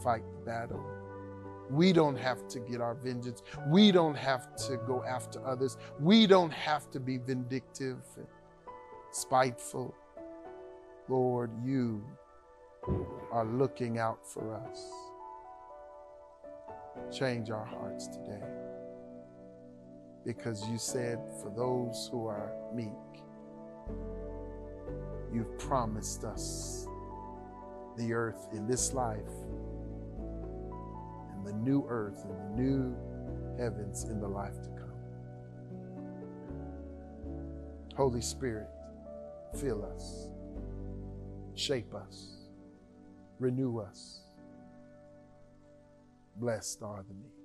fight 0.04 0.24
the 0.34 0.46
battle. 0.46 0.84
We 1.70 1.94
don't 1.94 2.18
have 2.18 2.50
to 2.50 2.60
get 2.60 2.82
our 2.82 2.96
vengeance. 2.96 3.44
We 3.68 3.94
don't 3.94 4.18
have 4.18 4.54
to 4.68 4.76
go 4.76 5.02
after 5.08 5.40
others. 5.48 5.78
We 6.02 6.28
don't 6.28 6.52
have 6.52 6.92
to 6.92 7.00
be 7.00 7.18
vindictive 7.18 8.00
and 8.18 8.28
spiteful. 9.12 9.96
Lord, 11.08 11.50
you 11.64 12.04
are 13.32 13.46
looking 13.46 14.00
out 14.00 14.28
for 14.28 14.54
us. 14.54 14.84
Change 17.18 17.52
our 17.52 17.64
hearts 17.64 18.08
today 18.08 18.59
because 20.26 20.68
you 20.68 20.78
said, 20.78 21.20
For 21.42 21.50
those 21.56 22.10
who 22.12 22.28
are 22.28 22.52
meek, 22.74 22.88
you've 25.34 25.58
promised 25.58 26.24
us 26.24 26.88
the 27.98 28.14
earth 28.14 28.48
in 28.54 28.68
this 28.68 28.94
life 28.94 29.18
and 31.34 31.46
the 31.46 31.54
new 31.54 31.86
earth 31.88 32.24
and 32.24 32.58
the 32.58 32.62
new 32.62 32.96
heavens 33.58 34.06
in 34.06 34.20
the 34.20 34.28
life 34.28 34.62
to 34.64 34.70
come. 34.70 34.90
Holy 37.96 38.22
Spirit, 38.22 38.70
fill 39.60 39.84
us, 39.84 40.30
shape 41.56 41.94
us, 41.94 42.48
renew 43.40 43.80
us. 43.80 44.22
Blessed 46.38 46.82
are 46.82 47.04
the 47.06 47.14
meek. 47.14 47.39